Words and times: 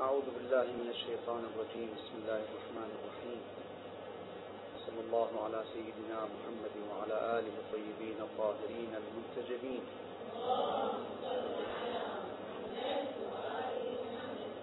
أعوذ 0.00 0.28
بالله 0.36 0.66
من 0.76 0.88
الشيطان 0.92 1.42
الرجيم. 1.50 1.88
بسم 1.96 2.14
الله 2.20 2.40
الرحمن 2.48 2.90
الرحيم. 2.96 3.40
صلى 4.86 5.00
الله 5.08 5.30
على 5.44 5.60
سيدنا 5.72 6.18
محمد 6.34 6.74
وعلى 6.90 7.16
آله 7.38 7.54
الطيبين 7.64 8.18
الطاهرين 8.20 8.92
المنتجبين. 9.00 9.84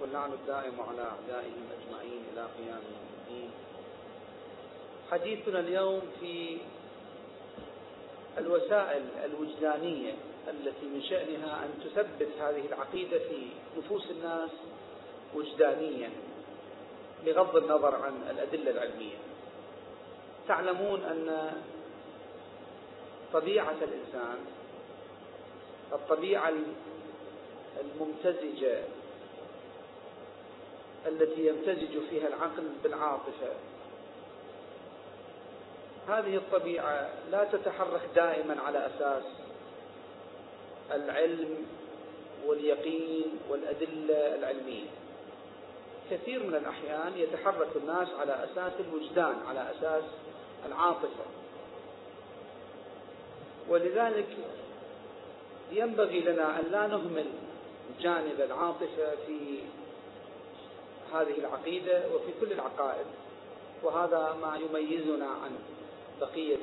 واللعن 0.02 0.32
الدائم 0.34 0.82
على 0.82 1.02
أعدائهم 1.02 1.66
أجمعين 1.78 2.22
إلى 2.34 2.44
قيام 2.58 2.84
الدين. 3.18 3.52
حديثنا 5.12 5.60
اليوم 5.60 6.02
في 6.20 6.58
الوسائل 8.38 9.04
الوجدانية 9.26 10.14
التي 10.48 10.86
من 10.86 11.02
شأنها 11.02 11.66
أن 11.66 11.70
تثبت 11.84 12.30
هذه 12.40 12.66
العقيدة 12.66 13.18
في 13.20 13.48
نفوس 13.78 14.12
الناس 14.12 14.52
وجدانيا 15.36 16.10
بغض 17.26 17.56
النظر 17.56 17.96
عن 17.96 18.14
الأدلة 18.30 18.72
العلمية. 18.72 19.18
تعلمون 20.48 21.04
أن 21.04 21.52
طبيعة 23.34 23.76
الإنسان 23.82 24.38
الطبيعة 25.94 26.54
الممتزجة 27.82 28.84
التي 31.08 31.48
يمتزج 31.48 32.00
فيها 32.10 32.28
العقل 32.28 32.64
بالعاطفة 32.84 33.54
هذه 36.08 36.36
الطبيعة 36.36 37.10
لا 37.32 37.44
تتحرك 37.44 38.02
دائما 38.16 38.62
على 38.62 38.88
أساس 38.88 39.24
العلم 40.92 41.66
واليقين 42.46 43.40
والأدلة 43.50 44.36
العلمية. 44.36 44.90
كثير 46.14 46.44
من 46.44 46.56
الأحيان 46.56 47.18
يتحرك 47.18 47.70
الناس 47.76 48.08
على 48.20 48.44
أساس 48.44 48.74
الوجدان 48.80 49.36
على 49.48 49.72
أساس 49.72 50.04
العاطفة. 50.66 51.26
ولذلك 53.70 54.28
ينبغي 55.72 56.20
لنا 56.20 56.60
أن 56.60 56.66
لا 56.72 56.88
نهمل 56.88 57.26
جانب 58.02 58.42
العاطفة 58.42 59.16
في 59.28 59.60
هذه 61.14 61.38
العقيدة 61.38 62.04
وفي 62.16 62.32
كل 62.42 62.52
العقائد 62.52 63.06
وهذا 63.84 64.38
ما 64.42 64.58
يميزنا 64.58 65.28
عن 65.28 65.52
بقية 66.22 66.58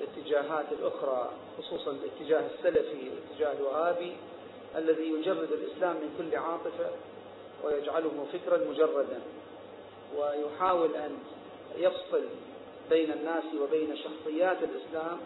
الاتجاهات 0.00 0.66
الأخرى 0.72 1.30
خصوصا 1.58 1.90
الاتجاه 1.90 2.46
السلفي 2.54 3.08
الاتجاه 3.08 3.52
الوهابي 3.52 4.16
الذي 4.76 5.08
يجرد 5.08 5.52
الإسلام 5.52 5.96
من 5.96 6.14
كل 6.18 6.36
عاطفة. 6.36 6.90
ويجعله 7.64 8.26
فكرا 8.32 8.58
مجردا 8.70 9.20
ويحاول 10.18 10.96
أن 10.96 11.18
يفصل 11.78 12.24
بين 12.90 13.12
الناس 13.12 13.44
وبين 13.62 13.96
شخصيات 13.96 14.56
الإسلام 14.62 15.18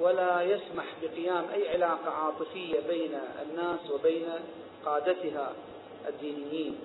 ولا 0.00 0.42
يسمح 0.42 0.84
بقيام 1.02 1.44
أي 1.54 1.68
علاقة 1.68 2.10
عاطفية 2.10 2.80
بين 2.80 3.18
الناس 3.42 3.90
وبين 3.90 4.28
قادتها 4.84 5.52
الدينيين. 6.08 6.78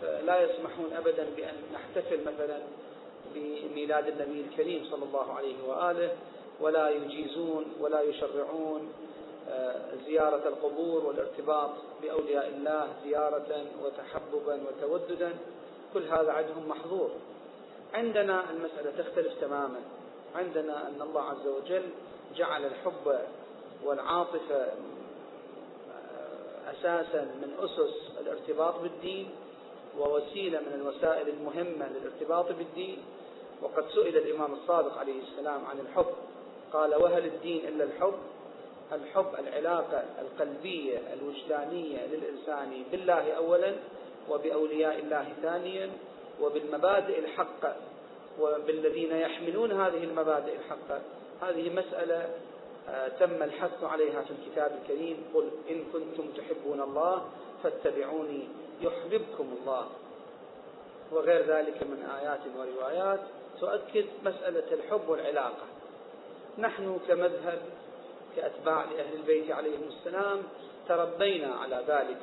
فلا 0.00 0.42
يسمحون 0.42 0.92
أبدا 0.92 1.26
بأن 1.36 1.54
نحتفل 1.74 2.20
مثلا 2.20 2.58
بميلاد 3.34 4.08
النبي 4.08 4.40
الكريم 4.40 4.84
صلى 4.90 5.04
الله 5.04 5.32
عليه 5.32 5.54
وآله 5.66 6.12
ولا 6.60 6.90
يجيزون 6.90 7.64
ولا 7.80 8.02
يشرعون 8.02 8.92
زيارة 10.06 10.48
القبور 10.48 11.04
والارتباط 11.04 11.70
بأولياء 12.02 12.48
الله 12.48 12.88
زيارة 13.04 13.64
وتحببا 13.82 14.60
وتوددا 14.66 15.32
كل 15.94 16.02
هذا 16.02 16.32
عندهم 16.32 16.68
محظور. 16.68 17.10
عندنا 17.94 18.50
المسألة 18.50 19.02
تختلف 19.02 19.40
تماما. 19.40 19.80
عندنا 20.34 20.88
أن 20.88 21.02
الله 21.02 21.22
عز 21.22 21.46
وجل 21.46 21.82
جعل 22.36 22.64
الحب 22.64 23.18
والعاطفة 23.84 24.66
أساسا 26.70 27.22
من 27.22 27.54
أسس 27.60 28.18
الارتباط 28.20 28.74
بالدين 28.80 29.30
ووسيلة 29.98 30.60
من 30.60 30.72
الوسائل 30.74 31.28
المهمة 31.28 31.88
للارتباط 31.88 32.52
بالدين. 32.52 32.98
وقد 33.62 33.84
سئل 33.94 34.16
الإمام 34.16 34.52
الصادق 34.54 34.98
عليه 34.98 35.22
السلام 35.22 35.64
عن 35.64 35.80
الحب. 35.80 36.14
قال 36.72 36.94
وهل 36.94 37.24
الدين 37.24 37.68
إلا 37.68 37.84
الحب؟ 37.84 38.14
الحب 38.94 39.26
العلاقة 39.38 40.04
القلبية 40.20 40.98
الوجدانية 41.12 42.06
للإنسان 42.06 42.82
بالله 42.92 43.32
أولا 43.32 43.74
وبأولياء 44.30 44.98
الله 44.98 45.32
ثانيا 45.42 45.90
وبالمبادئ 46.40 47.18
الحقة 47.18 47.76
وبالذين 48.40 49.16
يحملون 49.16 49.72
هذه 49.72 50.04
المبادئ 50.04 50.56
الحقة. 50.56 51.00
هذه 51.42 51.70
مسألة 51.70 52.28
تم 53.20 53.42
الحث 53.42 53.84
عليها 53.84 54.22
في 54.22 54.30
الكتاب 54.30 54.72
الكريم. 54.82 55.24
قل 55.34 55.50
إن 55.70 55.84
كنتم 55.92 56.24
تحبون 56.36 56.80
الله 56.80 57.24
فاتبعوني 57.62 58.48
يحببكم 58.80 59.56
الله. 59.60 59.86
وغير 61.12 61.46
ذلك 61.46 61.82
من 61.82 62.08
آيات 62.20 62.40
وروايات 62.58 63.20
تؤكد 63.60 64.04
مسألة 64.24 64.72
الحب 64.72 65.08
والعلاقة. 65.08 65.66
نحن 66.58 66.98
كمذهب 67.08 67.58
كأتباع 68.36 68.84
لأهل 68.84 69.14
البيت 69.14 69.50
عليهم 69.50 69.88
السلام 69.88 70.42
تربينا 70.88 71.54
على 71.54 71.84
ذلك 71.88 72.18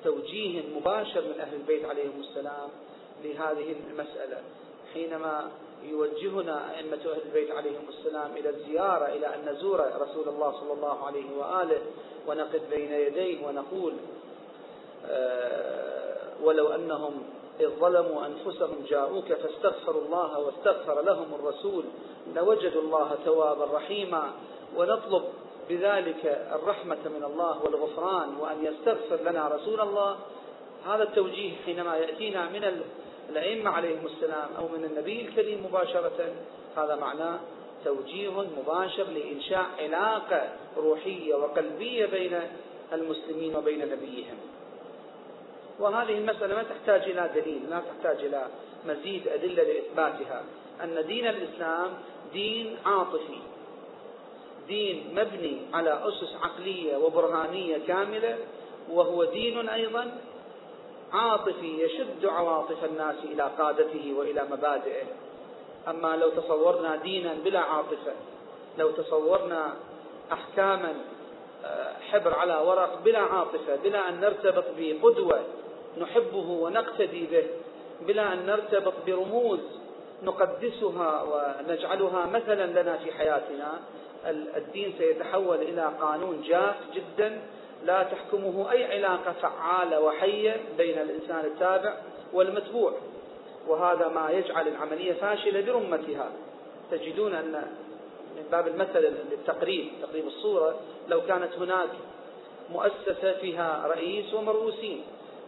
بتوجيه 0.00 0.62
مباشر 0.76 1.20
من 1.20 1.40
أهل 1.40 1.54
البيت 1.54 1.84
عليهم 1.84 2.20
السلام 2.20 2.68
لهذه 3.24 3.74
المسألة. 3.90 4.42
حينما 4.94 5.50
يوجهنا 5.84 6.76
أئمة 6.78 6.96
أهل 6.96 7.20
البيت 7.26 7.50
عليهم 7.50 7.88
السلام 7.88 8.36
إلى 8.36 8.48
الزيارة 8.48 9.06
إلى 9.06 9.26
أن 9.34 9.48
نزور 9.48 9.80
رسول 10.00 10.28
الله 10.28 10.52
صلى 10.60 10.72
الله 10.72 11.06
عليه 11.06 11.36
وآله 11.36 11.80
ونقف 12.26 12.60
بين 12.70 12.92
يديه 12.92 13.46
ونقول 13.46 13.94
ولو 16.42 16.68
أنهم 16.68 17.22
إذ 17.60 17.68
ظلموا 17.80 18.26
أنفسهم 18.26 18.84
جاءوك 18.88 19.32
فاستغفروا 19.32 20.02
الله 20.02 20.38
واستغفر 20.38 21.02
لهم 21.02 21.34
الرسول 21.34 21.84
لوجدوا 22.34 22.82
الله 22.82 23.18
توابا 23.24 23.64
رحيما 23.64 24.32
ونطلب 24.76 25.24
بذلك 25.68 26.48
الرحمة 26.54 26.98
من 27.04 27.24
الله 27.24 27.62
والغفران 27.62 28.36
وأن 28.40 28.64
يستغفر 28.64 29.30
لنا 29.30 29.48
رسول 29.48 29.80
الله. 29.80 30.16
هذا 30.86 31.02
التوجيه 31.02 31.56
حينما 31.64 31.96
يأتينا 31.96 32.48
من 32.48 32.82
الأئمة 33.30 33.70
عليهم 33.70 34.06
السلام 34.06 34.48
أو 34.58 34.68
من 34.68 34.84
النبي 34.84 35.20
الكريم 35.20 35.66
مباشرة 35.66 36.34
هذا 36.76 36.96
معناه 36.96 37.38
توجيه 37.84 38.30
مباشر 38.30 39.04
لإنشاء 39.04 39.66
علاقة 39.78 40.48
روحية 40.76 41.34
وقلبية 41.34 42.06
بين 42.06 42.40
المسلمين 42.92 43.56
وبين 43.56 43.78
نبيهم. 43.78 44.36
وهذه 45.80 46.18
المسألة 46.18 46.54
ما 46.54 46.62
تحتاج 46.62 47.02
إلى 47.02 47.30
دليل 47.34 47.70
ما 47.70 47.80
تحتاج 47.80 48.24
إلى 48.24 48.46
مزيد 48.86 49.28
أدلة 49.28 49.62
لإثباتها. 49.62 50.42
أن 50.84 51.06
دين 51.06 51.26
الإسلام 51.26 51.90
دين 52.32 52.76
عاطفي 52.86 53.38
دين 54.68 55.14
مبني 55.14 55.60
على 55.74 56.00
أسس 56.08 56.36
عقلية 56.42 56.96
وبرهانية 56.96 57.78
كاملة 57.86 58.38
وهو 58.90 59.24
دين 59.24 59.68
أيضا 59.68 60.18
عاطفي 61.12 61.82
يشد 61.82 62.26
عواطف 62.26 62.84
الناس 62.84 63.16
إلى 63.24 63.50
قادته 63.58 64.14
وإلى 64.16 64.44
مبادئه. 64.50 65.04
أما 65.88 66.16
لو 66.16 66.30
تصورنا 66.30 66.96
دينا 66.96 67.34
بلا 67.44 67.60
عاطفة 67.60 68.12
لو 68.78 68.90
تصورنا 68.90 69.74
أحكاما 70.32 70.94
حبر 72.10 72.34
على 72.34 72.56
ورق 72.56 73.00
بلا 73.04 73.18
عاطفة 73.18 73.76
بلا 73.76 74.08
أن 74.08 74.20
نرتبط 74.20 74.64
بقدوة 74.78 75.40
نحبه 76.00 76.48
ونقتدي 76.50 77.26
به 77.26 77.44
بلا 78.06 78.32
أن 78.32 78.46
نرتبط 78.46 78.94
برموز 79.06 79.60
نقدسها 80.22 81.22
ونجعلها 81.22 82.26
مثلا 82.26 82.82
لنا 82.82 82.96
في 82.96 83.12
حياتنا. 83.12 83.78
الدين 84.56 84.94
سيتحول 84.98 85.56
إلى 85.56 85.92
قانون 86.00 86.42
جاف 86.42 86.76
جدا 86.94 87.40
لا 87.84 88.02
تحكمه 88.02 88.70
أي 88.70 88.84
علاقة 88.84 89.32
فعالة 89.32 90.00
وحية 90.00 90.60
بين 90.76 90.98
الإنسان 90.98 91.44
التابع 91.44 91.96
والمتبوع. 92.32 92.92
وهذا 93.68 94.08
ما 94.08 94.30
يجعل 94.30 94.68
العملية 94.68 95.12
فاشلة 95.12 95.60
برمتها. 95.60 96.30
تجدون 96.90 97.34
أن 97.34 97.52
من 98.36 98.44
باب 98.50 98.68
المثل 98.68 99.14
للتقريب 99.30 99.88
تقريب 100.02 100.26
الصورة 100.26 100.74
لو 101.08 101.20
كانت 101.20 101.52
هناك 101.58 101.88
مؤسسة 102.70 103.32
فيها 103.40 103.86
رئيس 103.86 104.34
ومرؤوسين 104.34 105.02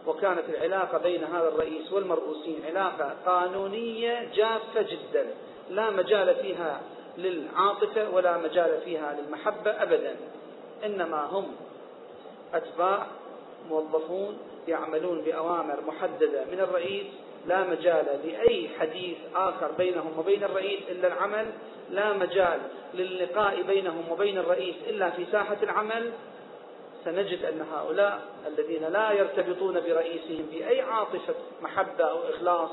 وكانت 0.07 0.43
العلاقة 0.49 0.97
بين 0.97 1.23
هذا 1.23 1.47
الرئيس 1.47 1.91
والمرؤوسين 1.91 2.61
علاقة 2.65 3.15
قانونية 3.25 4.29
جافة 4.35 4.81
جدا. 4.81 5.25
لا 5.69 5.89
مجال 5.89 6.35
فيها 6.35 6.81
للعاطفة 7.17 8.09
ولا 8.09 8.37
مجال 8.37 8.81
فيها 8.85 9.17
للمحبة 9.21 9.71
أبدا. 9.83 10.15
إنما 10.85 11.25
هم 11.25 11.55
أتباع 12.53 13.07
موظفون 13.69 14.37
يعملون 14.67 15.21
بأوامر 15.21 15.81
محددة 15.87 16.45
من 16.51 16.59
الرئيس. 16.59 17.05
لا 17.47 17.63
مجال 17.63 18.05
لأي 18.25 18.69
حديث 18.79 19.17
آخر 19.35 19.71
بينهم 19.71 20.19
وبين 20.19 20.43
الرئيس 20.43 20.79
إلا 20.89 21.07
العمل. 21.07 21.45
لا 21.89 22.13
مجال 22.13 22.59
للقاء 22.93 23.61
بينهم 23.61 24.11
وبين 24.11 24.37
الرئيس 24.37 24.75
إلا 24.87 25.09
في 25.09 25.25
ساحة 25.31 25.57
العمل. 25.63 26.11
سنجد 27.05 27.45
أن 27.45 27.61
هؤلاء 27.73 28.21
الذين 28.47 28.83
لا 28.83 29.11
يرتبطون 29.11 29.73
برئيسهم 29.73 30.45
بأي 30.51 30.81
عاطفة 30.81 31.35
محبة 31.61 32.03
أو 32.03 32.29
إخلاص 32.29 32.69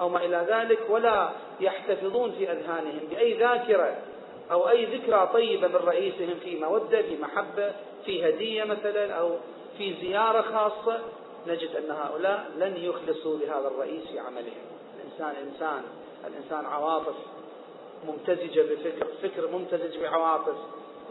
أو 0.00 0.08
ما 0.08 0.24
إلى 0.24 0.46
ذلك 0.48 0.78
ولا 0.88 1.30
يحتفظون 1.60 2.32
في 2.32 2.52
أذهانهم 2.52 3.00
بأي 3.10 3.38
ذاكرة 3.38 3.96
أو 4.50 4.68
أي 4.68 4.84
ذكرى 4.84 5.30
طيبة 5.32 5.68
من 5.68 5.76
رئيسهم 5.76 6.34
في 6.42 6.56
مودة 6.56 7.02
في 7.02 7.16
محبة 7.16 7.72
في 8.04 8.28
هدية 8.28 8.64
مثلا 8.64 9.12
أو 9.12 9.36
في 9.78 9.94
زيارة 10.00 10.42
خاصة. 10.42 11.00
نجد 11.46 11.76
أن 11.76 11.90
هؤلاء 11.90 12.50
لن 12.56 12.76
يخلصوا 12.76 13.38
لهذا 13.38 13.68
الرئيس 13.68 14.06
في 14.06 14.18
عملهم. 14.18 14.62
الإنسان 14.96 15.46
إنسان 15.46 15.82
الإنسان 16.26 16.64
عواطف. 16.64 17.14
ممتزجة 18.06 18.62
بفكر 18.62 19.06
فكر 19.22 19.48
ممتزج 19.48 19.98
بعواطف. 19.98 20.56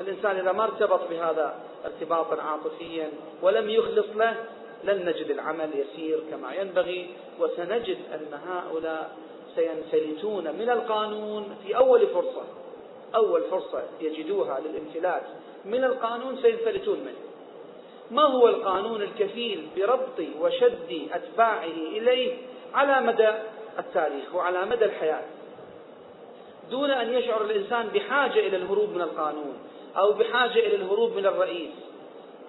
الإنسان 0.02 0.36
إذا 0.36 0.52
ما 0.52 0.64
ارتبط 0.64 1.10
بهذا 1.10 1.60
ارتباطا 1.86 2.42
عاطفيا 2.42 3.12
ولم 3.42 3.70
يخلص 3.70 4.08
له 4.16 4.36
لن 4.84 5.06
نجد 5.06 5.30
العمل 5.30 5.70
يسير 5.74 6.24
كما 6.32 6.54
ينبغي. 6.54 7.10
وسنجد 7.40 7.98
أن 8.14 8.40
هؤلاء 8.48 9.18
سينفلتون 9.56 10.44
من 10.44 10.70
القانون 10.70 11.56
في 11.64 11.78
أول 11.78 12.08
فرصة. 12.08 12.44
أول 13.16 13.42
فرصة 13.42 13.84
يجدوها 14.02 14.60
للانفلات. 14.60 15.24
من 15.66 15.84
القانون 15.84 16.42
سينفلتون 16.42 17.00
منه. 17.00 17.30
ما 18.12 18.22
هو 18.22 18.48
القانون 18.48 19.02
الكفيل 19.02 19.68
بربط 19.78 20.20
وشد 20.42 21.08
أتباعه 21.12 21.64
إليه 21.64 22.38
على 22.74 23.08
مدى 23.08 23.30
التاريخ 23.80 24.36
وعلى 24.36 24.66
مدى 24.66 24.86
الحياة؟ 24.86 25.24
دون 26.72 26.92
أن 26.92 27.14
يشعر 27.14 27.42
الإنسان 27.42 27.88
بحاجة 27.88 28.40
إلى 28.40 28.58
الهروب 28.58 28.90
من 28.90 29.02
القانون 29.02 29.58
أو 29.98 30.12
بحاجة 30.12 30.60
إلى 30.60 30.76
الهروب 30.76 31.16
من 31.16 31.26
الرئيس. 31.26 31.70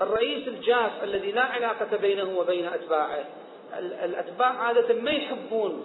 الرئيس 0.01 0.49
الجاف 0.49 1.05
الذي 1.05 1.33
لا 1.33 1.43
علاقة 1.43 1.97
بينه 1.97 2.39
وبين 2.39 2.67
أتباعه. 2.67 3.25
الأتباع 3.79 4.49
عادة 4.49 4.95
ما 4.95 5.11
يحبون 5.11 5.85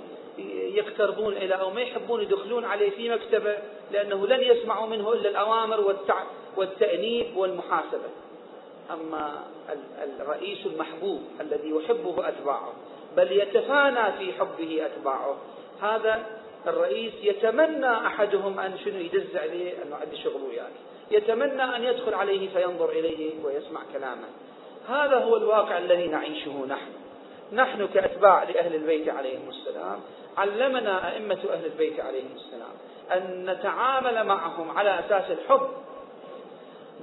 يقتربون 0.50 1.34
إلى 1.34 1.56
أو 1.56 1.70
ما 1.70 1.82
يحبون 1.82 2.22
يدخلون 2.22 2.66
عليه 2.66 2.90
في 2.90 3.10
مكتبه 3.10 3.58
لأنه 3.92 4.28
لن 4.28 4.42
يسمعوا 4.42 4.88
منه 4.88 5.14
إلا 5.14 5.30
الأوامر 5.30 5.96
والتأنيب 6.58 7.38
والمحاسبة. 7.38 8.10
أما 8.92 9.44
الرئيس 10.20 10.66
المحبوب 10.66 11.22
الذي 11.42 11.70
يحبه 11.70 12.28
أتباعه 12.30 12.74
بل 13.18 13.32
يتفانى 13.32 14.18
في 14.18 14.34
حبه 14.34 14.86
أتباعه. 14.86 15.38
هذا 15.82 16.26
الرئيس 16.68 17.14
يتمنى 17.22 17.92
أحدهم 18.08 18.60
أن 18.60 18.78
شنو 18.86 19.00
يدز 19.00 19.36
عليه 19.36 19.84
أنه 19.84 19.96
عندي 19.96 20.18
شغل 20.18 20.42
وياك 20.50 20.72
يتمنى 21.12 21.64
أن 21.76 21.84
يدخل 21.84 22.14
عليه 22.14 22.50
فينظر 22.50 22.90
إليه 22.90 23.44
ويسمع 23.44 23.82
كلامه. 23.94 24.28
هذا 24.90 25.18
هو 25.18 25.36
الواقع 25.36 25.78
الذي 25.78 26.08
نعيشه 26.08 26.66
نحن. 26.68 26.92
نحن 27.54 27.88
كأتباع 27.94 28.44
لأهل 28.44 28.76
البيت 28.76 29.10
عليهم 29.10 29.50
السلام 29.50 30.00
علمنا 30.38 31.14
أئمة 31.14 31.40
أهل 31.54 31.66
البيت 31.66 32.00
عليهم 32.00 32.30
السلام 32.36 32.74
أن 33.12 33.50
نتعامل 33.50 34.24
معهم 34.24 34.78
على 34.78 35.00
أساس 35.00 35.32
الحب 35.32 35.68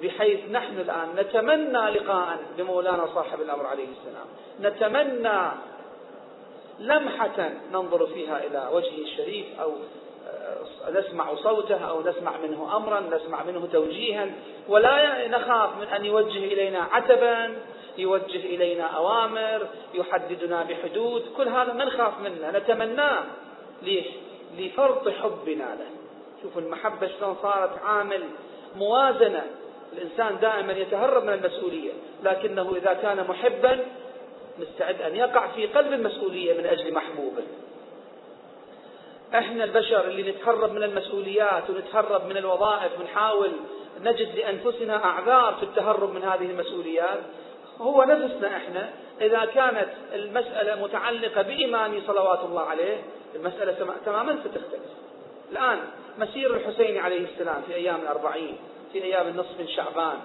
بحيث 0.02 0.40
نحن 0.50 0.78
الآن 0.78 1.08
نتمنى 1.16 1.90
لقاء 1.90 2.38
بمولانا 2.58 3.06
صاحب 3.14 3.40
الأمر 3.40 3.66
عليه 3.66 3.86
السلام. 3.88 4.26
نتمنى 4.60 5.50
لمحة 6.78 7.50
ننظر 7.72 8.06
فيها 8.06 8.44
إلى 8.44 8.68
وجهه 8.72 9.02
الشريف 9.02 9.46
أو 9.60 9.72
آه، 10.28 10.90
نسمع 10.90 11.34
صوته 11.34 11.76
أو 11.76 12.00
نسمع 12.00 12.36
منه 12.36 12.76
أمرا 12.76 13.00
نسمع 13.00 13.42
منه 13.42 13.68
توجيها 13.72 14.30
ولا 14.68 15.28
نخاف 15.28 15.76
من 15.76 15.86
أن 15.86 16.04
يوجه 16.04 16.38
إلينا 16.38 16.88
عتبا 16.92 17.56
يوجه 17.98 18.36
إلينا 18.36 18.84
أوامر 18.84 19.66
يحددنا 19.94 20.62
بحدود 20.62 21.22
كل 21.36 21.48
هذا 21.48 21.72
ما 21.72 21.84
نخاف 21.84 22.20
منه 22.20 22.50
نتمناه 22.50 23.22
ليش؟ 23.82 24.06
لفرط 24.58 25.08
حبنا 25.08 25.64
له 25.64 25.86
شوفوا 26.42 26.60
المحبة 26.60 27.08
شلون 27.18 27.36
صارت 27.42 27.78
عامل 27.84 28.22
موازنة 28.76 29.42
الإنسان 29.92 30.38
دائما 30.40 30.72
يتهرب 30.72 31.24
من 31.24 31.32
المسؤولية 31.32 31.92
لكنه 32.22 32.72
إذا 32.76 32.92
كان 32.92 33.26
محبا 33.28 33.78
مستعد 34.58 35.02
أن 35.02 35.16
يقع 35.16 35.46
في 35.48 35.66
قلب 35.66 35.92
المسؤولية 35.92 36.54
من 36.58 36.66
أجل 36.66 36.94
محبوبه 36.94 37.42
إحنا 39.34 39.64
البشر 39.64 40.04
اللي 40.04 40.30
نتهرب 40.32 40.72
من 40.72 40.82
المسؤوليات 40.82 41.70
ونتهرب 41.70 42.26
من 42.26 42.36
الوظائف 42.36 43.00
ونحاول 43.00 43.50
نجد 44.00 44.34
لأنفسنا 44.36 45.04
أعذار 45.04 45.54
في 45.54 45.62
التهرب 45.62 46.14
من 46.14 46.22
هذه 46.22 46.50
المسؤوليات 46.50 47.18
هو 47.80 48.02
نفسنا 48.02 48.56
إحنا 48.56 48.90
إذا 49.20 49.44
كانت 49.44 49.88
المسألة 50.12 50.82
متعلقة 50.82 51.42
بامامي 51.42 52.02
صلوات 52.06 52.40
الله 52.40 52.62
عليه 52.62 52.96
المسألة 53.34 53.96
تماما 54.06 54.38
ستختلف. 54.44 54.82
الآن 55.52 55.78
مسير 56.18 56.56
الحسين 56.56 56.98
عليه 56.98 57.26
السلام 57.34 57.62
في 57.66 57.74
أيام 57.74 58.00
الأربعين 58.00 58.56
في 58.92 59.04
أيام 59.04 59.28
النصف 59.28 59.60
من 59.60 59.68
شعبان 59.68 60.18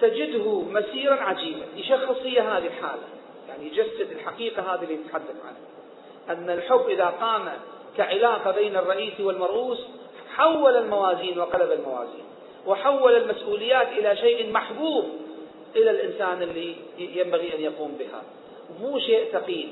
تجده 0.00 0.60
مسيرا 0.60 1.14
عجيبا. 1.14 1.66
يشخص 1.76 2.16
هي 2.22 2.40
هذه 2.40 2.66
الحالة. 2.66 3.02
يعني 3.48 3.66
يجسد 3.66 4.10
الحقيقة 4.12 4.74
هذه 4.74 4.84
اللي 4.84 4.94
نتحدث 4.94 5.36
عنها. 5.44 5.60
أن 6.28 6.50
الحب 6.50 6.88
إذا 6.88 7.04
قام 7.04 7.52
كعلاقة 7.96 8.50
بين 8.50 8.76
الرئيس 8.76 9.20
والمرؤوس 9.20 9.78
حول 10.34 10.76
الموازين 10.76 11.38
وقلب 11.38 11.72
الموازين 11.72 12.24
وحول 12.66 13.16
المسؤوليات 13.16 13.88
إلى 13.88 14.16
شيء 14.16 14.52
محبوب 14.52 15.04
إلى 15.76 15.90
الإنسان 15.90 16.42
اللي 16.42 16.76
ينبغي 16.98 17.54
أن 17.54 17.60
يقوم 17.60 17.96
بها. 17.98 18.22
مو 18.80 18.98
شيء 18.98 19.24
ثقيل. 19.32 19.68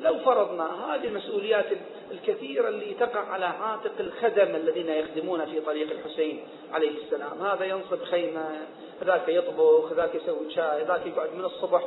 لو 0.00 0.18
فرضنا 0.18 0.94
هذه 0.94 1.06
المسؤوليات 1.06 1.66
الكثيرة 2.10 2.68
اللي 2.68 2.94
تقع 2.94 3.20
على 3.20 3.44
عاتق 3.44 3.92
الخدم 4.00 4.54
الذين 4.54 4.88
يخدمون 4.88 5.44
في 5.44 5.60
طريق 5.60 5.90
الحسين 5.90 6.44
عليه 6.72 6.90
السلام. 7.04 7.42
هذا 7.42 7.64
ينصب 7.64 8.04
خيمة 8.04 8.66
ذاك 9.04 9.28
يطبخ 9.28 9.92
ذاك 9.92 10.14
يسوي 10.14 10.50
شاي 10.50 10.84
ذاك 10.84 11.06
يقعد 11.06 11.34
من 11.34 11.44
الصبح 11.44 11.82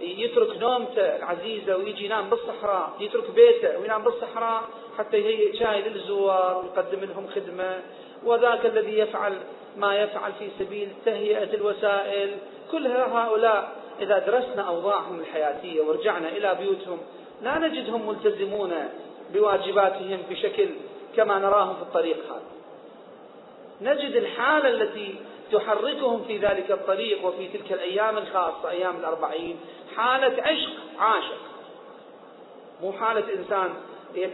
يترك 0.00 0.56
نومته 0.58 1.16
العزيزة 1.16 1.76
ويجي 1.76 2.04
ينام 2.04 2.30
بالصحراء 2.30 2.92
يترك 3.00 3.30
بيته 3.30 3.78
وينام 3.78 4.04
بالصحراء 4.04 4.62
حتى 4.98 5.16
يهيئ 5.16 5.58
شاي 5.58 5.82
للزوار 5.82 6.58
ويقدم 6.58 7.00
لهم 7.00 7.26
خدمة. 7.26 7.82
وذاك 8.24 8.66
الذي 8.66 8.98
يفعل 8.98 9.38
ما 9.76 10.02
يفعل 10.02 10.32
في 10.32 10.48
سبيل 10.58 10.88
تهيئة 11.04 11.54
الوسائل. 11.54 12.38
كل 12.72 12.86
هؤلاء 12.86 13.72
إذا 14.00 14.18
درسنا 14.18 14.62
أوضاعهم 14.62 15.20
الحياتية 15.20 15.80
ورجعنا 15.80 16.28
إلى 16.28 16.54
بيوتهم 16.54 16.98
لا 17.44 17.58
نجدهم 17.58 18.08
ملتزمون 18.08 18.72
بواجباتهم 19.32 20.18
بشكل 20.30 20.68
كما 21.16 21.38
نراهم 21.38 21.74
في 21.74 21.82
الطريق 21.82 22.16
هذا. 22.26 22.42
نجد 23.80 24.16
الحالة 24.16 24.68
التي 24.68 25.14
تحركهم 25.52 26.24
في 26.24 26.38
ذلك 26.38 26.70
الطريق 26.70 27.26
وفي 27.26 27.48
تلك 27.48 27.72
الأيام 27.72 28.18
الخاصة 28.18 28.70
أيام 28.70 28.96
الأربعين 28.96 29.56
حالة 29.96 30.42
عشق 30.42 30.70
عاشق. 30.98 31.38
مو 32.82 32.92
حالة 32.92 33.34
إنسان 33.34 33.74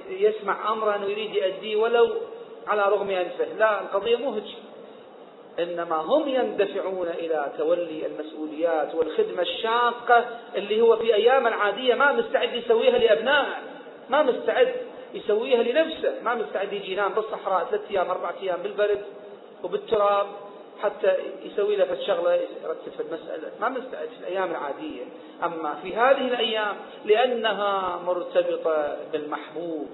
يسمع 0.08 0.72
أمرا 0.72 1.04
ويريد 1.04 1.34
يؤديه 1.34 1.76
ولو 1.76 2.10
على 2.66 2.82
رغم 2.82 3.10
أنفه 3.10 3.44
لا 3.58 3.80
القضية 3.80 4.16
مو 4.16 4.32
هيك. 4.32 4.44
إنما 5.62 5.96
هم 5.96 6.28
يندفعون 6.28 7.08
إلى 7.08 7.52
تولي 7.58 8.06
المسؤوليات 8.06 8.94
والخدمة 8.94 9.42
الشاقة 9.42 10.24
اللي 10.56 10.80
هو 10.80 10.96
في 10.96 11.14
أيام 11.14 11.46
العادية 11.46 11.94
ما 11.94 12.12
مستعد 12.12 12.54
يسويها 12.54 12.98
لأبنائه 12.98 13.56
ما 14.10 14.22
مستعد 14.22 14.74
يسويها 15.14 15.62
لنفسه 15.62 16.14
ما 16.22 16.34
مستعد 16.34 16.72
يجي 16.72 16.92
ينام 16.92 17.12
بالصحراء 17.12 17.64
ثلاث 17.64 17.90
أيام 17.90 18.10
أربعة 18.10 18.34
أيام 18.42 18.62
بالبرد 18.62 19.02
وبالتراب 19.64 20.26
حتى 20.82 21.16
يسوي 21.42 21.76
له 21.76 21.98
شغلة 22.06 22.34
يرتب 22.34 22.92
في 22.96 23.02
المسألة 23.02 23.50
ما 23.60 23.68
مستعد 23.68 24.08
في 24.08 24.20
الأيام 24.20 24.50
العادية. 24.50 25.02
أما 25.44 25.74
في 25.82 25.94
هذه 25.96 26.28
الأيام 26.28 26.76
لأنها 27.04 28.00
مرتبطة 28.06 28.96
بالمحبوب 29.12 29.88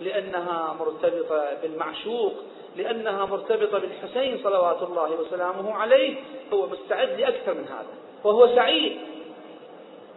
لأنها 0.00 0.76
مرتبطة 0.80 1.48
بالمعشوق 1.62 2.32
لأنها 2.76 3.24
مرتبطة 3.24 3.78
بالحسين 3.78 4.40
صلوات 4.44 4.82
الله 4.82 5.12
وسلامه 5.20 5.74
عليه 5.74 6.16
هو 6.52 6.66
مستعد 6.66 7.20
لأكثر 7.20 7.54
من 7.54 7.64
هذا 7.64 7.94
وهو 8.24 8.54
سعيد. 8.54 8.98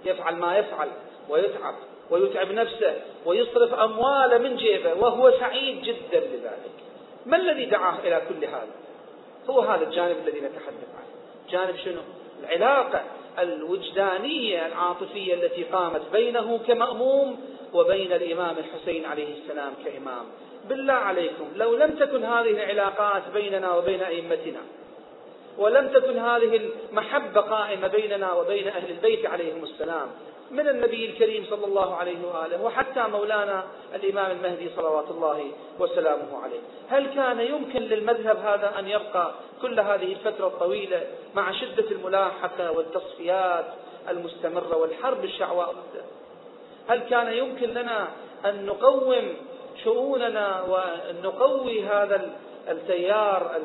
يفعل 0.06 0.36
ما 0.36 0.58
يفعل 0.58 0.90
ويتعب 1.30 1.76
ويتعب 2.10 2.52
نفسه 2.52 2.96
ويصرف 3.26 3.74
أمواله 3.74 4.38
من 4.38 4.56
جيبه 4.56 4.94
وهو 4.94 5.32
سعيد 5.32 5.82
جدا 5.82 6.20
بذلك. 6.20 6.72
ما 7.26 7.38
الذي 7.38 7.66
دعاه 7.66 8.00
إلى 8.00 8.22
كل 8.30 8.46
هذا؟ 8.46 8.68
هو 9.50 9.60
هذا 9.60 9.84
الجانب 9.84 10.18
الذي 10.28 10.40
نتحدث 10.40 10.88
عنه. 10.98 11.08
جانب 11.50 11.76
شنو؟ 11.78 12.02
العلاقة 12.44 13.04
الوجدانية 13.40 14.68
العاطفية 14.68 15.34
التي 15.34 15.64
قامت 15.64 16.02
بينه 16.12 16.60
كمأموم 16.68 17.40
وبين 17.78 18.14
الإمام 18.14 18.56
الحسين 18.58 19.06
عليه 19.06 19.42
السلام 19.42 19.74
كإمام. 19.86 20.26
بالله 20.70 20.94
عليكم 20.94 21.48
لو 21.56 21.76
لم 21.76 21.92
تكن 21.92 22.24
هذه 22.24 22.50
العلاقات 22.50 23.24
بيننا 23.34 23.76
وبين 23.76 24.02
أئمتنا 24.02 24.60
ولم 25.58 25.88
تكن 25.88 26.18
هذه 26.18 26.70
المحبة 26.92 27.42
قائمة 27.42 27.88
بيننا 27.88 28.34
وبين 28.34 28.68
أهل 28.68 28.92
البيت 28.92 29.26
عليهم 29.26 29.64
السلام 29.64 30.08
من 30.52 30.68
النبي 30.68 31.06
الكريم 31.06 31.46
صلى 31.50 31.66
الله 31.66 31.96
عليه 31.96 32.18
وآله 32.28 32.64
وحتى 32.64 33.04
مولانا 33.12 33.64
الإمام 33.96 34.32
المهدي 34.32 34.70
صلوات 34.76 35.10
الله 35.12 35.52
وسلامه 35.80 36.44
عليه. 36.44 36.60
هل 36.90 37.06
كان 37.16 37.40
يمكن 37.40 37.80
للمذهب 37.80 38.38
هذا 38.38 38.80
أن 38.80 38.88
يبقى 38.88 39.32
كل 39.62 39.80
هذه 39.80 40.14
الفترة 40.14 40.48
الطويلة 40.48 41.08
مع 41.36 41.52
شدة 41.52 41.92
الملاحقة 41.92 42.72
والتصفيات 42.72 43.66
المستمرة 44.10 44.78
والحرب 44.78 45.24
الشعواء 45.24 45.76
هل 46.88 47.00
كان 47.00 47.34
يمكن 47.34 47.70
لنا 47.70 48.08
أن 48.46 48.66
نقوم 48.66 49.34
شؤوننا 49.84 50.62
وأن 50.62 51.22
نقوي 51.24 51.84
هذا 51.84 52.36
التيار 52.70 53.62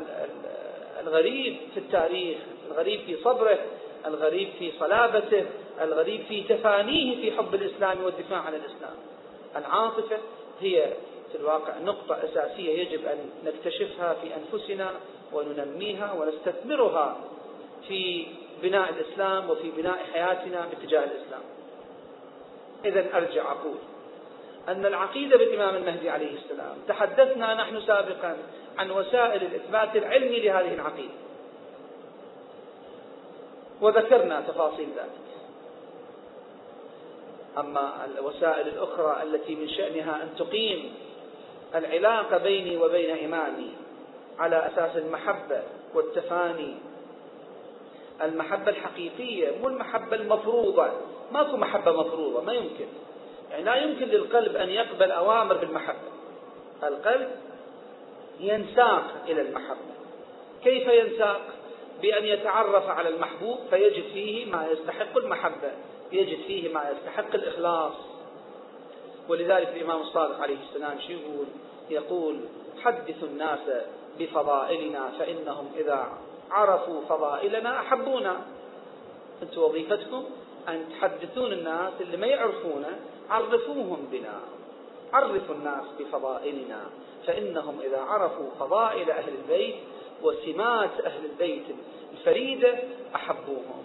الغريب 1.00 1.56
في 1.74 1.80
التاريخ 1.80 2.38
الغريب 2.70 3.00
في 3.00 3.16
صبره 3.24 3.58
الغريب 4.06 4.48
في 4.58 4.72
صلابته 4.80 5.44
الغريب 5.82 6.20
في 6.28 6.42
تفانيه 6.42 7.16
في 7.16 7.36
حب 7.36 7.54
الإسلام 7.54 8.04
والدفاع 8.04 8.38
عن 8.38 8.54
الإسلام. 8.54 8.94
العاطفة 9.56 10.16
هي 10.60 10.92
في 11.32 11.38
الواقع 11.38 11.78
نقطة 11.78 12.18
أساسية 12.24 12.78
يجب 12.80 13.06
أن 13.06 13.18
نكتشفها 13.44 14.14
في 14.14 14.28
أنفسنا 14.36 14.90
وننميها 15.32 16.12
ونستثمرها 16.12 17.16
في 17.88 18.26
بناء 18.62 18.90
الإسلام 18.90 19.50
وفي 19.50 19.70
بناء 19.70 19.98
حياتنا 20.12 20.66
باتجاه 20.66 21.04
الإسلام. 21.04 21.42
إذا 22.84 23.16
أرجع 23.16 23.52
أقول 23.52 23.76
أن 24.68 24.86
العقيدة 24.86 25.36
بالإمام 25.36 25.76
المهدي 25.76 26.10
عليه 26.10 26.36
السلام 26.36 26.76
تحدثنا 26.88 27.54
نحن 27.54 27.80
سابقا 27.80 28.36
عن 28.78 28.90
وسائل 28.90 29.42
الإثبات 29.42 29.96
العلمي 29.96 30.40
لهذه 30.40 30.74
العقيدة. 30.74 31.14
وذكرنا 33.80 34.40
تفاصيل 34.40 34.88
ذلك. 34.96 35.22
أما 37.58 38.04
الوسائل 38.04 38.68
الأخرى 38.68 39.22
التي 39.22 39.54
من 39.54 39.68
شأنها 39.68 40.22
أن 40.22 40.28
تقيم 40.38 40.94
العلاقة 41.74 42.38
بيني 42.38 42.76
وبين 42.76 43.24
إمامي 43.24 43.70
على 44.38 44.66
أساس 44.66 44.96
المحبة 44.96 45.62
والتفاني 45.94 46.74
المحبة 48.22 48.70
الحقيقية 48.70 49.50
مو 49.62 49.68
المحبة 49.68 50.16
المفروضة. 50.16 50.90
ماكو 51.32 51.56
محبة 51.56 51.92
مفروضة 51.92 52.40
ما 52.40 52.52
يمكن. 52.52 52.86
يعني 53.50 53.64
لا 53.64 53.74
يمكن 53.74 54.06
للقلب 54.06 54.56
أن 54.56 54.68
يقبل 54.68 55.10
أوامر 55.10 55.54
بالمحبة. 55.54 55.98
القلب 56.82 57.30
ينساق 58.40 59.04
إلى 59.28 59.40
المحبة. 59.42 59.92
كيف 60.64 60.88
ينساق؟ 60.88 61.40
بأن 62.02 62.24
يتعرف 62.24 62.88
على 62.88 63.08
المحبوب 63.08 63.58
فيجد 63.70 64.04
فيه 64.12 64.52
ما 64.52 64.66
يستحق 64.66 65.16
المحبة 65.16 65.72
يجد 66.12 66.38
فيه 66.46 66.74
ما 66.74 66.90
يستحق 66.90 67.34
الإخلاص. 67.34 67.92
ولذلك 69.28 69.68
الإمام 69.68 70.00
الصادق 70.00 70.40
عليه 70.40 70.56
السلام 70.68 70.98
شو 71.00 71.12
يقول؟ 71.12 71.46
يقول 71.90 72.40
حدثوا 72.82 73.28
الناس 73.28 73.60
بفضائلنا 74.18 75.12
فإنهم 75.18 75.72
إذا 75.76 76.08
عرفوا 76.50 77.00
فضائلنا 77.08 77.78
أحبونا. 77.78 78.36
أنتم 79.42 79.60
وظيفتكم؟ 79.62 80.24
أن 80.68 80.84
تحدثون 80.90 81.52
الناس 81.52 81.92
اللي 82.00 82.16
ما 82.16 82.26
يعرفونه 82.26 82.98
عرفوهم 83.30 84.08
بنا. 84.12 84.40
عرفوا 85.12 85.54
الناس 85.54 85.84
بفضائلنا. 85.98 86.80
فإنهم 87.26 87.80
إذا 87.80 88.00
عرفوا 88.00 88.50
فضائل 88.60 89.10
أهل 89.10 89.32
البيت 89.42 89.74
وسمات 90.22 91.00
أهل 91.00 91.24
البيت 91.24 91.64
الفريدة 92.12 92.78
أحبوهم. 93.14 93.84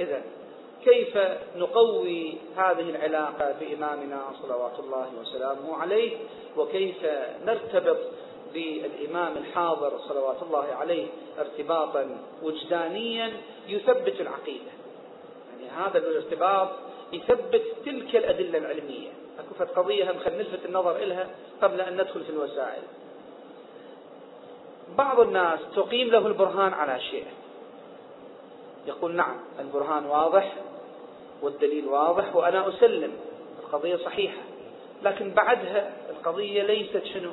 إذا 0.00 0.22
كيف 0.84 1.18
نقوي 1.56 2.34
هذه 2.56 2.90
العلاقة 2.90 3.54
بإمامنا 3.60 4.22
صلوات 4.42 4.78
الله 4.78 5.08
وسلامه 5.20 5.76
عليه؟ 5.76 6.16
وكيف 6.56 7.04
نرتبط 7.44 7.98
بالإمام 8.54 9.36
الحاضر 9.36 9.98
صلوات 10.08 10.42
الله 10.42 10.64
عليه 10.64 11.06
ارتباطا 11.38 12.18
وجدانيا؟ 12.42 13.32
يثبت 13.68 14.20
العقيدة. 14.20 14.83
يعني 15.66 15.86
هذا 15.86 15.98
الارتباط 15.98 16.68
يثبت 17.12 17.62
تلك 17.84 18.16
الأدلة 18.16 18.58
العلمية. 18.58 19.08
أكو 19.38 19.80
قضية 19.80 20.10
هم 20.10 20.16
نلفت 20.26 20.66
النظر 20.66 20.96
إلها 20.96 21.28
قبل 21.62 21.80
أن 21.80 21.94
ندخل 21.94 22.24
في 22.24 22.30
الوسائل. 22.30 22.82
بعض 24.98 25.20
الناس 25.20 25.60
تقيم 25.76 26.08
له 26.08 26.26
البرهان 26.26 26.72
على 26.72 27.00
شيء. 27.00 27.26
يقول 28.86 29.16
نعم 29.16 29.36
البرهان 29.60 30.06
واضح 30.06 30.54
والدليل 31.42 31.86
واضح 31.86 32.36
وأنا 32.36 32.68
أسلم. 32.68 33.12
القضية 33.62 33.96
صحيحة. 33.96 34.42
لكن 35.02 35.30
بعدها 35.30 35.92
القضية 36.10 36.62
ليست 36.62 37.04
شنو؟ 37.04 37.30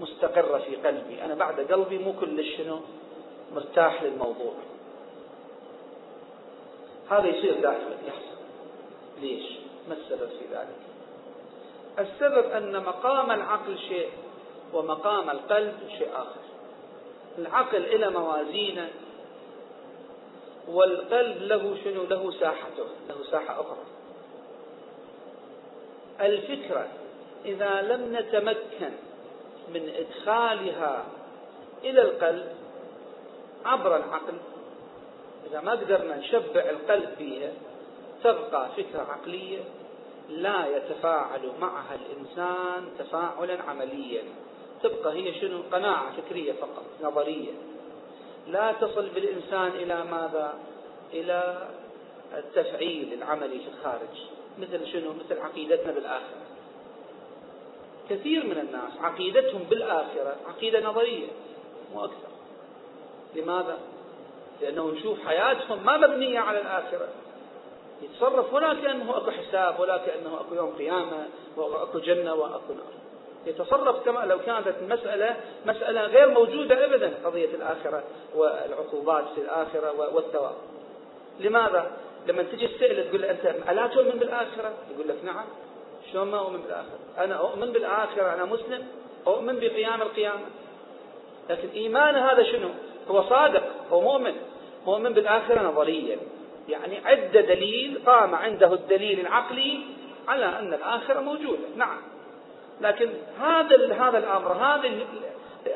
مستقرة 0.00 0.58
في 0.58 0.76
قلبي. 0.76 1.24
أنا 1.24 1.34
بعد 1.34 1.60
قلبي 1.60 1.98
مو 1.98 2.12
كل 2.12 2.44
شنو؟ 2.44 2.80
مرتاح 3.54 4.02
للموضوع. 4.02 4.54
هذا 7.10 7.26
يصير 7.26 7.60
دائما 7.60 7.96
يحصل 8.06 8.36
ليش؟ 9.20 9.44
ما 9.88 9.94
السبب 9.94 10.28
في 10.28 10.44
ذلك؟ 10.52 10.76
السبب 11.98 12.50
أن 12.50 12.82
مقام 12.82 13.30
العقل 13.30 13.78
شيء 13.78 14.10
ومقام 14.72 15.30
القلب 15.30 15.74
شيء 15.98 16.08
آخر. 16.14 16.40
العقل 17.38 17.84
إلى 17.84 18.10
موازينه 18.10 18.88
والقلب 20.68 21.42
له 21.42 21.76
شنو؟ 21.84 22.02
له 22.02 22.30
ساحته 22.30 22.86
له 23.08 23.30
ساحة 23.30 23.60
أخرى. 23.60 23.84
الفكرة 26.20 26.88
إذا 27.44 27.82
لم 27.82 28.16
نتمكن 28.16 28.92
من 29.74 29.92
إدخالها 29.96 31.04
إلى 31.84 32.02
القلب 32.02 32.52
عبر 33.64 33.96
العقل 33.96 34.34
إذا 35.50 35.60
ما 35.60 35.72
قدرنا 35.72 36.16
نشبع 36.16 36.70
القلب 36.70 37.08
فيها 37.18 37.52
تبقى 38.24 38.68
فكرة 38.76 39.00
عقلية 39.00 39.58
لا 40.28 40.76
يتفاعل 40.76 41.52
معها 41.60 41.94
الإنسان 41.94 42.88
تفاعلا 42.98 43.62
عمليا. 43.62 44.22
تبقى 44.82 45.12
هي 45.12 45.40
شنو؟ 45.40 45.62
قناعة 45.72 46.12
فكرية 46.16 46.52
فقط 46.52 46.84
نظرية. 47.02 47.52
لا 48.46 48.72
تصل 48.72 49.08
بالإنسان 49.08 49.66
إلى 49.68 50.04
ماذا؟ 50.04 50.54
إلى 51.12 51.68
التفعيل 52.34 53.12
العملي 53.12 53.58
في 53.58 53.68
الخارج. 53.68 54.16
مثل 54.58 54.86
شنو؟ 54.86 55.12
مثل 55.12 55.40
عقيدتنا 55.40 55.92
بالآخرة. 55.92 56.46
كثير 58.10 58.46
من 58.46 58.58
الناس 58.58 58.92
عقيدتهم 59.00 59.62
بالآخرة 59.62 60.36
عقيدة 60.46 60.80
نظرية 60.80 61.26
مو 61.94 62.04
أكثر. 62.04 62.28
لماذا؟ 63.36 63.78
لأنه 64.60 64.90
نشوف 64.90 65.26
حياتهم 65.26 65.84
ما 65.84 65.96
مبنية 65.96 66.38
على 66.38 66.60
الآخرة 66.60 67.08
يتصرف 68.02 68.54
ولا 68.54 68.74
كأنه 68.74 69.16
أكو 69.16 69.30
حساب 69.30 69.80
ولا 69.80 69.96
كأنه 69.96 70.40
أكو 70.40 70.54
يوم 70.54 70.74
قيامة 70.78 71.26
وأكو 71.56 71.98
جنة 71.98 72.34
وأكو 72.34 72.72
نار 72.72 73.06
يتصرف 73.46 74.04
كما 74.04 74.20
لو 74.20 74.38
كانت 74.38 74.74
المسألة 74.82 75.36
مسألة 75.66 76.00
غير 76.00 76.28
موجودة 76.28 76.84
أبدا 76.84 77.12
قضية 77.24 77.54
الآخرة 77.54 78.02
والعقوبات 78.34 79.24
في 79.34 79.40
الآخرة 79.40 80.14
والثواب 80.14 80.54
لماذا؟ 81.40 81.90
لما 82.26 82.42
تجي 82.42 82.68
تسأله 82.68 83.08
تقول 83.08 83.22
له 83.22 83.30
أنت 83.30 83.70
ألا 83.70 83.86
تؤمن 83.86 84.18
بالآخرة؟ 84.18 84.72
يقول 84.94 85.08
لك 85.08 85.24
نعم 85.24 85.44
شلون 86.12 86.28
ما 86.28 86.38
أؤمن 86.38 86.62
بالآخرة؟ 86.62 86.98
أنا 87.18 87.34
أؤمن 87.34 87.72
بالآخرة 87.72 88.34
أنا 88.34 88.44
مسلم 88.44 88.86
أؤمن 89.26 89.60
بقيام 89.60 90.02
القيامة 90.02 90.46
لكن 91.50 91.68
إيمان 91.68 92.14
هذا 92.14 92.42
شنو؟ 92.42 92.68
هو 93.10 93.22
صادق 93.22 93.62
هو 93.90 94.00
مؤمن 94.00 94.34
مؤمن 94.86 95.12
بالآخرة 95.12 95.62
نظريا. 95.62 96.18
يعني 96.68 96.98
عد 97.06 97.32
دليل 97.32 97.98
قام 98.06 98.34
عنده 98.34 98.74
الدليل 98.74 99.20
العقلي 99.20 99.80
على 100.28 100.44
أن 100.44 100.74
الآخرة 100.74 101.20
موجودة. 101.20 101.68
نعم. 101.76 101.98
لكن 102.80 103.10
هذا 103.40 103.94
هذا 103.94 104.18
الأمر 104.18 104.52
هذا 104.52 104.90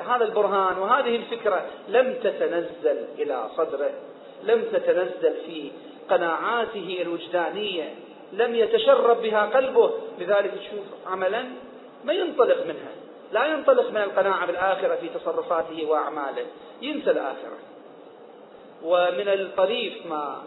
هذا 0.09 0.25
البرهان 0.25 0.79
وهذه 0.79 1.17
الفكرة 1.17 1.67
لم 1.88 2.14
تتنزل 2.23 3.05
إلى 3.19 3.49
صدره 3.57 3.90
لم 4.43 4.64
تتنزل 4.73 5.35
في 5.47 5.71
قناعاته 6.11 6.99
الوجدانية 7.02 7.95
لم 8.33 8.55
يتشرب 8.55 9.23
بها 9.23 9.47
قلبه. 9.47 9.90
لذلك 10.19 10.50
تشوف 10.50 10.85
عملا 11.07 11.45
ما 12.05 12.12
ينطلق 12.12 12.67
منها. 12.67 12.90
لا 13.33 13.47
ينطلق 13.47 13.90
من 13.90 13.97
القناعة 13.97 14.47
بالآخرة 14.47 14.95
في 14.97 15.09
تصرفاته 15.09 15.87
وأعماله. 15.87 16.47
ينسى 16.83 17.11
الآخرة. 17.11 17.59
ومن 18.85 19.29
الطريف 19.29 20.07
ما 20.07 20.43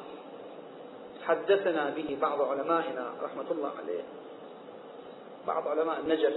حدثنا 1.23 1.89
به 1.89 2.17
بعض 2.21 2.41
علمائنا 2.41 3.13
رحمة 3.23 3.51
الله 3.51 3.71
عليه. 3.83 4.03
بعض 5.47 5.67
علماء 5.67 5.99
النجف. 5.99 6.33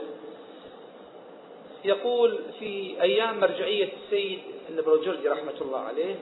يقول 1.85 2.38
في 2.59 3.03
أيام 3.03 3.41
مرجعية 3.41 3.93
السيد 3.93 4.41
البروجردي 4.69 5.29
رحمة 5.29 5.61
الله 5.61 5.81
عليه 5.81 6.17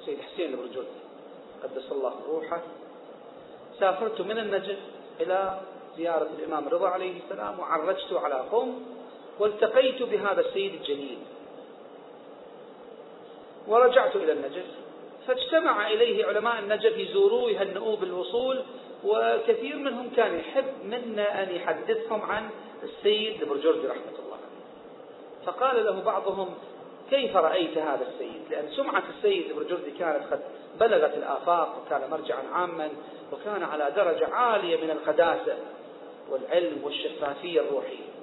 السيد 0.00 0.20
حسين 0.20 0.50
البروجردي 0.50 0.98
قدس 1.62 1.92
الله 1.92 2.14
روحه. 2.28 2.62
سافرت 3.80 4.20
من 4.20 4.38
النجف 4.38 4.78
إلى 5.20 5.60
زيارة 5.96 6.28
الإمام 6.38 6.68
رضا 6.68 6.88
عليه 6.88 7.20
السلام 7.24 7.60
وعرجت 7.60 8.12
على 8.12 8.34
قوم 8.34 8.86
والتقيت 9.38 10.02
بهذا 10.02 10.40
السيد 10.40 10.74
الجليل. 10.74 11.18
ورجعت 13.68 14.16
إلى 14.16 14.32
النجف. 14.32 14.66
فاجتمع 15.26 15.90
إليه 15.90 16.26
علماء 16.26 16.58
النجف 16.58 16.98
يزوروه 16.98 17.50
يهنئوه 17.50 17.96
بالوصول 17.96 18.62
وكثير 19.04 19.76
منهم 19.76 20.10
كان 20.16 20.38
يحب 20.38 20.64
منا 20.84 21.42
أن 21.42 21.54
يحدثهم 21.54 22.22
عن 22.22 22.50
السيد 22.82 23.42
البرجردي 23.42 23.86
رحمة 23.86 24.18
الله 24.24 24.36
عليه. 24.36 25.46
فقال 25.46 25.84
له 25.84 26.02
بعضهم 26.02 26.54
كيف 27.10 27.36
رأيت 27.36 27.78
هذا 27.78 28.08
السيد؟ 28.08 28.42
لأن 28.50 28.68
سمعة 28.68 29.02
السيد 29.16 29.50
البرجردي 29.50 29.90
كانت 29.90 30.32
قد 30.32 30.40
بلغت 30.80 31.14
الآفاق 31.14 31.82
وكان 31.82 32.10
مرجعا 32.10 32.42
عاما 32.52 32.90
وكان 33.32 33.62
على 33.62 33.92
درجة 33.96 34.34
عالية 34.34 34.76
من 34.76 34.90
القداسة 34.90 35.56
والعلم 36.30 36.80
والشفافية 36.84 37.60
الروحية. 37.60 38.15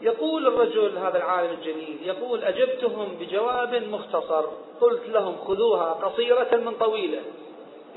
يقول 0.00 0.46
الرجل 0.46 0.98
هذا 0.98 1.18
العالم 1.18 1.50
الجليل 1.50 1.98
يقول 2.02 2.44
أجبتهم 2.44 3.16
بجواب 3.20 3.74
مختصر 3.74 4.44
قلت 4.80 5.08
لهم 5.08 5.36
خذوها 5.36 5.92
قصيرة 5.92 6.56
من 6.56 6.74
طويلة. 6.74 7.20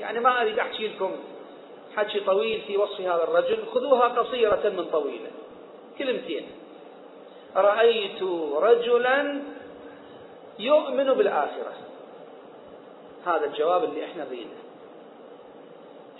يعني 0.00 0.20
ما 0.20 0.42
أريد 0.42 0.58
أحكي 0.58 0.88
لكم 0.88 1.10
حكي 1.96 2.20
طويل 2.20 2.60
في 2.60 2.76
وصف 2.76 3.00
هذا 3.00 3.24
الرجل 3.24 3.58
خذوها 3.74 4.08
قصيرة 4.08 4.72
من 4.76 4.84
طويلة. 4.84 5.30
كلمتين. 5.98 6.46
رأيت 7.56 8.22
رجلا 8.54 9.42
يؤمن 10.58 11.12
بالآخرة. 11.14 11.72
هذا 13.26 13.44
الجواب 13.44 13.84
اللي 13.84 14.04
إحنا 14.04 14.24
شو 14.24 14.63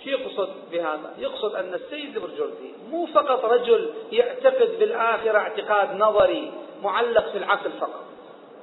يقصد 0.07 0.49
بهذا؟ 0.71 1.13
يقصد 1.17 1.55
أن 1.55 1.73
السيد 1.73 2.15
البرجردي 2.17 2.73
مو 2.91 3.05
فقط 3.05 3.45
رجل 3.45 3.89
يعتقد 4.11 4.69
بالآخرة 4.79 5.37
اعتقاد 5.37 5.95
نظري 5.95 6.51
معلق 6.83 7.31
في 7.31 7.37
العقل 7.37 7.71
فقط 7.71 8.03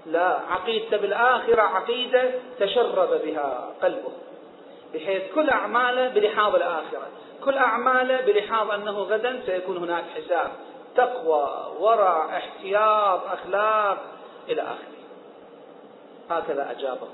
لا 0.06 0.40
عقيدته 0.48 0.96
بالآخرة 0.96 1.62
عقيدة 1.62 2.30
تشرب 2.60 3.20
بها 3.24 3.74
قلبه 3.82 4.12
بحيث 4.94 5.22
كل 5.34 5.50
أعماله 5.50 6.08
بلحاظ 6.08 6.54
الآخرة 6.54 7.08
كل 7.44 7.54
أعماله 7.54 8.20
بلحاظ 8.20 8.70
أنه 8.70 8.98
غدا 8.98 9.40
سيكون 9.46 9.76
هناك 9.76 10.04
حساب 10.16 10.50
تقوى 10.96 11.72
ورع 11.78 12.36
احتياط 12.36 13.20
أخلاق 13.26 13.98
إلى 14.48 14.62
آخره 14.62 15.02
هكذا 16.30 16.70
أجابه 16.70 17.08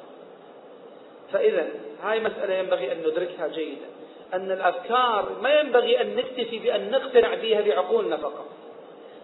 فإذا 1.32 1.68
هاي 2.02 2.20
مسألة 2.20 2.54
ينبغي 2.54 2.92
أن 2.92 2.98
ندركها 2.98 3.48
جيدا 3.48 3.86
أن 4.34 4.50
الأفكار 4.50 5.28
ما 5.42 5.60
ينبغي 5.60 6.00
أن 6.00 6.16
نكتفي 6.16 6.58
بأن 6.58 6.90
نقتنع 6.90 7.34
بها 7.34 7.60
بعقولنا 7.60 8.16
فقط. 8.16 8.46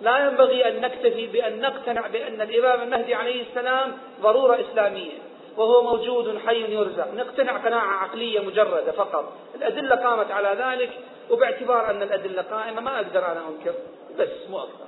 لا 0.00 0.26
ينبغي 0.26 0.68
أن 0.68 0.80
نكتفي 0.80 1.26
بأن 1.26 1.60
نقتنع 1.60 2.06
بأن 2.06 2.40
الإمام 2.40 2.82
المهدي 2.82 3.14
عليه 3.14 3.42
السلام 3.42 3.98
ضرورة 4.20 4.60
إسلامية 4.60 5.18
وهو 5.56 5.82
موجود 5.82 6.38
حي 6.46 6.74
يرزق. 6.74 7.14
نقتنع 7.14 7.56
قناعة 7.56 8.04
عقلية 8.04 8.40
مجردة 8.40 8.92
فقط. 8.92 9.32
الأدلة 9.54 9.96
قامت 9.96 10.30
على 10.30 10.56
ذلك 10.64 10.90
وباعتبار 11.30 11.90
أن 11.90 12.02
الأدلة 12.02 12.42
قائمة 12.42 12.80
ما 12.80 12.96
أقدر 12.96 13.26
أنا 13.26 13.40
أنكر 13.48 13.74
بس 14.18 14.50
مو 14.50 14.58
أكثر. 14.58 14.86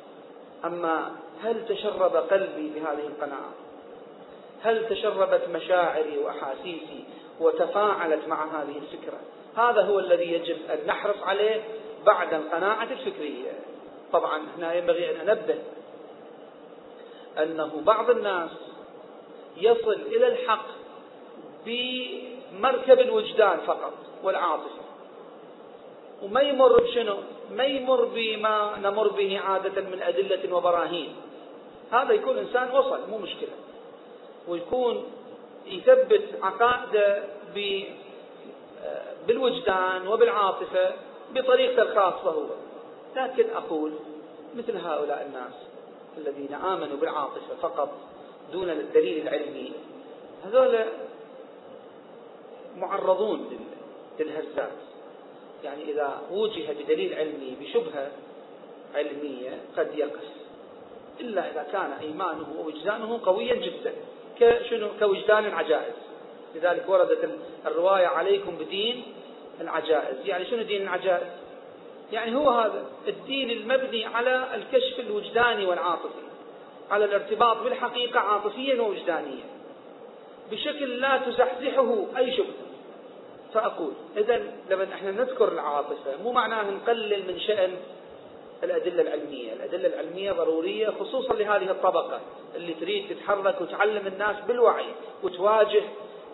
أما 0.65 1.11
هل 1.43 1.67
تشرب 1.69 2.17
قلبي 2.17 2.73
بهذه 2.75 3.07
القناعة؟ 3.07 3.55
هل 4.63 4.89
تشربت 4.89 5.49
مشاعري 5.49 6.19
وأحاسيسي 6.19 7.05
وتفاعلت 7.41 8.29
مع 8.29 8.45
هذه 8.45 8.79
الفكرة؟ 8.79 9.19
هذا 9.57 9.83
هو 9.83 9.99
الذي 9.99 10.33
يجب 10.33 10.57
أن 10.71 10.79
نحرص 10.87 11.23
عليه 11.23 11.65
بعد 12.07 12.35
القناعة 12.35 12.83
الفكرية. 12.83 13.53
طبعا 14.13 14.43
هنا 14.57 14.75
ينبغي 14.75 15.11
أن 15.11 15.29
أنبه 15.29 15.59
أنه 17.39 17.81
بعض 17.87 18.11
الناس 18.11 18.51
يصل 19.57 19.93
إلى 19.93 20.27
الحق 20.27 20.67
بمركب 21.67 23.01
الوجدان 23.01 23.59
فقط 23.67 23.93
والعاطفة. 24.23 24.87
وما 26.23 26.41
يمر 26.41 26.83
بشنو؟ 26.83 27.17
ما 27.51 27.65
يمر 27.65 28.05
بما 28.05 28.75
نمر 28.83 29.09
به 29.09 29.39
عادة 29.39 29.83
من 29.83 30.03
أدلة 30.03 30.57
وبراهين. 30.57 31.17
هذا 31.93 32.13
يكون 32.13 32.39
إنسان 32.39 32.71
وصل 32.71 33.11
مو 33.11 33.19
مشكلة. 33.19 33.57
ويكون 34.49 35.05
يثبت 35.67 36.23
عقائده 36.43 37.25
بالوجدان 39.27 40.09
وبالعاطفة 40.09 40.93
بطريقته 41.35 41.83
الخاصة 41.83 42.31
هو. 42.31 42.47
لكن 43.17 43.51
أقول 43.51 43.93
مثل 44.57 44.77
هؤلاء 44.77 45.27
الناس 45.27 45.53
الذين 46.19 46.55
آمنوا 46.55 46.97
بالعاطفة 46.97 47.55
فقط 47.63 47.89
دون 48.53 48.71
الدليل 48.71 49.29
العلمي 49.29 49.73
هذول 50.45 50.85
معرضون 52.77 53.59
للهزات. 54.21 54.73
يعني 55.65 55.83
إذا 55.83 56.23
وجه 56.31 56.73
بدليل 56.73 57.15
علمي 57.15 57.57
بشبهة 57.61 58.11
علمية 58.95 59.61
قد 59.77 59.99
يقف. 59.99 60.29
إلا 61.21 61.51
إذا 61.51 61.67
كان 61.73 61.93
إيمانه 61.93 62.47
ووجدانه 62.59 63.21
قويا 63.25 63.55
جدا 63.55 63.93
كشنو 64.41 64.89
كوجدان 65.01 65.45
العجائز 65.45 65.95
لذلك 66.55 66.89
وردت 66.89 67.31
الرواية 67.67 68.07
عليكم 68.07 68.57
بدين 68.57 69.03
العجائز. 69.61 70.17
يعني 70.27 70.45
شنو 70.45 70.63
دين 70.63 70.83
العجائز؟ 70.83 71.27
يعني 72.13 72.37
هو 72.37 72.51
هذا 72.51 72.85
الدين 73.09 73.51
المبني 73.51 74.05
على 74.05 74.47
الكشف 74.55 75.01
الوجداني 75.01 75.67
والعاطفي 75.67 76.27
على 76.91 77.05
الارتباط 77.05 77.57
بالحقيقة 77.57 78.21
عاطفيا 78.21 78.83
ووجدانيا. 78.83 79.45
بشكل 80.51 81.01
لا 81.01 81.17
تزحزحه 81.17 82.05
أي 82.17 82.37
شبهة 82.37 82.67
فأقول 83.55 83.93
إذا 84.17 84.43
لما 84.71 84.85
إحنا 84.95 85.11
نذكر 85.11 85.53
العاطفة 85.53 86.23
مو 86.23 86.33
معناه 86.33 86.71
نقلل 86.71 87.33
من 87.33 87.41
شأن 87.41 87.77
الأدلة 88.63 89.03
العلمية. 89.03 89.53
الأدلة 89.53 89.87
العلمية 89.89 90.33
ضرورية 90.33 90.91
خصوصا 91.01 91.35
لهذه 91.35 91.71
الطبقة 91.71 92.21
اللي 92.57 92.75
تريد 92.75 93.09
تتحرك 93.09 93.61
وتعلم 93.61 94.07
الناس 94.07 94.37
بالوعي 94.49 94.87
وتواجه 95.23 95.83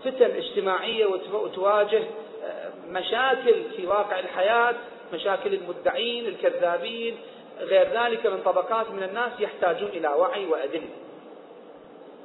فتن 0.04 0.30
اجتماعية 0.36 1.06
وتواجه 1.32 2.02
آه، 2.44 2.70
مشاكل 2.88 3.64
في 3.76 3.86
واقع 3.86 4.18
الحياة 4.18 4.74
مشاكل 5.12 5.54
المدعين 5.54 6.26
الكذابين 6.26 7.16
غير 7.58 7.88
ذلك 8.02 8.26
من 8.26 8.40
طبقات 8.44 8.90
من 8.90 9.02
الناس 9.02 9.32
يحتاجون 9.40 9.88
إلى 9.88 10.08
وعي 10.08 10.46
وأدلة. 10.46 10.88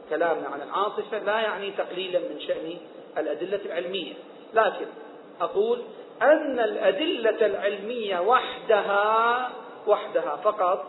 كلامنا 0.10 0.48
عن 0.48 0.62
العاطفة 0.62 1.20
لا 1.20 1.40
يعني 1.40 1.72
تقليلا 1.72 2.20
من 2.20 2.40
شأن 2.40 2.78
الأدلة 3.18 3.60
العلمية. 3.66 4.14
لكن 4.54 4.86
أقول 5.42 5.82
أن 6.22 6.60
الأدلة 6.60 7.46
العلمية 7.46 8.20
وحدها 8.20 9.52
وحدها 9.88 10.36
فقط 10.36 10.86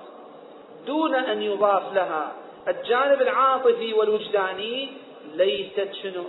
دون 0.87 1.15
أن 1.15 1.43
يضاف 1.43 1.95
لها 1.95 2.33
الجانب 2.69 3.23
العاطفي 3.23 3.95
والوجداني 3.95 4.89
ليست 5.35 5.89
شنو؟ 6.03 6.25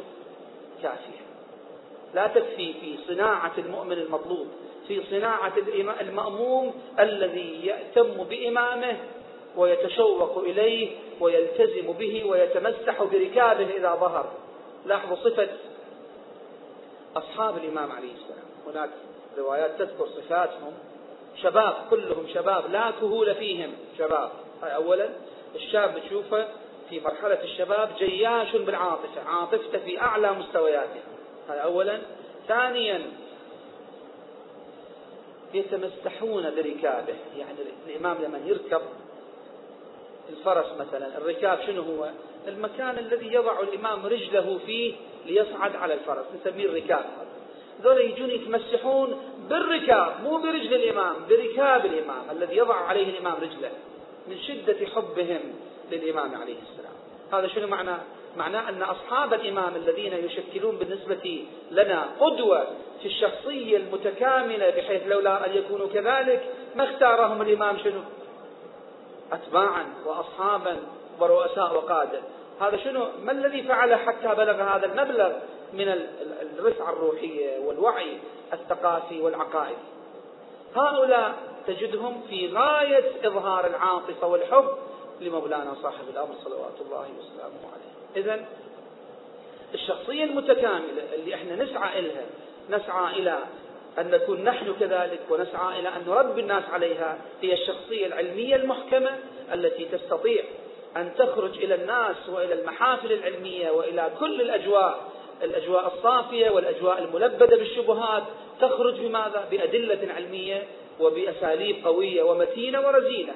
كافية 0.83 1.29
لا 2.13 2.27
تكفي 2.27 2.73
في 2.73 2.95
صناعة 3.07 3.53
المؤمن 3.57 3.97
المطلوب 3.97 4.47
في 4.89 5.01
صناعة 5.09 5.53
المأموم 6.01 6.73
الذي 6.99 7.65
يأتم 7.65 8.23
بإمامه 8.23 8.97
ويتشوق 9.57 10.37
إليه 10.37 10.95
ويلتزم 11.19 11.91
به 11.91 12.23
ويتمسح 12.25 13.03
بركابه 13.03 13.75
إذا 13.77 13.95
ظهر. 13.95 14.31
لاحظوا 14.85 15.15
صفة 15.15 15.47
أصحاب 17.15 17.57
الإمام 17.57 17.91
عليه 17.91 18.13
السلام. 18.13 18.45
هناك 18.67 18.89
روايات 19.37 19.79
تذكر 19.79 20.07
صفاتهم. 20.07 20.73
شباب 21.41 21.73
كلهم 21.89 22.27
شباب 22.33 22.71
لا 22.71 22.91
كهول 22.91 23.35
فيهم 23.35 23.73
شباب. 23.97 24.31
هاي 24.63 24.75
أولا 24.75 25.09
الشاب 25.55 26.01
تشوفه 26.05 26.47
في 26.89 26.99
مرحلة 26.99 27.43
الشباب 27.43 27.89
جياش 27.99 28.56
بالعاطفة 28.56 29.21
عاطفته 29.28 29.80
في 29.80 30.02
أعلى 30.02 30.34
مستوياتها 30.34 31.04
هذا 31.49 31.60
أولا. 31.60 31.99
ثانيا 32.47 33.02
يتمسحون 35.54 36.43
بركابه. 36.43 37.15
يعني 37.38 37.58
الإمام 37.88 38.17
لما 38.23 38.38
يركب 38.45 38.82
الفرس 40.30 40.65
مثلا 40.80 41.17
الركاب 41.17 41.60
شنو 41.67 41.82
هو؟ 41.82 42.10
المكان 42.47 42.97
الذي 42.97 43.34
يضع 43.34 43.60
الإمام 43.60 44.06
رجله 44.06 44.60
فيه 44.65 44.93
ليصعد 45.25 45.75
على 45.75 45.93
الفرس 45.93 46.25
نسميه 46.41 46.65
الركاب. 46.65 47.06
ذولا 47.82 48.02
يجون 48.02 48.30
يتمسحون 48.30 49.21
بالركاب 49.49 50.23
مو 50.23 50.38
برجل 50.38 50.73
الإمام 50.73 51.15
بركاب 51.30 51.86
الإمام 51.86 52.30
الذي 52.32 52.58
يضع 52.58 52.75
عليه 52.75 53.10
الإمام 53.10 53.36
رجله 53.36 53.71
من 54.28 54.38
شدة 54.39 54.86
حبهم. 54.86 55.41
للإمام 55.91 56.36
عليه 56.36 56.58
السلام. 56.71 56.93
هذا 57.34 57.47
شنو 57.47 57.67
معنى؟ 57.67 57.95
معناه 58.38 58.69
أن 58.69 58.82
أصحاب 58.82 59.34
الإمام 59.34 59.75
الذين 59.75 60.13
يشكلون 60.13 60.75
بالنسبة 60.75 61.45
لنا 61.71 62.08
قدوة 62.19 62.67
في 63.02 63.06
الشخصية 63.06 63.78
المتكاملة 63.78 64.69
بحيث 64.69 65.08
لولا 65.08 65.45
أن 65.45 65.58
يكونوا 65.58 65.88
كذلك 65.88 66.43
ما 66.75 66.84
اختارهم 66.84 67.41
الإمام 67.41 67.78
شنو؟ 67.78 68.02
أتباعا 69.32 69.86
وأصحابا 70.06 70.78
ورؤساء 71.19 71.75
وقادة. 71.75 72.19
هذا 72.62 72.78
شنو؟ 72.78 73.06
ما 73.23 73.32
الذي 73.32 73.63
فعله 73.63 73.95
حتى 73.95 74.28
بلغ 74.28 74.62
هذا 74.62 74.86
المبلغ 74.86 75.32
من 75.73 76.06
الرفعة 76.60 76.89
الروحية 76.89 77.60
والوعي 77.60 78.17
الثقافي 78.54 79.21
والعقائدي؟ 79.21 79.82
هؤلاء 80.75 81.36
تجدهم 81.67 82.21
في 82.30 82.54
غاية 82.54 83.28
إظهار 83.28 83.67
العاطفة 83.67 84.28
والحب 84.28 84.67
لمولانا 85.21 85.75
صاحب 85.84 86.10
الأمر 86.13 86.36
صلوات 86.43 86.73
الله 86.82 87.08
وسلامه 87.19 87.60
عليه 87.73 88.21
إذا 88.23 88.45
الشخصية 89.73 90.23
المتكاملة 90.23 91.03
اللي 91.15 91.36
إحنا 91.36 91.55
نسعى 91.63 91.99
إلها 91.99 92.25
نسعى 92.69 93.19
إلى 93.19 93.39
أن 93.99 94.12
نكون 94.12 94.43
نحن 94.43 94.73
كذلك 94.79 95.19
ونسعى 95.29 95.79
إلى 95.79 95.89
أن 95.89 96.03
نربي 96.08 96.41
الناس 96.41 96.63
عليها 96.73 97.17
هي 97.41 97.53
الشخصية 97.53 98.05
العلمية 98.05 98.55
المحكمة 98.55 99.10
التي 99.53 99.86
تستطيع 99.86 100.43
أن 100.97 101.12
تخرج 101.17 101.58
إلى 101.58 101.75
الناس 101.75 102.29
وإلى 102.29 102.53
المحافل 102.53 103.12
العلمية 103.12 103.71
وإلى 103.71 104.12
كل 104.19 104.41
الأجواء 104.41 105.10
الأجواء 105.43 105.93
الصافية 105.97 106.49
والأجواء 106.49 106.99
الملبدة 107.03 107.58
بالشبهات 107.58 108.23
تخرج 108.62 108.99
بماذا؟ 108.99 109.47
بأدلة 109.51 110.13
علمية 110.13 110.67
وبأساليب 110.99 111.86
قوية 111.86 112.23
ومتينة 112.23 112.88
ورزينة 112.88 113.34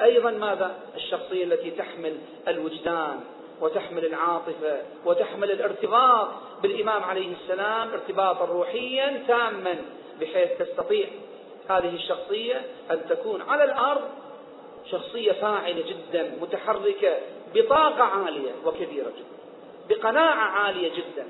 وأيضا 0.00 0.30
ماذا؟ 0.30 0.74
الشخصية 0.96 1.44
التي 1.44 1.70
تحمل 1.70 2.16
الوجدان 2.48 3.20
وتحمل 3.60 4.04
العاطفة 4.04 4.82
وتحمل 5.04 5.50
الارتباط 5.50 6.28
بالإمام 6.62 7.02
عليه 7.02 7.32
السلام 7.32 7.90
ارتباطا 7.90 8.44
روحيا 8.44 9.22
تاما 9.28 9.76
بحيث 10.20 10.50
تستطيع 10.58 11.06
هذه 11.70 11.94
الشخصية 11.94 12.62
أن 12.90 13.00
تكون 13.08 13.42
على 13.42 13.64
الأرض 13.64 14.02
شخصية 14.90 15.32
فاعلة 15.32 15.84
جدا 15.86 16.36
متحركة 16.40 17.16
بطاقة 17.54 18.02
عالية 18.02 18.50
وكبيرة 18.64 19.12
جدا 19.16 19.34
بقناعة 19.88 20.48
عالية 20.50 20.88
جدا 20.88 21.26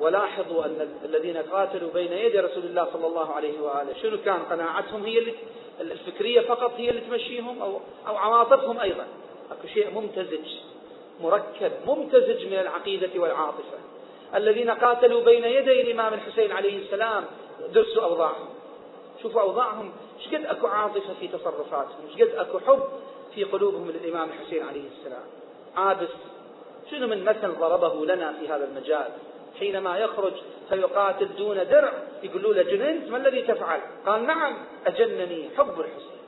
ولاحظوا 0.00 0.64
أن 0.64 0.88
الذين 1.04 1.36
قاتلوا 1.36 1.90
بين 1.94 2.12
يدي 2.12 2.40
رسول 2.40 2.64
الله 2.64 2.88
صلى 2.92 3.06
الله 3.06 3.32
عليه 3.32 3.60
وآله 3.60 3.94
شنو 4.02 4.18
كان 4.24 4.38
قناعتهم؟ 4.50 5.04
هي 5.04 5.18
اللي 5.18 5.34
الفكرية 5.80 6.40
فقط 6.40 6.72
هي 6.76 6.90
اللي 6.90 7.00
تمشيهم 7.00 7.62
أو, 7.62 7.80
أو 8.08 8.16
عواطفهم 8.16 8.80
أيضا. 8.80 9.06
أكو 9.50 9.68
شيء 9.68 9.90
ممتزج 9.90 10.48
مركب 11.20 11.72
ممتزج 11.86 12.46
من 12.46 12.58
العقيدة 12.58 13.20
والعاطفة. 13.20 13.78
الذين 14.34 14.70
قاتلوا 14.70 15.24
بين 15.24 15.44
يدي 15.44 15.80
الإمام 15.80 16.14
الحسين 16.14 16.52
عليه 16.52 16.78
السلام 16.78 17.24
درسوا 17.74 18.02
أوضاعهم. 18.02 18.48
شوفوا 19.22 19.40
أوضاعهم. 19.40 19.92
شقد 20.24 20.44
أكو 20.44 20.66
عاطفة 20.66 21.14
في 21.20 21.28
تصرفاتهم؟ 21.28 22.08
شقد 22.18 22.28
أكو 22.28 22.58
حب 22.58 22.82
في 23.34 23.44
قلوبهم 23.44 23.90
للإمام 23.90 24.28
الحسين 24.28 24.62
عليه 24.62 24.88
السلام؟ 24.98 25.24
عابس 25.76 26.08
شنو 26.90 27.06
من 27.06 27.24
مثل 27.24 27.52
ضربه 27.60 28.06
لنا 28.06 28.32
في 28.40 28.48
هذا 28.48 28.64
المجال؟ 28.64 29.08
حينما 29.58 29.98
يخرج 29.98 30.32
فيقاتل 30.68 31.28
دون 31.36 31.56
درع 31.56 31.92
يقولوا 32.22 32.54
له 32.54 32.62
جننت 32.62 33.10
ما 33.10 33.16
الذي 33.16 33.42
تفعل؟ 33.42 33.80
قال 34.06 34.26
نعم 34.26 34.56
أجنني 34.86 35.48
حب 35.58 35.80
الحسين. 35.80 36.18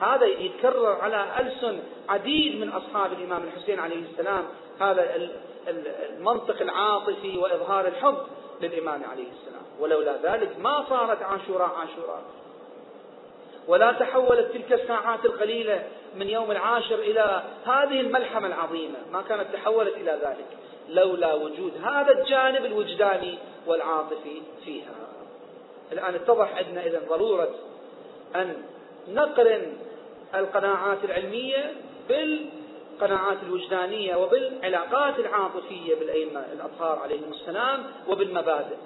هذا 0.00 0.26
يتكرر 0.26 1.00
على 1.00 1.26
ألسن 1.40 1.78
عديد 2.08 2.60
من 2.60 2.68
أصحاب 2.68 3.12
الإمام 3.12 3.42
الحسين 3.44 3.78
عليه 3.78 4.02
السلام. 4.12 4.44
هذا 4.80 5.30
المنطق 5.68 6.60
العاطفي 6.60 7.38
وإظهار 7.38 7.86
الحب 7.86 8.16
للإمام 8.60 9.04
عليه 9.04 9.28
السلام. 9.30 9.62
ولولا 9.80 10.16
ذلك 10.22 10.58
ما 10.58 10.84
صارت 10.88 11.22
عاشوراء 11.22 11.68
عاشوراء. 11.68 12.22
ولا 13.68 13.92
تحولت 13.92 14.52
تلك 14.52 14.72
الساعات 14.72 15.24
القليلة 15.24 15.82
من 16.16 16.28
يوم 16.28 16.50
العاشر 16.50 16.98
إلى 16.98 17.42
هذه 17.66 18.00
الملحمة 18.00 18.46
العظيمة. 18.46 18.98
ما 19.12 19.22
كانت 19.22 19.46
تحولت 19.52 19.96
إلى 19.96 20.18
ذلك. 20.22 20.59
لولا 20.90 21.34
وجود 21.34 21.72
هذا 21.84 22.10
الجانب 22.10 22.64
الوجداني 22.64 23.38
والعاطفي 23.66 24.42
فيها. 24.64 24.94
الآن 25.92 26.14
اتضح 26.14 26.56
عندنا 26.56 26.86
إذا 26.86 27.00
ضرورة 27.08 27.50
أن 28.36 28.62
نقرن 29.08 29.76
القناعات 30.34 30.98
العلمية 31.04 31.72
بالقناعات 32.08 33.38
الوجدانية 33.42 34.16
وبالعلاقات 34.16 35.18
العاطفية 35.18 35.94
بالأئمة 35.94 36.44
الأطهار 36.52 36.98
عليهم 36.98 37.32
السلام 37.32 37.82
وبالمبادئ. 38.08 38.76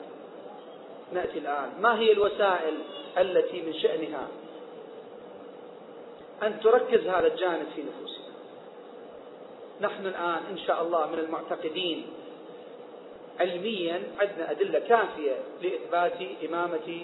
نأتي 1.12 1.38
الآن. 1.38 1.70
ما 1.80 1.98
هي 1.98 2.12
الوسائل 2.12 2.74
التي 3.18 3.62
من 3.62 3.74
شأنها 3.74 4.28
أن 6.42 6.60
تركز 6.60 7.06
هذا 7.06 7.26
الجانب 7.26 7.66
في 7.74 7.82
نفوسنا 7.82 8.13
نحن 9.80 10.06
الآن 10.06 10.40
إن 10.50 10.58
شاء 10.66 10.82
الله 10.82 11.06
من 11.06 11.18
المعتقدين 11.18 12.06
علميا 13.40 14.02
عندنا 14.20 14.50
أدلة 14.50 14.78
كافية 14.78 15.36
لإثبات 15.62 16.18
إمامة 16.48 17.02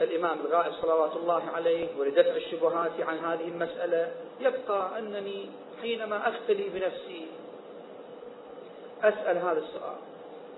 الإمام 0.00 0.38
الغائب 0.40 0.72
صلوات 0.82 1.16
الله 1.16 1.42
عليه 1.54 1.88
ولدفع 1.98 2.36
الشبهات 2.36 3.00
عن 3.00 3.18
هذه 3.18 3.48
المسألة. 3.48 4.12
يبقى 4.40 4.98
أنني 4.98 5.46
حينما 5.82 6.28
أختلي 6.28 6.68
بنفسي 6.68 7.26
أسأل 9.02 9.36
هذا 9.38 9.58
السؤال. 9.58 9.96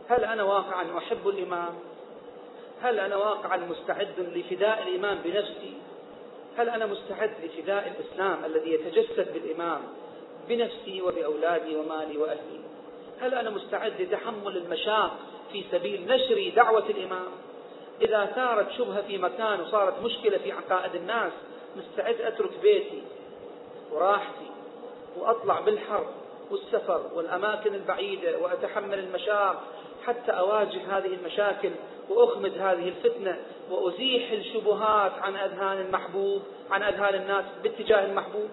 هل 0.09 0.25
أنا 0.25 0.43
واقعا 0.43 0.99
أحب 0.99 1.29
الإمام؟ 1.29 1.75
هل 2.83 3.01
أنا 3.01 3.17
واقعا 3.17 3.57
مستعد 3.57 4.15
لفداء 4.19 4.83
الإمام 4.83 5.19
بنفسي؟ 5.25 5.73
هل 6.57 6.69
أنا 6.69 6.87
مستعد 6.87 7.31
لفداء 7.45 7.97
الإسلام 7.97 8.45
الذي 8.45 8.73
يتجسد 8.73 9.33
بالإمام؟ 9.33 9.81
بنفسي 10.49 11.03
وبأولادي 11.03 11.77
ومالي 11.77 12.19
وأهلي. 12.19 12.61
هل 13.21 13.35
أنا 13.35 13.51
مستعد 13.51 14.03
لتحمل 14.03 14.57
المشاق 14.57 15.17
في 15.53 15.65
سبيل 15.73 16.07
نشر 16.07 16.53
دعوة 16.57 16.85
الإمام؟ 16.91 17.29
إذا 18.03 18.27
ثارت 18.27 18.71
شبهة 18.71 19.03
في 19.03 19.19
مكان 19.19 19.61
وصارت 19.61 20.03
مشكلة 20.03 20.39
في 20.39 20.53
عقائد 20.53 20.95
الناس 20.95 21.33
مستعد 21.77 22.21
أترك 22.21 22.51
بيتي 22.63 23.03
وراحتي 23.93 24.51
وأطلع 25.17 25.61
بالحر 25.61 26.07
والسفر 26.51 27.11
والأماكن 27.15 27.75
البعيدة 27.75 28.39
وأتحمل 28.39 28.99
المشاق 28.99 29.63
حتى 30.07 30.33
أواجه 30.33 30.99
هذه 30.99 31.15
المشاكل 31.15 31.71
وأخمد 32.09 32.53
هذه 32.59 32.89
الفتنة 32.89 33.39
وأزيح 33.71 34.31
الشبهات 34.31 35.13
عن 35.13 35.37
أذهان 35.37 35.81
المحبوب 35.81 36.43
عن 36.71 36.83
أذهان 36.83 37.15
الناس 37.15 37.45
باتجاه 37.63 38.05
المحبوب؟ 38.05 38.49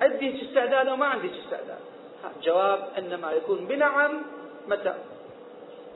عندي 0.00 0.42
استعداد 0.42 0.88
أو 0.88 0.96
ما 0.96 1.06
عندي 1.06 1.30
استعداد؟ 1.40 1.78
جواب 2.42 2.88
إنما 2.98 3.32
يكون 3.32 3.66
بنعم 3.66 4.22
متى؟ 4.68 4.94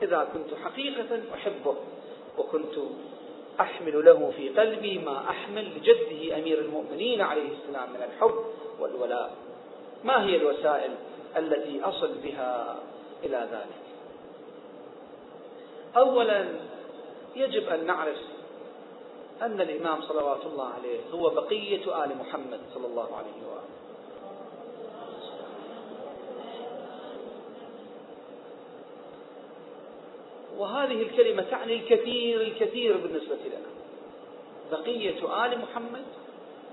إذا 0.01 0.27
كنت 0.33 0.59
حقيقة 0.63 1.21
أحبه 1.33 1.75
وكنت 2.37 2.75
أحمل 3.59 4.05
له 4.05 4.33
في 4.37 4.49
قلبي 4.49 4.99
ما 4.99 5.29
أحمل 5.29 5.77
لجده 5.77 6.37
أمير 6.37 6.59
المؤمنين 6.59 7.21
عليه 7.21 7.49
السلام 7.51 7.89
من 7.89 8.03
الحب 8.03 8.45
والولاء. 8.79 9.31
ما 10.03 10.23
هي 10.25 10.35
الوسائل 10.35 10.91
التي 11.37 11.81
أصل 11.83 12.13
بها 12.23 12.79
إلى 13.23 13.47
ذلك؟ 13.51 13.83
أولا 15.97 16.45
يجب 17.35 17.69
أن 17.69 17.85
نعرف 17.85 18.17
أن 19.41 19.61
الإمام 19.61 20.01
صلوات 20.01 20.45
الله 20.45 20.67
عليه 20.67 20.99
هو 21.13 21.29
بقية 21.29 22.03
آل 22.03 22.17
محمد 22.17 22.59
صلى 22.73 22.87
الله 22.87 23.15
عليه 23.15 23.47
وآله. 23.47 23.69
وهذه 30.59 31.01
الكلمة 31.01 31.41
تعني 31.51 31.73
الكثير 31.73 32.41
الكثير 32.41 32.97
بالنسبة 32.97 33.35
لنا. 33.35 33.69
بقية 34.71 35.45
آل 35.45 35.59
محمد 35.59 36.05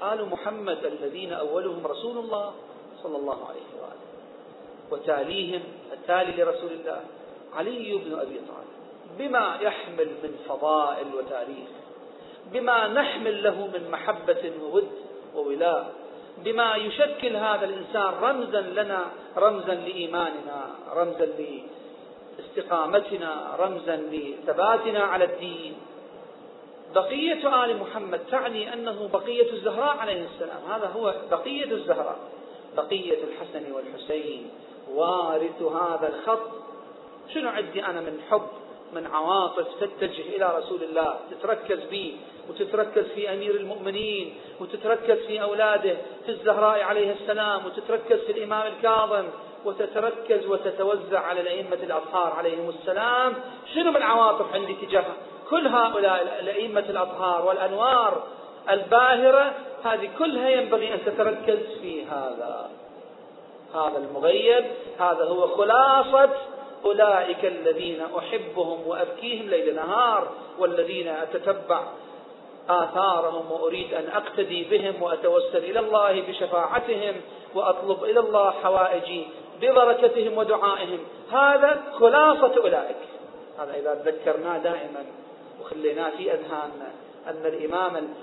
آل 0.02 0.28
محمد 0.28 0.84
الذين 0.84 1.32
أولهم 1.32 1.86
رسول 1.86 2.18
الله 2.18 2.54
صلى 3.02 3.16
الله 3.16 3.48
عليه 3.48 3.68
وآله 3.82 4.06
وتاليهم 4.90 5.62
التالي 5.92 6.42
لرسول 6.42 6.72
الله 6.72 7.00
علي 7.54 7.92
بن 8.04 8.12
أبي 8.12 8.40
طالب. 8.48 8.76
بما 9.18 9.58
يحمل 9.62 10.08
من 10.22 10.38
فضائل 10.48 11.06
وتاريخ 11.14 11.68
بما 12.52 12.88
نحمل 12.88 13.42
له 13.42 13.66
من 13.66 13.90
محبة 13.90 14.52
وود 14.62 14.88
وولاء 15.34 15.94
بما 16.44 16.76
يشكل 16.76 17.36
هذا 17.36 17.64
الإنسان 17.64 18.14
رمزا 18.22 18.60
لنا 18.60 19.06
رمزا 19.36 19.74
لإيماننا 19.74 20.70
رمزا 20.94 21.26
لاستقامتنا 22.56 23.56
رمزا 23.58 23.96
لثباتنا 23.96 25.00
على 25.00 25.24
الدين. 25.24 25.74
بقية 26.94 27.64
آل 27.64 27.76
محمد 27.76 28.20
تعني 28.30 28.74
أنه 28.74 29.08
بقية 29.12 29.52
الزهراء 29.52 29.96
عليه 29.96 30.24
السلام. 30.24 30.60
هذا 30.70 30.86
هو 30.86 31.14
بقية 31.30 31.70
الزهراء. 31.70 32.18
بقية 32.76 33.18
الحسن 33.24 33.72
والحسين. 33.72 34.50
وارث 34.94 35.62
هذا 35.62 36.08
الخط. 36.08 36.50
شنو 37.34 37.48
عندي 37.48 37.84
أنا 37.84 38.00
من 38.00 38.20
حب 38.30 38.48
من 38.92 39.06
عواطف 39.06 39.66
تتجه 39.80 40.36
إلى 40.36 40.58
رسول 40.58 40.82
الله؟ 40.82 41.16
تتركز 41.30 41.78
به 41.90 42.16
وتتركز 42.48 43.04
في 43.14 43.32
أمير 43.32 43.56
المؤمنين 43.56 44.34
وتتركز 44.60 45.26
في 45.26 45.42
أولاده 45.42 45.96
في 46.26 46.28
الزهراء 46.28 46.82
عليه 46.82 47.12
السلام 47.12 47.66
وتتركز 47.66 48.18
في 48.18 48.32
الإمام 48.32 48.72
الكاظم. 48.72 49.24
وتتركز 49.66 50.46
وتتوزع 50.46 51.20
على 51.20 51.40
الأئمة 51.40 51.78
الأطهار 51.82 52.32
عليهم 52.32 52.68
السلام. 52.68 53.34
شنو 53.74 53.90
من 53.90 54.02
عواطف 54.02 54.54
عندي 54.54 54.74
تجاه 54.74 55.04
كل 55.50 55.66
هؤلاء 55.66 56.38
الأئمة 56.40 56.84
الأطهار 56.88 57.46
والأنوار 57.46 58.22
الباهرة 58.70 59.54
هذه 59.84 60.08
كلها 60.18 60.48
ينبغي 60.48 60.94
أن 60.94 60.98
تتركز 61.06 61.58
في 61.80 62.04
هذا. 62.04 62.70
هذا 63.74 63.98
المغيب 63.98 64.64
هذا 64.98 65.24
هو 65.24 65.46
خلاصة 65.46 66.30
أولئك 66.84 67.44
الذين 67.44 68.00
أحبهم 68.18 68.86
وأبكيهم 68.86 69.48
ليل 69.48 69.74
نهار 69.74 70.28
والذين 70.58 71.08
أتتبع 71.08 71.80
آثارهم 72.68 73.52
وأريد 73.52 73.94
أن 73.94 74.08
أقتدي 74.08 74.64
بهم 74.64 75.02
وأتوسل 75.02 75.58
إلى 75.58 75.80
الله 75.80 76.20
بشفاعتهم 76.20 77.14
وأطلب 77.54 78.04
إلى 78.04 78.20
الله 78.20 78.50
حوائجي 78.50 79.26
ببركتهم 79.60 80.38
ودعائهم. 80.38 80.98
هذا 81.32 81.82
خلاصة 81.98 82.62
أولئك. 82.62 82.96
هذا 83.58 83.74
إذا 83.74 83.94
تذكرناه 83.94 84.58
دائما 84.58 85.04
وخليناه 85.60 86.10
في 86.10 86.32
أذهاننا 86.32 86.90
أن 87.26 87.46
الإمام 87.46 88.14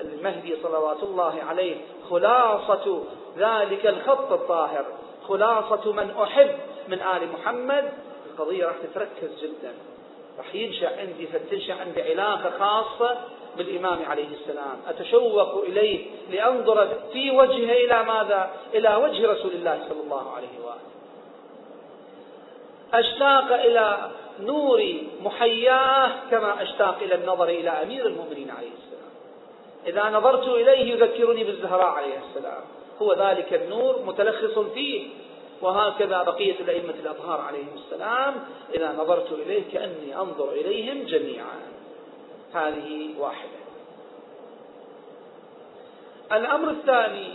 المهدي 0.00 0.56
صلوات 0.62 1.02
الله 1.02 1.42
عليه 1.48 1.76
خلاصة 2.10 3.02
ذلك 3.38 3.86
الخط 3.86 4.32
الطاهر. 4.32 4.84
خلاصة 5.28 5.92
من 5.92 6.10
أحب 6.22 6.50
من 6.88 7.00
آل 7.02 7.32
محمد. 7.32 7.92
القضية 8.30 8.66
راح 8.66 8.74
تتركز 8.82 9.42
جدا. 9.42 9.72
راح 10.38 10.54
ينشأ 10.54 11.00
عندي 11.00 11.26
فتنشأ 11.26 11.74
عندي 11.74 12.02
علاقة 12.02 12.50
خاصة 12.58 13.16
بالإمام 13.56 14.04
عليه 14.04 14.28
السلام. 14.28 14.76
أتشوق 14.88 15.64
إليه 15.64 16.06
لأنظر 16.30 16.88
في 17.12 17.30
وجهه 17.30 17.72
إلى 17.72 18.02
ماذا؟ 18.02 18.50
إلى 18.74 18.96
وجه 18.96 19.32
رسول 19.32 19.52
الله 19.52 19.80
صلى 19.88 20.00
الله 20.00 20.32
عليه 20.32 20.58
وآله. 20.64 20.92
أشتاق 22.94 23.52
إلى 23.52 24.10
نور 24.40 24.94
محياه 25.22 26.12
كما 26.30 26.62
أشتاق 26.62 26.98
إلى 27.02 27.14
النظر 27.14 27.48
إلى 27.48 27.70
أمير 27.70 28.06
المؤمنين 28.06 28.50
عليه 28.50 28.70
السلام. 28.78 29.10
إذا 29.86 30.18
نظرت 30.18 30.48
إليه 30.48 30.92
يذكرني 30.92 31.44
بالزهراء 31.44 31.86
عليه 31.86 32.18
السلام. 32.18 32.62
هو 33.02 33.14
ذلك 33.14 33.54
النور 33.54 34.02
متلخص 34.06 34.58
فيه. 34.58 35.08
وهكذا 35.62 36.22
بقية 36.22 36.60
الأئمة 36.60 36.94
الأطهار 37.02 37.40
عليهم 37.40 37.74
السلام 37.74 38.44
إذا 38.74 38.92
نظرت 38.92 39.32
إليه 39.32 39.62
كأني 39.72 40.16
أنظر 40.16 40.50
إليهم 40.52 41.02
جميعا. 41.06 41.60
هذه 42.54 43.18
واحدة. 43.18 43.62
الأمر 46.32 46.70
الثاني 46.70 47.34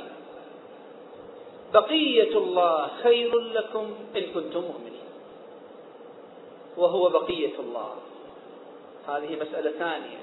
بقية 1.74 2.38
الله 2.38 2.88
خير 3.04 3.40
لكم 3.40 3.96
إن 4.16 4.24
كنتم 4.34 4.62
مؤمنين. 4.62 5.08
وهو 6.78 7.10
بقية 7.10 7.60
الله. 7.60 7.96
هذه 9.08 9.36
مسألة 9.42 9.72
ثانية. 9.72 10.18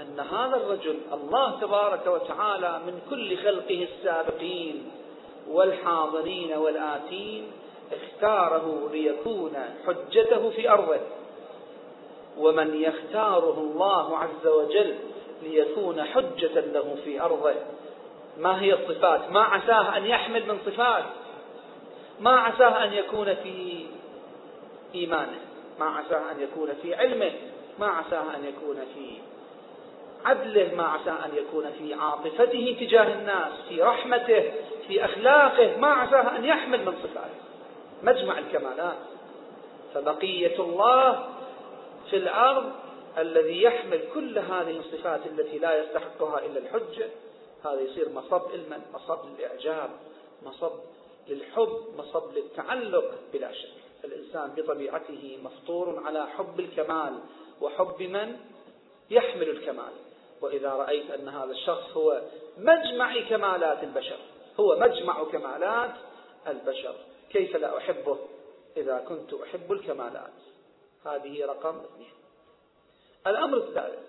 أن 0.00 0.20
هذا 0.20 0.56
الرجل 0.56 0.98
الله 1.12 1.60
تبارك 1.60 2.06
وتعالى 2.06 2.80
من 2.86 3.00
كل 3.10 3.36
خلقه 3.36 3.88
السابقين 3.92 4.90
والحاضرين 5.48 6.52
والآتين 6.52 7.52
اختاره 7.92 8.88
ليكون 8.92 9.52
حجته 9.86 10.50
في 10.50 10.70
أرضه. 10.70 11.00
ومن 12.38 12.74
يختاره 12.74 13.58
الله 13.58 14.18
عز 14.18 14.46
وجل 14.46 14.94
ليكون 15.42 16.04
حجة 16.04 16.60
له 16.60 16.96
في 17.04 17.20
أرضه. 17.20 17.54
ما 18.38 18.62
هي 18.62 18.74
الصفات؟ 18.74 19.30
ما 19.30 19.40
عساه 19.40 19.96
أن 19.96 20.06
يحمل 20.06 20.46
من 20.48 20.58
صفات. 20.66 21.04
ما 22.20 22.30
عساه 22.30 22.84
أن 22.84 22.92
يكون 22.92 23.34
في 23.34 23.86
إيمانه. 24.94 25.40
ما 25.80 25.86
عساه 25.86 26.30
أن 26.32 26.40
يكون 26.40 26.68
في 26.82 26.94
علمه. 26.94 27.30
ما 27.78 27.86
عساه 27.86 28.36
أن 28.36 28.44
يكون 28.44 28.76
في 28.94 29.18
عدله. 30.24 30.74
ما 30.74 30.82
عسى 30.82 31.10
أن 31.10 31.30
يكون 31.36 31.70
في 31.78 31.94
عاطفته 31.94 32.76
تجاه 32.80 33.14
الناس 33.14 33.52
في 33.68 33.82
رحمته 33.82 34.52
في 34.88 35.04
أخلاقه. 35.04 35.76
ما 35.76 35.88
عساه 35.88 36.36
أن 36.36 36.44
يحمل 36.44 36.84
من 36.84 36.94
صفاته. 37.02 37.42
مجمع 38.02 38.38
الكمالات. 38.38 38.96
فبقية 39.94 40.60
الله 40.60 41.28
في 42.12 42.18
الأرض 42.18 42.72
الذي 43.18 43.62
يحمل 43.62 44.00
كل 44.14 44.38
هذه 44.38 44.78
الصفات 44.78 45.26
التي 45.26 45.58
لا 45.58 45.84
يستحقها 45.84 46.46
إلا 46.46 46.58
الحجة 46.58 47.08
هذا 47.64 47.80
يصير 47.80 48.08
مصب 48.08 48.42
علما 48.52 48.80
مصب 48.94 49.18
للإعجاب 49.28 49.90
مصب 50.42 50.72
للحب 51.28 51.78
مصب 51.98 52.32
للتعلق 52.34 53.14
بلا 53.32 53.52
شك. 53.52 53.68
الإنسان 54.04 54.50
بطبيعته 54.56 55.38
مفطور 55.44 56.02
على 56.06 56.26
حب 56.26 56.60
الكمال 56.60 57.18
وحب 57.60 58.02
من؟ 58.02 58.36
يحمل 59.10 59.48
الكمال. 59.48 59.92
وإذا 60.40 60.70
رأيت 60.70 61.10
أن 61.10 61.28
هذا 61.28 61.50
الشخص 61.50 61.96
هو 61.96 62.22
مجمع 62.58 63.20
كمالات 63.28 63.84
البشر 63.84 64.18
هو 64.60 64.76
مجمع 64.78 65.24
كمالات 65.24 65.94
البشر 66.48 66.94
كيف 67.30 67.56
لا 67.56 67.78
أحبه؟ 67.78 68.18
إذا 68.76 69.04
كنت 69.08 69.34
أحب 69.34 69.72
الكمالات. 69.72 70.51
هذه 71.04 71.44
رقم 71.44 71.78
اثنين. 71.78 72.12
الأمر 73.26 73.56
الثالث 73.56 74.08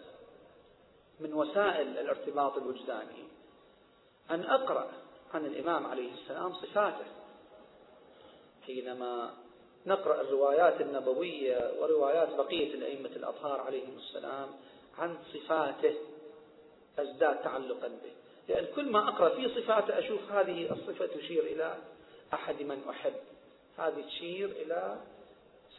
من 1.20 1.34
وسائل 1.34 1.88
الارتباط 1.98 2.58
الوجداني 2.58 3.24
أن 4.32 4.44
أقرأ 4.44 4.92
عن 5.34 5.46
الإمام 5.46 5.86
عليه 5.86 6.14
السلام 6.14 6.54
صفاته. 6.54 7.06
حينما 8.66 9.34
نقرأ 9.86 10.22
الروايات 10.22 10.82
النبوية 10.82 11.74
وروايات 11.80 12.36
بقية 12.36 12.74
الأئمة 12.74 13.10
الأطهار 13.10 13.62
عليهم 13.62 13.98
السلام 13.98 14.50
عن 14.98 15.18
صفاته 15.34 15.96
أزداد 17.00 17.42
تعلقا 17.42 17.88
به. 17.88 18.14
لأن 18.48 18.66
كل 18.76 18.92
ما 18.92 19.10
أقرأ 19.10 19.30
في 19.30 19.62
صفاته 19.62 20.00
أشوف 20.00 20.32
هذه 20.32 20.72
الصفة 20.72 21.06
تشير 21.06 21.44
إلى 21.44 21.78
أحد 22.34 22.62
من 22.62 22.84
أحب 22.90 23.14
هذه 23.78 24.02
تشير 24.02 24.50
إلى 24.50 24.98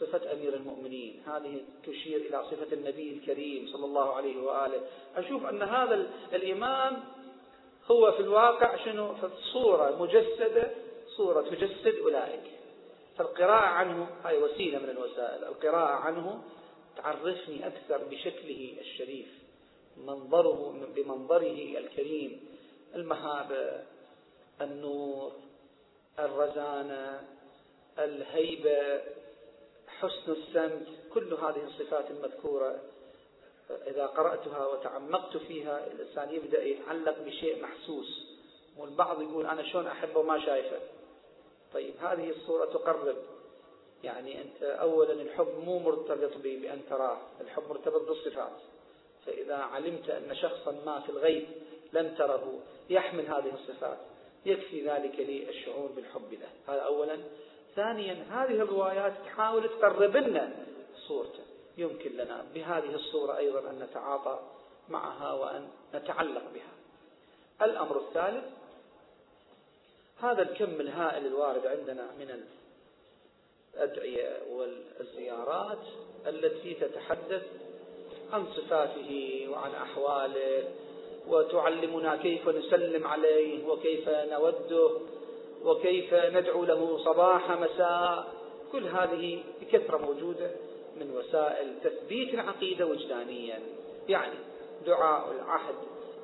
صفة 0.00 0.32
أمير 0.32 0.54
المؤمنين. 0.54 1.22
هذه 1.26 1.60
تشير 1.86 2.16
إلى 2.16 2.44
صفة 2.50 2.72
النبي 2.72 3.12
الكريم 3.12 3.66
صلى 3.66 3.84
الله 3.84 4.12
عليه 4.12 4.36
وآله. 4.42 4.80
أشوف 5.16 5.46
أن 5.46 5.62
هذا 5.62 6.06
الإمام 6.32 7.04
هو 7.90 8.12
في 8.12 8.20
الواقع 8.20 8.84
شنو؟ 8.84 9.14
في 9.14 9.28
صورة 9.52 10.02
مجسدة 10.02 10.70
صورة 11.16 11.42
تجسد 11.42 11.98
أولئك. 11.98 12.42
فالقراءة 13.18 13.66
عنه 13.66 14.06
هاي 14.24 14.42
وسيلة 14.42 14.78
من 14.78 14.90
الوسائل. 14.90 15.44
القراءة 15.44 15.94
عنه 15.94 16.42
تعرفني 16.96 17.66
أكثر 17.66 17.98
بشكله 18.10 18.74
الشريف 18.80 19.28
منظره 19.96 20.88
بمنظره 20.96 21.78
الكريم. 21.78 22.40
المهابة 22.94 23.82
النور 24.60 25.32
الرزانة 26.18 27.28
الهيبة 27.98 29.00
حسن 30.04 30.32
السمت 30.32 30.86
كل 31.14 31.34
هذه 31.34 31.64
الصفات 31.64 32.10
المذكورة 32.10 32.80
إذا 33.86 34.06
قرأتها 34.06 34.66
وتعمقت 34.66 35.36
فيها 35.36 35.86
الإنسان 35.86 36.34
يبدأ 36.34 36.64
يتعلق 36.64 37.18
بشيء 37.18 37.62
محسوس. 37.62 38.24
والبعض 38.78 39.22
يقول 39.22 39.46
أنا 39.46 39.62
شلون 39.62 39.86
أحبه 39.86 40.20
وما 40.20 40.46
شايفه. 40.46 40.78
طيب 41.74 41.94
هذه 42.00 42.30
الصورة 42.30 42.64
تقرب. 42.64 43.16
يعني 44.04 44.42
أنت 44.42 44.62
أولا 44.62 45.12
الحب 45.12 45.58
مو 45.64 45.78
مرتبط 45.78 46.36
بأن 46.42 46.80
تراه. 46.90 47.18
الحب 47.40 47.62
مرتبط 47.68 48.08
بالصفات. 48.08 48.56
فإذا 49.26 49.56
علمت 49.56 50.10
أن 50.10 50.36
شخصا 50.36 50.82
ما 50.86 51.00
في 51.00 51.08
الغيب 51.08 51.46
لم 51.92 52.14
تره 52.18 52.60
يحمل 52.90 53.26
هذه 53.26 53.52
الصفات. 53.54 53.98
يكفي 54.46 54.88
ذلك 54.88 55.20
لي 55.20 55.48
الشعور 55.48 55.90
بالحب 55.96 56.32
له. 56.32 56.74
هذا 56.74 56.80
أولا. 56.80 57.18
ثانيا 57.76 58.26
هذه 58.30 58.62
الروايات 58.62 59.12
تحاول 59.26 59.68
تقرب 59.68 60.16
لنا 60.16 60.52
صورته. 61.08 61.44
يمكن 61.78 62.10
لنا 62.10 62.44
بهذه 62.54 62.94
الصورة 62.94 63.36
أيضا 63.36 63.70
أن 63.70 63.78
نتعاطى 63.90 64.40
معها 64.88 65.32
وأن 65.32 65.68
نتعلق 65.94 66.42
بها. 66.54 66.72
الأمر 67.62 67.98
الثالث 67.98 68.44
هذا 70.22 70.42
الكم 70.42 70.80
الهائل 70.80 71.26
الوارد 71.26 71.66
عندنا 71.66 72.06
من 72.18 72.44
الأدعية 73.74 74.42
والزيارات 74.50 75.78
التي 76.26 76.74
تتحدث 76.74 77.42
عن 78.32 78.46
صفاته 78.46 79.46
وعن 79.50 79.74
أحواله 79.74 80.64
وتعلمنا 81.28 82.16
كيف 82.16 82.48
نسلم 82.48 83.06
عليه 83.06 83.66
وكيف 83.66 84.08
نوده. 84.08 84.90
وكيف 85.64 86.14
ندعو 86.14 86.64
له 86.64 86.98
صباح 87.04 87.50
مساء. 87.50 88.32
كل 88.72 88.86
هذه 88.86 89.42
بكثرة 89.60 89.98
موجودة 89.98 90.50
من 90.96 91.16
وسائل 91.16 91.74
تثبيت 91.84 92.34
العقيدة 92.34 92.86
وجدانيا. 92.86 93.60
يعني 94.08 94.34
دعاء 94.86 95.32
العهد 95.32 95.74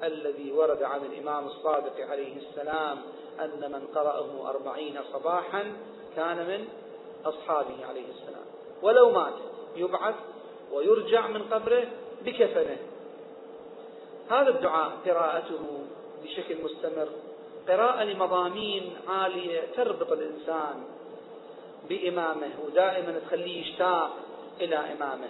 الذي 0.03 0.53
ورد 0.53 0.83
عن 0.83 1.01
الإمام 1.05 1.47
الصادق 1.47 2.07
عليه 2.11 2.37
السلام 2.37 2.99
أن 3.41 3.73
من 3.73 3.87
قرأه 3.95 4.51
أربعين 4.51 5.01
صباحا 5.13 5.73
كان 6.17 6.37
من 6.37 6.69
أصحابه 7.25 7.87
عليه 7.89 8.09
السلام. 8.11 8.47
ولو 8.83 9.11
مات 9.11 9.35
يبعث 9.77 10.15
ويرجع 10.73 11.27
من 11.27 11.43
قبره 11.43 11.89
بكفنه. 12.25 12.79
هذا 14.31 14.49
الدعاء 14.49 14.91
قراءته 15.07 15.85
بشكل 16.25 16.57
مستمر 16.65 17.09
قراءة 17.69 18.05
لمضامين 18.05 18.93
عالية 19.09 19.63
تربط 19.77 20.13
الإنسان 20.13 20.85
بإمامه 21.89 22.51
ودائما 22.67 23.21
تخليه 23.27 23.61
يشتاق 23.61 24.11
إلى 24.61 24.77
إمامه. 24.77 25.29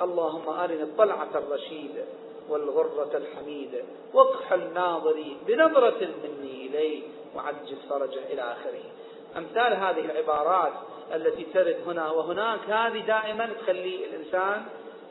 اللهم 0.00 0.48
أرنا 0.48 0.82
الطلعة 0.82 1.30
الرشيدة 1.34 2.04
والغرة 2.48 3.16
الحميدة 3.16 3.82
واكحل 4.14 4.72
ناظري 4.74 5.36
بنظرة 5.46 6.08
مني 6.24 6.66
إليه 6.66 7.02
وعجز 7.36 7.74
فرجه 7.90 8.20
إلى 8.32 8.42
آخره. 8.42 8.84
أمثال 9.36 9.72
هذه 9.74 10.04
العبارات 10.10 10.72
التي 11.14 11.44
ترد 11.54 11.76
هنا 11.86 12.10
وهناك 12.10 12.60
هذه 12.70 12.98
دائما 12.98 13.46
تخلي 13.62 14.04
الإنسان 14.04 14.64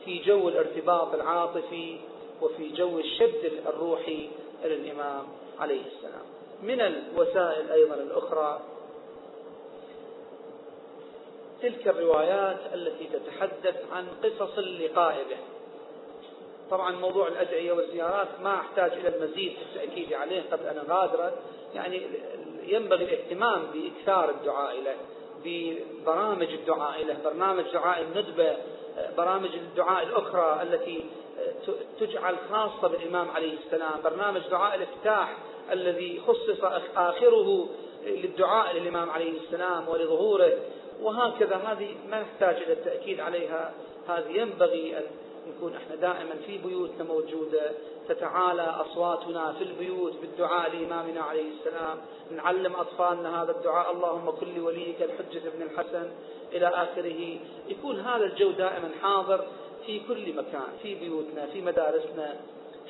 في 0.04 0.18
جو 0.18 0.48
الارتباط 0.48 1.14
العاطفي 1.14 1.96
وفي 2.42 2.68
جو 2.68 2.98
الشد 2.98 3.52
الروحي 3.66 4.30
إلى 4.64 4.74
الإمام 4.74 5.24
عليه 5.60 5.82
السلام. 5.86 6.24
من 6.62 6.80
الوسائل 6.80 7.70
أيضا 7.70 7.94
الأخرى 7.94 8.60
تلك 11.62 11.88
الروايات 11.88 12.58
التي 12.74 13.08
تتحدث 13.12 13.76
عن 13.92 14.06
قصص 14.22 14.58
اللقاء 14.58 15.24
به. 15.30 15.38
طبعا 16.70 16.90
موضوع 16.90 17.28
الأدعية 17.28 17.72
والزيارات 17.72 18.28
ما 18.42 18.54
أحتاج 18.54 18.92
إلى 18.92 19.08
المزيد 19.08 19.52
في 19.52 19.62
التأكيد 19.62 20.12
عليه 20.12 20.42
قبل 20.52 20.66
أن 20.66 20.78
أغادر. 20.78 21.32
يعني 21.74 22.02
ينبغي 22.62 23.04
الاهتمام 23.04 23.62
بإكثار 23.74 24.30
الدعاء 24.30 24.80
له 24.80 24.96
ببرامج 25.44 26.52
الدعاء 26.52 27.04
له 27.04 27.16
برنامج 27.24 27.64
دعاء 27.72 28.02
الندبة 28.02 28.56
برامج 29.16 29.50
الدعاء 29.54 30.02
الأخرى 30.02 30.62
التي 30.62 31.04
تجعل 32.00 32.36
خاصة 32.50 32.88
بالإمام 32.88 33.30
عليه 33.30 33.52
السلام 33.58 34.02
برنامج 34.04 34.40
دعاء 34.50 34.74
الافتتاح 34.74 35.36
الذي 35.72 36.22
خصص 36.26 36.64
آخره 36.96 37.68
للدعاء 38.06 38.76
للإمام 38.76 39.10
عليه 39.10 39.40
السلام 39.40 39.88
ولظهوره. 39.88 40.52
وهكذا 41.02 41.56
هذه 41.56 41.88
ما 42.10 42.20
نحتاج 42.20 42.56
إلى 42.56 42.72
التأكيد 42.72 43.20
عليها 43.20 43.72
هذه 44.08 44.28
ينبغي 44.28 44.98
أن 44.98 45.02
نكون 45.56 45.76
إحنا 45.76 45.94
دائما 45.96 46.34
في 46.46 46.58
بيوتنا 46.58 47.04
موجودة 47.04 47.72
تتعالى 48.08 48.62
أصواتنا 48.62 49.52
في 49.52 49.64
البيوت 49.64 50.12
بالدعاء 50.20 50.70
لإمامنا 50.70 51.20
عليه 51.20 51.50
السلام. 51.50 51.98
نعلم 52.36 52.76
أطفالنا 52.76 53.42
هذا 53.42 53.50
الدعاء. 53.50 53.92
اللهم 53.92 54.30
كل 54.30 54.46
لوليك 54.56 55.02
الحجة 55.02 55.48
ابن 55.48 55.62
الحسن. 55.62 56.10
إلى 56.52 56.68
آخره. 56.68 57.38
يكون 57.68 58.00
هذا 58.00 58.24
الجو 58.24 58.50
دائما 58.50 58.90
حاضر 59.02 59.44
في 59.86 60.00
كل 60.08 60.32
مكان 60.32 60.68
في 60.82 60.94
بيوتنا 60.94 61.46
في 61.46 61.60
مدارسنا 61.60 62.36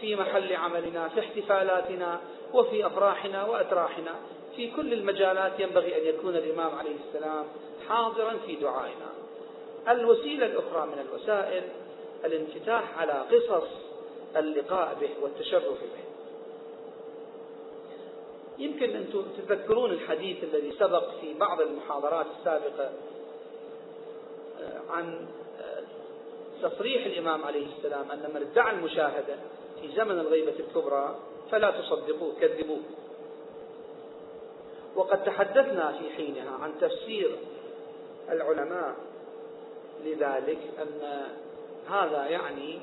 في 0.01 0.17
محل 0.17 0.53
عملنا 0.57 1.09
في 1.09 1.21
احتفالاتنا 1.21 2.21
وفي 2.55 2.87
أفراحنا 2.87 3.45
وأتراحنا. 3.45 4.15
في 4.57 4.71
كل 4.71 4.93
المجالات 4.93 5.61
ينبغي 5.61 5.99
أن 5.99 6.15
يكون 6.15 6.37
الإمام 6.37 6.75
عليه 6.75 6.97
السلام 7.09 7.45
حاضرا 7.89 8.35
في 8.47 8.57
دعائنا. 8.57 9.09
الوسيلة 9.89 10.47
الأخرى 10.47 10.87
من 10.87 11.07
الوسائل 11.09 11.63
الانفتاح 12.25 12.99
على 12.99 13.13
قصص 13.13 13.69
اللقاء 14.37 14.97
به 15.01 15.11
والتشرف 15.23 15.81
به. 15.81 16.09
يمكن 18.59 18.97
أن 18.97 19.25
تتذكرون 19.37 19.91
الحديث 19.91 20.45
الذي 20.45 20.73
سبق 20.79 21.11
في 21.21 21.35
بعض 21.35 21.61
المحاضرات 21.61 22.27
السابقة 22.39 22.91
آه، 24.61 24.81
عن 24.91 25.27
آه، 25.61 25.83
تصريح 26.63 27.07
الإمام 27.07 27.45
عليه 27.45 27.67
السلام 27.67 28.11
أن 28.11 28.31
من 28.35 28.47
ادعى 28.51 28.75
المشاهدة 28.75 29.37
في 29.81 29.89
زمن 29.97 30.19
الغيبة 30.19 30.55
الكبرى 30.59 31.17
فلا 31.51 31.71
تصدقوه 31.71 32.33
كذبوه. 32.41 32.81
وقد 34.97 35.25
تحدثنا 35.25 35.93
في 35.93 36.11
حينها 36.17 36.51
عن 36.63 36.73
تفسير 36.81 37.37
العلماء 38.31 38.97
لذلك 40.05 40.59
أن 40.79 41.29
هذا 41.91 42.27
يعني 42.27 42.79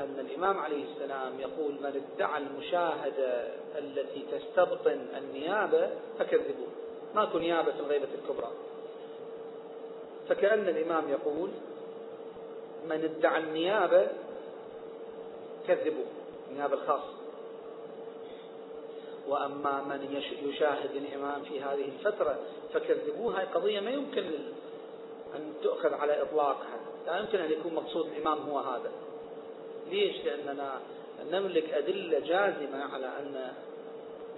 أن 0.00 0.16
الإمام 0.18 0.58
عليه 0.58 0.84
السلام 0.84 1.40
يقول 1.40 1.72
من 1.72 2.02
ادعى 2.14 2.42
المشاهدة 2.42 3.48
التي 3.78 4.24
تستبطن 4.32 5.06
النيابة 5.16 5.90
فكذبوه. 6.18 6.68
ماكو 7.14 7.38
نيابة 7.38 7.72
في 7.72 7.80
الغيبة 7.80 8.08
الكبرى. 8.22 8.50
فكأن 10.28 10.68
الإمام 10.68 11.08
يقول 11.08 11.50
من 12.84 13.04
ادعى 13.04 13.40
النيابة 13.40 14.08
كذبوه. 15.68 16.06
النيابة 16.50 16.74
الخاصة. 16.74 17.20
وأما 19.28 19.82
من 19.82 20.22
يشاهد 20.42 20.96
الإمام 20.96 21.42
في 21.42 21.60
هذه 21.60 21.84
الفترة 21.84 22.38
فكذبوه 22.74 23.40
هذه 23.40 23.46
قضية 23.54 23.80
ما 23.80 23.90
يمكن 23.90 24.24
أن 25.36 25.52
تؤخذ 25.62 25.94
على 25.94 26.22
إطلاقها. 26.22 26.78
لا 27.06 27.18
يمكن 27.18 27.38
أن 27.38 27.52
يكون 27.52 27.74
مقصود 27.74 28.06
الإمام 28.06 28.38
هو 28.38 28.58
هذا. 28.58 28.90
ليش؟ 29.90 30.16
لأننا 30.24 30.80
نملك 31.30 31.72
أدلة 31.72 32.18
جازمة 32.18 32.84
على 32.94 33.06
أن 33.06 33.52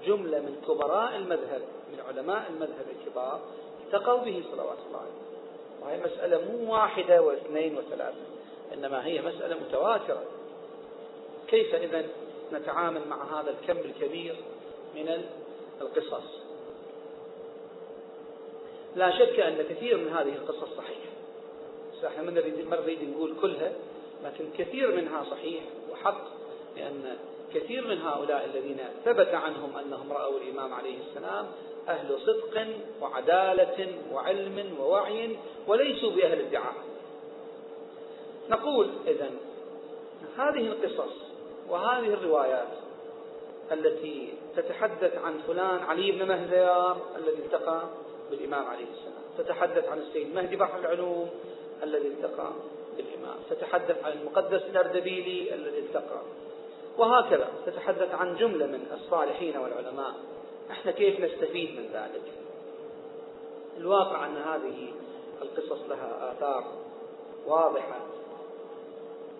جملة 0.07 0.39
من 0.39 0.63
كبراء 0.69 1.17
المذهب 1.17 1.63
من 1.93 2.01
علماء 2.09 2.51
المذهب 2.51 2.87
الكبار 3.01 3.41
التقوا 3.87 4.19
به 4.19 4.43
صلوات 4.53 4.79
الله 4.89 5.01
عليه 5.01 5.23
وهي 5.83 6.13
مسألة 6.13 6.41
مو 6.53 6.73
واحدة 6.73 7.23
واثنين 7.23 7.79
وثلاثة 7.79 8.25
إنما 8.75 9.07
هي 9.07 9.23
مسألة 9.23 9.57
متواترة. 9.57 10.23
كيف 11.49 11.75
إذا 11.75 12.05
نتعامل 12.53 13.01
مع 13.09 13.41
هذا 13.41 13.51
الكم 13.51 13.79
الكبير 13.79 14.37
من 14.95 15.25
القصص؟ 15.81 16.42
لا 18.97 19.11
شك 19.11 19.41
أن 19.41 19.63
كثير 19.71 19.97
من 19.97 20.09
هذه 20.09 20.35
القصص 20.35 20.77
صحيحة. 20.77 21.13
إحنا 22.07 22.23
ما 22.23 22.31
نريد 22.31 22.69
ما 22.69 22.81
نريد 22.81 23.11
نقول 23.11 23.35
كلها 23.41 23.73
لكن 24.25 24.45
كثير 24.59 24.97
منها 24.97 25.25
صحيح 25.31 25.63
وحق 25.93 26.25
لأن 26.77 27.17
كثير 27.55 27.89
من 27.89 28.01
هؤلاء 28.01 28.45
الذين 28.45 28.79
ثبت 29.05 29.29
عنهم 29.29 29.77
أنهم 29.77 30.13
رأوا 30.13 30.39
الإمام 30.41 30.75
عليه 30.75 30.97
السلام 31.09 31.47
أهل 31.89 32.19
صدق 32.21 32.67
وعدالة 33.01 33.89
وعلم 34.13 34.77
ووعي 34.81 35.37
وليسوا 35.67 36.11
بأهل 36.11 36.41
ادعاء. 36.41 36.75
نقول 38.51 38.91
إذا 39.07 39.31
هذه 40.37 40.67
القصص 40.67 41.13
وهذه 41.69 42.07
الروايات 42.07 42.69
التي 43.73 44.35
تتحدث 44.57 45.19
عن 45.19 45.38
فلان 45.47 45.79
علي 45.79 46.13
بن 46.13 46.29
مهذيار 46.29 46.97
الذي 47.17 47.38
التقى 47.38 47.83
بالإمام 48.33 48.67
عليه 48.67 48.87
السلام. 48.93 49.23
تتحدث 49.39 49.89
عن 49.89 49.99
السيد 49.99 50.35
مهدي 50.35 50.57
بحر 50.57 50.79
العلوم 50.79 51.31
الذي 51.83 52.09
التقى 52.09 52.53
بالإمام. 52.97 53.37
تتحدث 53.51 54.05
عن 54.05 54.13
المقدس 54.13 54.63
الأردبيلي 54.63 55.55
الذي 55.55 55.79
التقى. 55.79 56.21
وهكذا 56.99 57.49
تتحدث 57.67 58.15
عن 58.15 58.37
جملة 58.37 58.67
من 58.67 58.87
الصالحين 58.93 59.57
والعلماء. 59.57 60.15
إحنا 60.71 60.93
كيف 60.93 61.21
نستفيد 61.21 61.71
من 61.71 61.89
ذلك؟ 61.93 62.23
الواقع 63.77 64.27
أن 64.27 64.37
هذه 64.37 64.93
القصص 65.43 65.79
لها 65.89 66.33
آثار 66.33 66.65
واضحة 67.47 68.01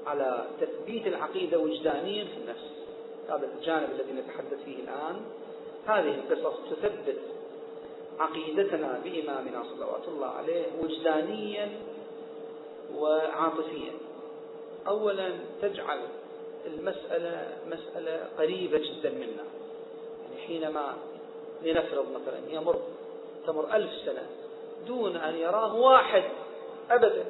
على 0.07 0.47
تثبيت 0.61 1.07
العقيدة 1.07 1.59
وجدانيا 1.59 2.25
في 2.25 2.37
النفس. 2.37 2.71
هذا 3.29 3.49
الجانب 3.59 3.89
الذي 3.91 4.13
نتحدث 4.13 4.65
فيه 4.65 4.77
الآن. 4.77 5.21
هذه 5.87 6.15
القصص 6.15 6.57
تثبت 6.71 7.19
عقيدتنا 8.23 9.01
بإمامنا 9.05 9.65
صلوات 9.77 10.09
الله 10.09 10.27
عليه 10.27 10.65
وجدانيا 10.83 11.71
وعاطفيا. 12.95 13.93
أولا 14.87 15.31
تجعل 15.63 15.99
المسألة 16.67 17.57
مسألة 17.67 18.29
قريبة 18.39 18.79
جدا 18.79 19.11
منا. 19.11 19.45
يعني 20.25 20.47
حينما 20.47 20.97
لنفرض 21.63 22.07
مثلا 22.11 22.39
يمر 22.51 22.81
تمر 23.47 23.75
ألف 23.75 23.91
سنة 24.05 24.27
دون 24.87 25.17
أن 25.17 25.35
يراه 25.35 25.75
واحد 25.75 26.25
أبدا 26.91 27.25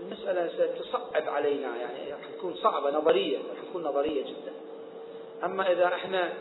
المسألة 0.00 0.48
ستصعب 0.48 1.28
علينا 1.28 1.76
يعني 1.76 2.12
راح 2.12 2.26
تكون 2.38 2.54
صعبة 2.54 2.90
نظرية 2.90 3.38
راح 3.38 3.70
تكون 3.70 3.82
نظرية 3.82 4.22
جدا. 4.22 4.52
أما 5.44 5.72
إذا 5.72 5.86
إحنا 5.86 6.32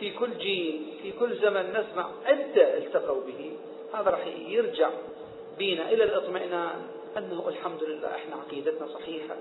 في 0.00 0.10
كل 0.10 0.38
جيل 0.38 0.82
في 1.02 1.12
كل 1.12 1.36
زمن 1.36 1.70
نسمع 1.70 2.08
عدة 2.24 2.78
التقوا 2.78 3.22
به. 3.26 3.52
هذا 3.94 4.10
راح 4.10 4.26
يرجع 4.48 4.90
بينا 5.58 5.92
إلى 5.92 6.04
الاطمئنان 6.04 6.82
أنه 7.18 7.48
الحمد 7.48 7.82
لله 7.84 8.08
إحنا 8.08 8.36
عقيدتنا 8.36 8.86
صحيحة 8.86 9.36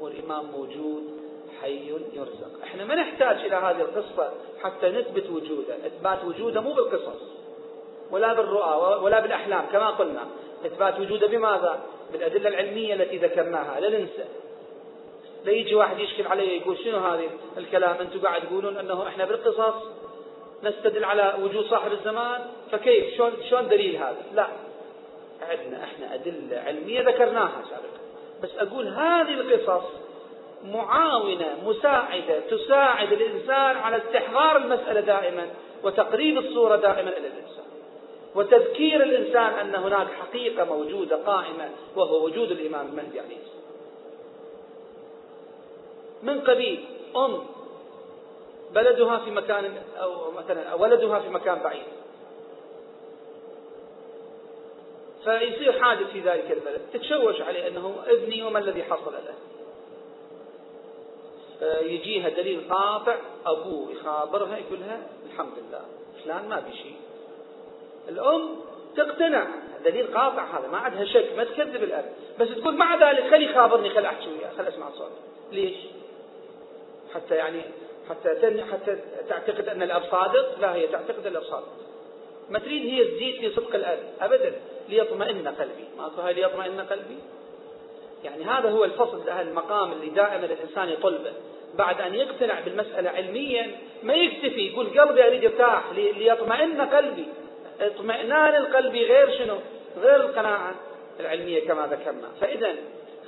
والإمام 0.00 0.44
موجود 0.44 1.02
حي 1.62 1.88
يرزق. 1.88 2.62
إحنا 2.62 2.84
ما 2.84 2.94
نحتاج 2.94 3.36
إلى 3.36 3.56
هذه 3.56 3.80
القصة 3.80 4.32
حتى 4.62 4.90
نثبت 4.90 5.30
وجوده. 5.30 5.74
إثبات 5.86 6.24
وجوده 6.24 6.60
مو 6.60 6.72
بالقصص 6.72 7.22
ولا 8.10 8.32
بالرؤى 8.32 9.02
ولا 9.02 9.20
بالأحلام 9.20 9.66
كما 9.72 9.90
قلنا. 9.90 10.26
إثبات 10.66 11.00
وجوده 11.00 11.26
بماذا؟ 11.26 11.82
بالأدلة 12.12 12.48
العلمية 12.48 12.94
التي 12.94 13.18
ذكرناها. 13.18 13.80
لا 13.80 13.98
ننسى. 13.98 14.24
لا 15.44 15.52
يجي 15.52 15.74
واحد 15.74 15.98
يشكل 15.98 16.26
علي 16.26 16.56
يقول 16.56 16.78
شنو 16.78 16.98
هذه 16.98 17.30
الكلام؟ 17.58 17.96
أنتم 18.00 18.20
قاعد 18.20 18.42
تقولون 18.42 18.76
أنه 18.76 19.08
إحنا 19.08 19.24
بالقصص. 19.24 20.03
نستدل 20.62 21.04
على 21.04 21.34
وجود 21.42 21.64
صاحب 21.64 21.92
الزمان 21.92 22.40
فكيف؟ 22.72 23.16
شلون 23.16 23.32
شلون 23.50 23.68
دليل 23.68 23.96
هذا؟ 23.96 24.22
لا. 24.34 24.46
عندنا 25.42 25.84
إحنا 25.84 26.14
أدلة 26.14 26.62
علمية 26.66 27.00
ذكرناها 27.00 27.62
سابقا. 27.70 27.98
بس 28.42 28.50
أقول 28.58 28.88
هذه 28.88 29.34
القصص 29.34 29.90
معاونة 30.64 31.56
مساعدة 31.66 32.40
تساعد 32.50 33.12
الإنسان 33.12 33.76
على 33.76 33.96
استحضار 33.96 34.56
المسألة 34.56 35.00
دائما 35.00 35.48
وتقريب 35.82 36.38
الصورة 36.38 36.76
دائما 36.76 37.10
إلى 37.10 37.26
الإنسان. 37.26 37.64
وتذكير 38.34 39.02
الإنسان 39.02 39.52
أن 39.52 39.74
هناك 39.74 40.06
حقيقة 40.20 40.64
موجودة 40.64 41.16
قائمة 41.16 41.70
وهو 41.96 42.24
وجود 42.24 42.50
الإمام 42.50 42.86
المهدي 42.86 43.20
عليه 43.20 43.36
السلام. 43.36 43.64
من 46.22 46.40
قبيل 46.40 46.84
أم 47.16 47.38
بلدها 48.74 49.18
في 49.18 49.30
مكان 49.30 49.82
أو 50.00 50.30
مثلا 50.30 50.74
ولدها 50.74 51.18
في 51.18 51.28
مكان 51.28 51.58
بعيد. 51.58 51.82
فيصير 55.24 55.82
حادث 55.82 56.06
في 56.06 56.20
ذلك 56.20 56.50
البلد. 56.50 56.80
تتشوش 56.92 57.40
عليه 57.40 57.68
أنه 57.68 57.96
ابني 58.06 58.42
وما 58.42 58.58
الذي 58.58 58.84
حصل 58.84 59.12
له. 59.12 59.34
يجيها 61.80 62.28
دليل 62.28 62.68
قاطع 62.70 63.16
أبوه 63.46 63.92
يخابرها 63.92 64.56
يقول 64.56 64.80
لها 64.80 64.98
الحمد 65.26 65.52
لله 65.58 65.84
فلان 66.24 66.48
ما 66.48 66.60
بشيء 66.60 66.96
الأم 68.08 68.56
تقتنع. 68.96 69.46
دليل 69.84 70.06
قاطع 70.06 70.58
هذا 70.58 70.68
ما 70.68 70.78
عندها 70.78 71.04
شك 71.04 71.32
ما 71.36 71.44
تكذب 71.44 71.82
الأب. 71.82 72.12
بس 72.40 72.48
تقول 72.48 72.76
مع 72.76 73.10
ذلك 73.10 73.30
خلي 73.30 73.44
يخابرني 73.44 73.90
خلي 73.90 74.08
أحكي 74.08 74.28
وياه 74.28 74.50
خلي 74.58 74.68
أسمع 74.68 74.90
صوته. 74.90 75.16
ليش؟ 75.52 75.76
حتى 77.14 77.34
يعني 77.34 77.62
حتى 78.10 78.62
حتى 78.72 78.96
تعتقد 79.28 79.68
أن 79.68 79.82
الأب 79.82 80.02
صادق؟ 80.10 80.60
لا 80.60 80.74
هي 80.74 80.86
تعتقد 80.86 81.26
الأب 81.26 81.42
صادق. 81.42 81.72
ما 82.50 82.58
تريد 82.58 82.86
هي 82.86 83.04
تزيد 83.04 83.34
في 83.40 83.50
صدق 83.50 83.74
الأب؟ 83.74 83.98
أبدا. 84.20 84.52
ليطمئن 84.88 85.48
قلبي. 85.48 85.84
ماكو 85.98 86.20
هاي 86.20 86.34
ليطمئن 86.34 86.80
قلبي؟ 86.80 87.18
يعني 88.24 88.44
هذا 88.44 88.70
هو 88.70 88.84
الفصل 88.84 89.28
المقام 89.28 89.92
اللي 89.92 90.06
دائما 90.06 90.44
الإنسان 90.44 90.88
يطلبه. 90.88 91.32
بعد 91.74 92.00
أن 92.00 92.14
يقتنع 92.14 92.60
بالمسألة 92.60 93.10
علميا 93.10 93.70
ما 94.02 94.14
يكتفي 94.14 94.66
يقول 94.66 95.00
قلبي 95.00 95.26
أريد 95.26 95.42
يرتاح 95.42 95.84
ليطمئن 95.94 96.80
قلبي. 96.80 97.26
اطمئنان 97.80 98.54
القلب 98.54 98.96
غير 98.96 99.38
شنو؟ 99.38 99.56
غير 100.02 100.16
القناعة 100.16 100.74
العلمية 101.20 101.66
كما 101.66 101.86
ذكرنا. 101.86 102.28
فإذا 102.40 102.74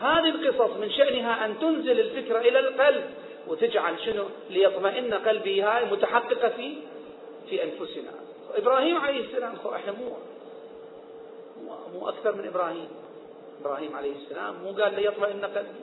هذه 0.01 0.29
القصص 0.29 0.77
من 0.77 0.91
شأنها 0.91 1.47
أن 1.47 1.59
تنزل 1.59 2.01
الفكرة 2.01 2.39
إلى 2.39 2.59
القلب. 2.59 3.05
وتجعل 3.49 4.01
شنو؟ 4.01 4.25
ليطمئن 4.51 5.15
قلبي. 5.15 5.63
هاي 5.63 5.85
متحققة 5.85 6.49
في 6.49 6.75
في 7.49 7.65
أنفسنا. 7.65 8.11
إبراهيم 8.55 8.97
عليه 8.99 9.21
السلام 9.21 9.55
إحنا 9.75 9.93
مو 9.93 10.17
مو 11.95 12.09
أكثر 12.09 12.35
من 12.35 12.47
إبراهيم. 12.47 12.89
إبراهيم 13.61 13.97
عليه 13.97 14.13
السلام 14.17 14.55
مو 14.65 14.83
قال 14.83 14.95
ليطمئن 14.95 15.45
قلبي. 15.45 15.81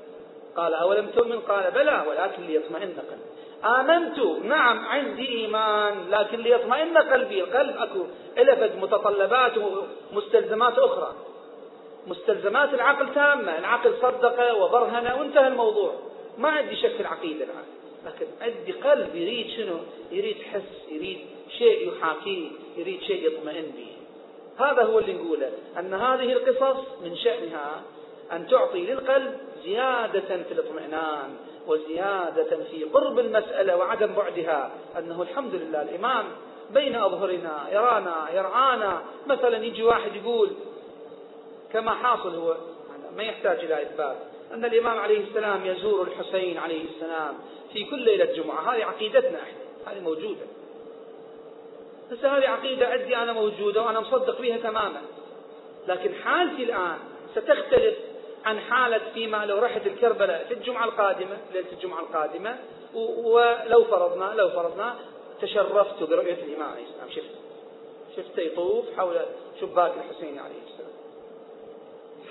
قال 0.55 0.73
أولم 0.73 1.07
تؤمن؟ 1.07 1.39
قال 1.39 1.71
بلى 1.71 2.03
ولكن 2.07 2.43
ليطمئن 2.43 2.93
قلبي. 3.09 3.23
آمنت 3.63 4.19
نعم 4.43 4.85
عندي 4.85 5.27
إيمان 5.27 6.09
لكن 6.09 6.37
ليطمئن 6.39 6.97
قلبي. 6.97 7.43
القلب 7.43 7.77
أكو 7.77 8.05
إلفت 8.37 8.75
متطلبات 8.75 9.53
ومستلزمات 9.57 10.79
أخرى. 10.79 11.13
مستلزمات 12.07 12.73
العقل 12.73 13.13
تامة. 13.13 13.57
العقل 13.57 13.93
صدق 14.01 14.53
وبرهن 14.57 15.19
وانتهى 15.19 15.47
الموضوع. 15.47 15.93
ما 16.37 16.49
عندي 16.49 16.75
شك 16.75 16.91
في 16.91 16.99
العقيدة 16.99 17.45
العقل 17.45 17.83
لكن 18.05 18.25
عندي 18.41 18.71
قلب 18.71 19.15
يريد 19.15 19.49
شنو؟ 19.49 19.77
يريد 20.11 20.37
حس 20.41 20.91
يريد 20.91 21.17
شيء 21.57 21.93
يحاكيه 21.93 22.49
يريد 22.77 23.01
شيء 23.01 23.27
يطمئن 23.27 23.71
به. 23.77 23.87
هذا 24.65 24.83
هو 24.83 24.99
اللي 24.99 25.13
نقوله 25.13 25.51
أن 25.79 25.93
هذه 25.93 26.33
القصص 26.33 26.79
من 27.03 27.15
شأنها 27.15 27.81
أن 28.31 28.47
تعطي 28.47 28.85
للقلب 28.85 29.37
زيادة 29.63 30.43
في 30.43 30.51
الاطمئنان 30.51 31.35
وزيادة 31.67 32.63
في 32.71 32.83
قرب 32.83 33.19
المسألة 33.19 33.77
وعدم 33.77 34.13
بعدها. 34.13 34.71
أنه 34.97 35.21
الحمد 35.21 35.55
لله 35.55 35.81
الإمام 35.81 36.25
بين 36.73 36.95
أظهرنا 36.95 37.67
يرانا 37.71 38.29
يرعانا. 38.33 39.01
مثلا 39.27 39.65
يجي 39.65 39.83
واحد 39.83 40.15
يقول 40.15 40.49
كما 41.73 41.91
حاصل 41.91 42.35
هو 42.35 42.55
ما 43.15 43.23
يحتاج 43.23 43.59
إلى 43.59 43.81
إثبات. 43.81 44.17
أن 44.53 44.65
الإمام 44.65 44.99
عليه 44.99 45.19
السلام 45.19 45.65
يزور 45.65 46.07
الحسين 46.07 46.57
عليه 46.57 46.85
السلام 46.95 47.33
في 47.73 47.83
كل 47.83 47.99
ليلة 47.99 48.25
جمعة. 48.25 48.73
هذه 48.73 48.85
عقيدتنا 48.85 49.39
إحنا. 49.41 49.91
هذه 49.91 49.99
موجودة. 49.99 50.45
بس 52.11 52.25
هذه 52.25 52.49
عقيدة 52.49 52.87
عندي 52.87 53.17
أنا 53.17 53.33
موجودة 53.33 53.81
وأنا 53.81 53.99
مصدق 53.99 54.41
بها 54.41 54.57
تماما. 54.57 55.01
لكن 55.87 56.13
حالتي 56.15 56.63
الآن 56.63 56.97
ستختلف 57.35 57.95
عن 58.45 58.59
حالة 58.59 59.01
فيما 59.13 59.45
لو 59.45 59.59
رحت 59.59 59.87
الكربلاء 59.87 60.45
في 60.47 60.53
الجمعة 60.53 60.85
القادمة 60.85 61.37
ليلة 61.53 61.71
الجمعة 61.71 61.99
القادمة 61.99 62.57
ولو 63.23 63.83
فرضنا 63.83 64.33
لو 64.35 64.49
فرضنا 64.49 64.95
تشرفت 65.41 66.03
برؤية 66.03 66.43
الإمام 66.43 66.71
عليه 66.71 66.83
السلام. 66.83 67.09
شفت؟ 67.09 67.35
شفت 68.15 68.37
يطوف 68.37 68.85
حول 68.97 69.21
شباك 69.61 69.93
الحسين 69.97 70.39
عليه 70.39 70.61
السلام. 70.67 70.93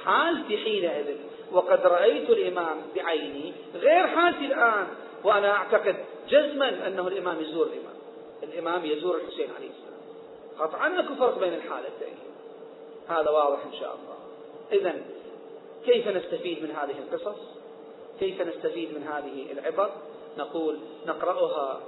حالتي 0.05 0.59
حينئذ 0.59 1.17
وقد 1.53 1.87
رأيت 1.87 2.31
الإمام 2.31 2.77
بعيني 2.97 3.53
غير 3.75 4.07
حالتي 4.07 4.47
الآن 4.47 4.87
وأنا 5.25 5.53
أعتقد 5.53 5.97
جزما 6.29 6.87
أنه 6.87 7.09
الإمام 7.09 7.41
يزور 7.41 7.67
الإمام. 7.67 7.97
الإمام 8.43 8.85
يزور 8.85 9.17
الحسين 9.17 9.51
عليه 9.57 9.71
السلام. 9.71 10.01
قطعا 10.59 11.01
أكو 11.01 11.15
فرق 11.15 11.39
بين 11.39 11.55
الحالتين 11.55 12.17
هذا 13.09 13.31
واضح 13.31 13.67
إن 13.67 13.73
شاء 13.81 13.95
الله. 13.95 14.17
إذا 14.73 15.03
كيف 15.85 16.09
نستفيد 16.09 16.63
من 16.63 16.71
هذه 16.71 16.95
القصص؟ 16.99 17.39
كيف 18.21 18.43
نستفيد 18.43 18.95
من 18.95 19.03
هذه 19.03 19.53
العبر؟ 19.53 19.91
نقول 20.39 20.79
نقرأها. 21.07 21.81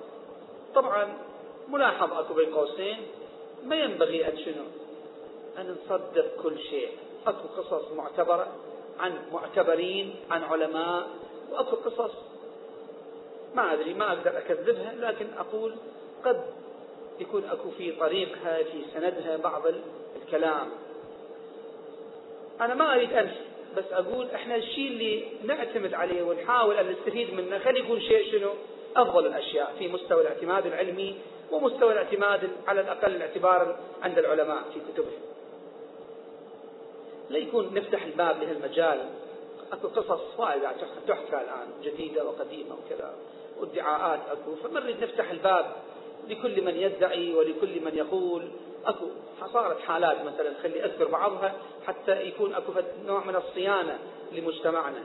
طبعا 0.74 1.18
ملاحظ 1.68 2.12
أكو 2.12 2.34
بين 2.34 2.54
قوسين. 2.54 2.96
ما 3.64 3.76
ينبغي 3.76 4.28
أن 4.28 4.38
شنو؟ 4.38 4.64
أن 5.58 5.76
نصدق 5.76 6.42
كل 6.42 6.58
شيء. 6.58 6.88
أكو 7.26 7.48
قصص 7.48 7.92
معتبرة. 7.92 8.46
عن 9.00 9.12
معتبرين 9.32 10.14
عن 10.30 10.42
علماء 10.42 11.06
وأكو 11.52 11.76
قصص. 11.76 12.14
ما 13.54 13.72
أدري 13.72 13.94
ما 13.94 14.08
أقدر 14.12 14.38
أكذبها 14.38 14.94
لكن 14.94 15.26
أقول 15.38 15.76
قد 16.24 16.44
يكون 17.20 17.44
أكو 17.44 17.70
في 17.70 17.92
طريقها 17.92 18.62
في 18.62 18.84
سندها 18.94 19.36
بعض 19.36 19.62
الكلام. 20.22 20.68
أنا 22.60 22.74
ما 22.74 22.94
أريد 22.94 23.12
أنفي 23.12 23.40
بس 23.76 23.84
أقول 23.92 24.30
إحنا 24.30 24.56
الشيء 24.56 24.88
اللي 24.88 25.24
نعتمد 25.44 25.94
عليه 25.94 26.22
ونحاول 26.22 26.76
أن 26.76 26.90
نستفيد 26.90 27.34
منه 27.34 27.58
خلي 27.58 27.80
يكون 27.80 28.00
شيء 28.00 28.32
شنو؟ 28.32 28.50
أفضل 28.96 29.26
الأشياء 29.26 29.74
في 29.78 29.88
مستوى 29.88 30.22
الاعتماد 30.22 30.66
العلمي 30.66 31.16
ومستوى 31.50 31.92
الاعتماد 31.92 32.50
على 32.66 32.80
الأقل 32.80 33.16
الاعتبار 33.16 33.76
عند 34.02 34.18
العلماء 34.18 34.62
في 34.74 34.80
كتبهم. 34.92 35.33
لا 37.34 37.40
يكون 37.40 37.74
نفتح 37.74 38.02
الباب 38.02 38.42
لهالمجال. 38.42 39.10
أكو 39.72 39.88
قصص 39.88 40.20
وايد 40.38 40.62
تحكى 41.08 41.36
الآن 41.36 41.68
جديدة 41.82 42.24
وقديمة 42.24 42.74
وكذا 42.74 43.14
وادعاءات 43.60 44.20
أكو. 44.30 44.54
فما 44.54 44.80
نريد 44.80 45.04
نفتح 45.04 45.30
الباب 45.30 45.66
لكل 46.28 46.64
من 46.64 46.76
يدعي 46.76 47.34
ولكل 47.34 47.80
من 47.84 47.92
يقول. 47.94 48.48
أكو 48.86 49.06
صارت 49.52 49.80
حالات 49.80 50.24
مثلا 50.24 50.52
خلي 50.62 50.84
أذكر 50.84 51.08
بعضها 51.08 51.54
حتى 51.86 52.22
يكون 52.22 52.54
أكو 52.54 52.72
نوع 53.06 53.24
من 53.24 53.36
الصيانة 53.36 53.98
لمجتمعنا. 54.32 55.04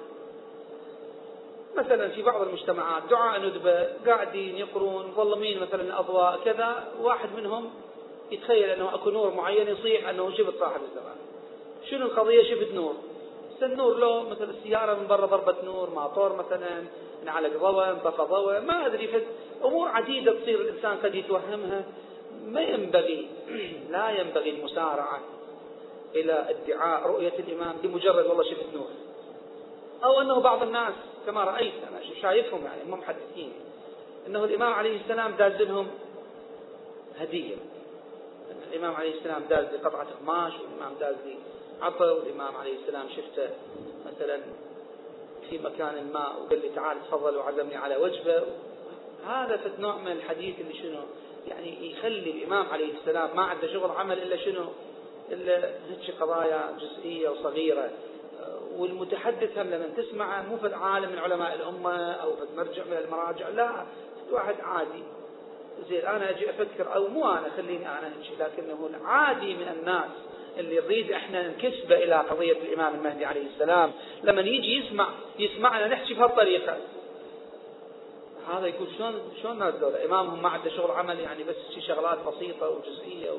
مثلا 1.77 2.09
في 2.09 2.21
بعض 2.21 2.41
المجتمعات 2.41 3.03
دعاء 3.09 3.41
ندبة 3.41 3.87
قاعدين 4.05 4.57
يقرون 4.57 5.05
مظلمين 5.17 5.59
مثلا 5.59 5.81
الأضواء 5.81 6.39
كذا 6.45 6.93
واحد 7.01 7.29
منهم 7.37 7.69
يتخيل 8.31 8.69
أنه 8.69 8.95
أكو 8.95 9.09
نور 9.09 9.33
معين 9.33 9.67
يصيح 9.67 10.09
أنه 10.09 10.31
شفت 10.31 10.59
صاحب 10.59 10.81
الزمان. 10.81 11.28
شنو 11.89 12.05
القضية؟ 12.05 12.43
شفت 12.43 12.73
نور. 12.73 12.95
النور 13.63 13.97
له 13.97 14.29
مثل 14.29 14.49
السيارة 14.49 14.93
من 14.93 15.07
برا 15.07 15.25
ضربة 15.25 15.55
نور 15.63 15.89
ماطور 15.89 16.35
مثلا 16.35 16.83
انعلق 17.23 17.57
ضوء 17.57 17.89
انطفى 17.89 18.21
ضوء 18.21 18.59
ما 18.59 18.85
أدري 18.85 19.07
فد 19.07 19.23
أمور 19.63 19.87
عديدة 19.87 20.39
تصير 20.39 20.61
الإنسان 20.61 20.97
قد 20.97 21.15
يتوهمها. 21.15 21.83
ما 22.45 22.61
ينبغي 22.61 23.27
لا 23.91 24.09
ينبغي 24.09 24.49
المسارعة 24.49 25.19
إلى 26.15 26.45
ادعاء 26.49 27.07
رؤية 27.07 27.33
الإمام 27.39 27.77
بمجرد 27.83 28.25
والله 28.25 28.43
شفت 28.43 28.73
نور. 28.73 28.89
أو 30.03 30.21
أنه 30.21 30.39
بعض 30.39 30.63
الناس 30.63 30.93
كما 31.25 31.43
رأيت 31.43 31.73
أنا 31.89 32.21
شايفهم 32.21 32.65
يعني 32.65 32.83
هم 32.83 32.99
محدثين 32.99 33.51
أنه 34.27 34.43
الإمام 34.43 34.73
عليه 34.73 35.01
السلام 35.01 35.31
داز 35.31 35.61
لهم 35.61 35.87
هدية. 37.19 37.55
الإمام 38.71 38.95
عليه 38.95 39.13
السلام 39.13 39.43
داز 39.49 39.65
لي 39.65 39.77
قطعة 39.77 40.07
قماش 40.21 40.53
والإمام 40.53 40.93
داز 40.99 41.15
لي 41.25 41.37
عطى 41.81 42.05
والإمام 42.05 42.55
عليه 42.55 42.75
السلام 42.81 43.09
شفته 43.09 43.49
مثلا 44.05 44.39
في 45.49 45.57
مكان 45.57 46.11
ما 46.13 46.37
وقال 46.37 46.61
لي 46.61 46.69
تعال 46.69 46.97
تفضل 47.07 47.35
وعزمني 47.37 47.75
على 47.75 47.97
وجبة 47.97 48.43
هذا 49.27 49.57
في 49.57 49.69
نوع 49.79 49.97
من 49.97 50.11
الحديث 50.11 50.59
اللي 50.59 50.73
شنو؟ 50.73 50.99
يعني 51.47 51.91
يخلي 51.91 52.31
الإمام 52.31 52.65
عليه 52.65 52.93
السلام 52.93 53.35
ما 53.35 53.41
عنده 53.41 53.73
شغل 53.73 53.91
عمل 53.91 54.23
إلا 54.23 54.37
شنو؟ 54.37 54.65
إلا 55.31 55.65
هيك 55.67 56.21
قضايا 56.21 56.77
جزئية 56.79 57.29
وصغيرة. 57.29 57.89
والمتحدث 58.77 59.57
هم 59.57 59.67
لما 59.67 59.87
تسمعه 59.97 60.41
مو 60.49 60.57
في 60.57 60.75
عالم 60.75 61.11
من 61.11 61.19
علماء 61.19 61.55
الأمة 61.55 62.11
أو 62.11 62.35
في 62.35 62.41
مرجع 62.57 62.83
من 62.83 62.97
المراجع 62.97 63.49
لا 63.49 63.85
واحد 64.31 64.55
عادي. 64.61 65.03
زين 65.89 66.05
أنا 66.05 66.29
أجي 66.29 66.49
أفكر 66.49 66.95
أو 66.95 67.07
مو 67.07 67.31
أنا 67.31 67.49
خليني 67.57 67.87
أنا 67.87 68.07
هيك 68.07 68.39
لكنه 68.39 68.89
عادي 69.05 69.53
من 69.53 69.67
الناس. 69.67 70.11
اللي 70.59 70.79
نريد 70.79 71.11
إحنا 71.11 71.47
ننكسبه 71.47 71.95
إلى 71.95 72.15
قضية 72.15 72.51
الإمام 72.51 72.95
المهدي 72.95 73.25
عليه 73.25 73.47
السلام. 73.47 73.91
لما 74.23 74.41
يجي 74.41 74.77
يسمع 74.77 75.09
يسمعنا 75.39 75.87
نحكي 75.87 76.13
بهالطريقه 76.13 76.77
هذا 78.53 78.67
يقول 78.67 78.87
شلون 78.97 79.13
شلون 79.41 79.53
الناس 79.53 79.75
دول 79.75 79.95
إمامهم 79.95 80.41
ما 80.41 80.49
عنده 80.49 80.69
شغل 80.69 80.91
عمل 80.91 81.19
يعني 81.19 81.43
بس 81.43 81.55
شي 81.75 81.81
شغلات 81.81 82.17
بسيطة 82.27 82.69
وجزئية. 82.69 83.31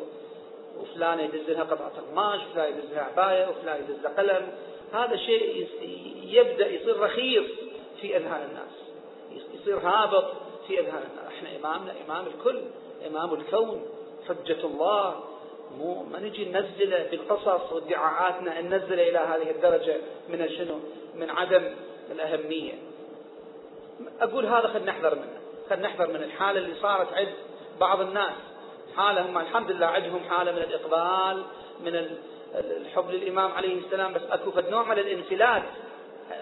وفلان 0.79 1.21
يدز 1.21 1.51
لها 1.51 1.65
قطعة 1.65 1.93
قماش 2.11 2.41
وفلان 2.51 2.73
يدز 2.73 2.93
لها 2.93 3.03
عباية 3.03 3.49
وفلان 3.49 3.81
يدز 3.81 4.01
لها 4.05 4.13
قلم. 4.13 4.53
هذا 4.93 5.17
شيء 5.17 5.69
يبدأ 6.25 6.67
يصير 6.67 7.01
رخيص 7.01 7.47
في 8.01 8.17
أذهان 8.17 8.49
الناس. 8.51 8.73
يصير 9.55 9.79
هابط 9.79 10.33
في 10.69 10.81
أذهان 10.81 11.03
الناس. 11.11 11.33
إحنا 11.39 11.57
إمامنا 11.57 11.95
إمام 12.07 12.27
الكل 12.27 12.61
إمام 13.07 13.35
الكون 13.35 13.87
حجة 14.29 14.65
الله. 14.65 15.21
مو 15.79 16.03
ما 16.03 16.19
نجي 16.21 16.45
ننزله 16.45 17.07
بالقصص 17.11 17.73
وادعاءاتنا 17.73 18.61
ننزله 18.61 19.09
إلى 19.09 19.19
هذه 19.19 19.51
الدرجة 19.51 19.97
من 20.29 20.49
شنو؟ 20.49 20.79
من 21.15 21.31
عدم 21.31 21.75
الأهمية. 22.11 22.73
أقول 24.21 24.47
هذا 24.47 24.69
خلينا 24.69 24.93
نحذر 24.93 25.15
منه، 25.15 25.41
خلينا 25.71 25.89
نحذر 25.89 26.07
من 26.07 26.23
الحالة 26.23 26.59
اللي 26.59 26.75
صارت 26.75 27.13
عند 27.13 27.29
بعض 27.81 28.01
الناس، 28.01 28.35
حاله 28.97 29.23
هم 29.23 29.39
الحمد 29.39 29.71
لله 29.71 29.87
عندهم 29.87 30.21
حالة 30.31 30.53
من 30.53 30.59
الإقبال 30.59 31.45
من 31.85 32.09
الحب 32.55 33.11
للإمام 33.11 33.53
عليه 33.53 33.79
السلام 33.79 34.13
بس 34.13 34.23
أكو 34.31 34.51
فد 34.51 34.69
نوع 34.69 34.83
من 34.83 34.99
الانفلات 34.99 35.63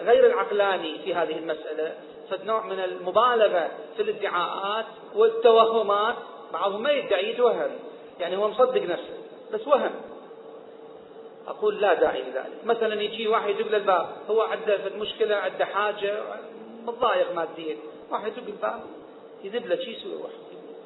غير 0.02 0.26
العقلاني 0.26 0.98
في 0.98 1.14
هذه 1.14 1.38
المسألة، 1.38 1.94
فد 2.30 2.44
نوع 2.44 2.66
من 2.66 2.80
المبالغة 2.80 3.70
في 3.96 4.02
الادعاءات 4.02 4.86
والتوهمات، 5.14 6.16
بعضهم 6.52 6.82
ما 6.82 6.90
يدعي 6.90 7.30
يتوهم، 7.30 7.70
يعني 8.20 8.36
هو 8.36 8.48
مصدق 8.48 8.82
نفسه. 8.82 9.17
بس 9.52 9.66
وهم. 9.66 9.90
أقول 11.48 11.80
لا 11.80 11.94
داعي 11.94 12.22
لذلك. 12.22 12.64
مثلا 12.64 13.02
يجي 13.02 13.28
واحد 13.28 13.48
يدق 13.48 13.74
الباب 13.74 14.08
هو 14.30 14.40
عنده 14.40 14.78
مشكلة 14.96 15.36
عنده 15.36 15.64
حاجة 15.64 16.22
متضايق 16.86 17.34
ماديا. 17.34 17.76
واحد 18.10 18.32
يدق 18.32 18.46
الباب 18.46 18.80
يذب 19.44 19.66
له 19.66 19.76
شيء 19.76 19.96
يسوي 19.96 20.14
واحد؟ 20.14 20.34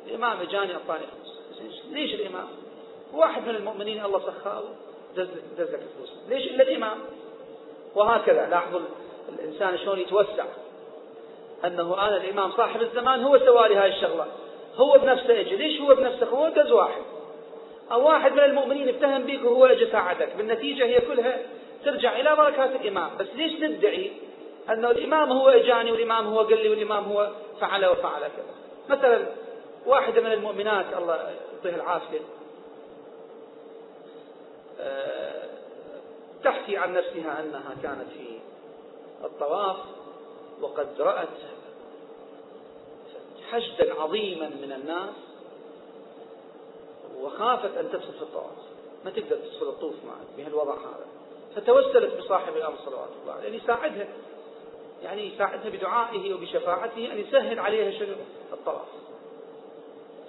الإمام 0.06 0.40
اجاني 0.40 0.74
أعطاني 0.74 1.06
فلوس 1.58 1.82
ليش 1.90 2.14
الإمام؟ 2.14 2.48
واحد 3.12 3.42
من 3.42 3.56
المؤمنين 3.56 4.04
الله 4.04 4.20
سخاه 4.20 4.62
دز 5.16 5.28
لك 5.58 5.80
الفلوس. 5.82 6.12
ليش 6.28 6.46
إلا 6.46 6.62
الإمام؟ 6.62 6.98
وهكذا. 7.94 8.46
لاحظوا 8.46 8.80
الإنسان 9.28 9.78
شلون 9.78 9.98
يتوسع. 9.98 10.44
أنه 11.64 11.94
أنا 12.08 12.16
الإمام 12.16 12.52
صاحب 12.52 12.82
الزمان 12.82 13.24
هو 13.24 13.38
سوى 13.38 13.68
لي 13.68 13.76
هاي 13.76 13.88
الشغلة. 13.88 14.26
هو 14.76 14.98
بنفسه 14.98 15.40
اجى 15.40 15.56
ليش 15.56 15.80
هو 15.80 15.94
بنفسه؟ 15.94 16.26
هو 16.26 16.48
دز 16.48 16.70
واحد. 16.72 17.02
أو 17.92 18.06
واحد 18.06 18.32
من 18.32 18.40
المؤمنين 18.40 18.88
اتهم 18.88 19.22
بك 19.22 19.44
وهو 19.44 19.66
اجى 19.66 19.90
ساعدك. 19.90 20.36
بالنتيجة 20.36 20.84
هي 20.84 21.00
كلها 21.00 21.42
ترجع 21.84 22.20
إلى 22.20 22.36
بركات 22.36 22.70
الإمام. 22.80 23.10
بس 23.18 23.26
ليش 23.34 23.52
ندعي 23.52 24.12
أنه 24.70 24.90
الإمام 24.90 25.32
هو 25.32 25.48
إجاني 25.48 25.92
والإمام 25.92 26.26
هو 26.26 26.38
قال 26.38 26.62
لي 26.62 26.68
والإمام 26.68 27.04
هو 27.04 27.30
فعل 27.60 27.86
وفعل 27.86 28.20
كذا؟ 28.20 28.54
مثلا 28.88 29.26
واحدة 29.86 30.20
من 30.20 30.32
المؤمنات 30.32 30.86
الله 30.98 31.14
يعطيها 31.14 31.76
العافية 31.76 32.20
آه، 34.80 35.42
تحكي 36.44 36.76
عن 36.76 36.92
نفسها 36.94 37.40
أنها 37.40 37.76
كانت 37.82 38.08
في 38.18 38.38
الطواف 39.24 39.76
وقد 40.60 41.00
رأت 41.00 41.28
حشدا 43.50 44.00
عظيما 44.00 44.48
من 44.48 44.72
الناس. 44.72 45.31
وخافت 47.20 47.76
أن 47.76 47.90
تفسد 47.92 48.10
في 48.10 48.22
الطواف. 48.22 48.72
ما 49.04 49.10
تقدر 49.10 49.36
تدخل 49.36 49.68
الطوف 49.68 49.94
معه 50.06 50.36
بهالوضع 50.36 50.74
هذا. 50.74 51.06
فتوسلت 51.56 52.18
بصاحب 52.18 52.56
الأمر 52.56 52.76
صلوات 52.84 53.08
الله 53.22 53.32
عليه 53.32 53.44
يعني 53.44 53.56
يساعدها. 53.56 54.08
يعني 55.02 55.34
يساعدها 55.34 55.70
بدعائه 55.70 56.34
وبشفاعته 56.34 57.12
أن 57.12 57.18
يسهل 57.18 57.58
عليها 57.58 57.90
شنو؟ 57.90 58.14
الطواف. 58.52 58.88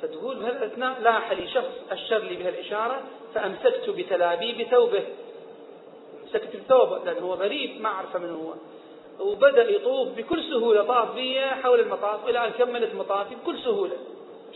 فتقول 0.01 0.39
بهالأثناء 0.39 1.01
لاح 1.01 1.31
لي 1.31 1.47
شخص 1.47 1.71
أشر 1.91 2.17
لي 2.17 2.35
بهالإشارة 2.35 3.01
فأمسكت 3.33 3.89
بتلابيب 3.89 4.67
ثوبه 4.67 5.03
مسكت 6.25 6.55
بثوبه 6.55 6.97
لأنه 6.97 7.25
هو 7.25 7.33
غريب 7.33 7.81
ما 7.81 7.89
أعرفه 7.89 8.19
من 8.19 8.29
هو. 8.29 8.53
وبدأ 9.25 9.69
يطوف 9.69 10.07
بكل 10.07 10.43
سهولة 10.49 10.83
طاف 10.83 11.15
بي 11.15 11.41
حول 11.41 11.79
المطاف 11.79 12.29
إلى 12.29 12.47
أن 12.47 12.51
كملت 12.51 12.95
مطافي 12.95 13.35
بكل 13.35 13.59
سهولة. 13.59 13.97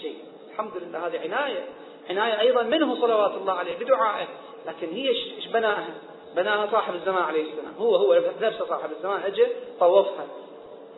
شيء. 0.02 0.18
الحمد 0.50 0.72
لله 0.78 1.08
هذه 1.08 1.20
عناية. 1.20 1.66
عناية 2.10 2.40
أيضا 2.40 2.64
منه 2.64 3.02
صلوات 3.02 3.32
الله 3.32 3.54
عليه 3.54 3.78
بدعائه. 3.78 4.28
لكن 4.68 4.88
هي 4.94 5.10
إيش 5.10 5.48
بناها؟ 5.48 5.88
بناها 6.36 6.72
صاحب 6.72 6.96
الزمان 6.96 7.24
عليه 7.24 7.44
السلام. 7.44 7.74
هو 7.80 7.96
هو 7.96 8.22
نفسه 8.42 8.66
صاحب 8.66 8.92
الزمان. 8.92 9.22
أجى 9.22 9.48
طوفها. 9.80 10.26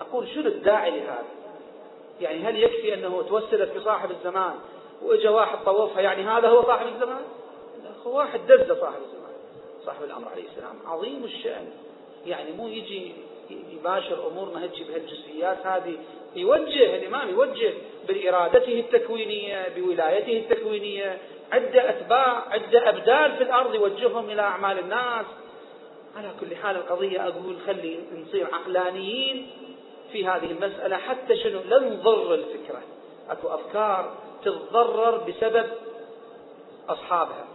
أقول 0.01 0.27
شنو 0.27 0.47
الداعي 0.47 0.91
لهذا؟ 0.91 1.25
يعني 2.21 2.43
هل 2.43 2.63
يكفي 2.63 2.93
أنه 2.93 3.21
توسلت 3.29 3.77
بصاحب 3.77 4.11
الزمان 4.11 4.53
وإجا 5.01 5.29
واحد 5.29 5.57
طوفها؟ 5.65 6.01
يعني 6.01 6.23
هذا 6.23 6.47
هو 6.47 6.63
صاحب 6.63 6.87
الزمان؟ 6.87 7.21
هو 8.05 8.17
واحد 8.17 8.39
دز 8.47 8.79
صاحب 8.79 9.01
الزمان. 9.05 9.33
صاحب 9.85 10.03
الأمر 10.03 10.27
عليه 10.29 10.43
السلام. 10.43 10.75
عظيم 10.85 11.23
الشأن. 11.23 11.71
يعني 12.25 12.51
مو 12.51 12.67
يجي 12.67 13.13
يباشر 13.49 14.27
أمورنا 14.27 14.63
هيك 14.63 14.87
بهالجزئيات. 14.87 15.65
هذه 15.65 15.97
يوجه 16.35 16.95
الإمام 16.95 17.29
يوجه 17.29 17.73
بإرادته 18.07 18.79
التكوينية 18.79 19.67
بولايته 19.75 20.37
التكوينية. 20.37 21.17
عدة 21.51 21.89
أتباع 21.89 22.43
عدة 22.49 22.89
أبدال 22.89 23.37
في 23.37 23.43
الأرض 23.43 23.75
يوجههم 23.75 24.29
إلى 24.29 24.41
أعمال 24.41 24.79
الناس. 24.79 25.25
على 26.17 26.31
كل 26.39 26.55
حال 26.55 26.75
القضية 26.75 27.27
أقول 27.27 27.55
خلي 27.67 27.99
نصير 28.15 28.47
عقلانيين 28.53 29.47
في 30.11 30.27
هذه 30.27 30.45
المسألة 30.45 30.97
حتى 30.97 31.37
شنو؟ 31.37 31.59
لا 31.69 31.79
نضر 31.79 32.33
الفكرة. 32.33 32.81
أكو 33.29 33.47
أفكار 33.47 34.13
تتضرر 34.43 35.17
بسبب 35.17 35.65
أصحابها. 36.89 37.47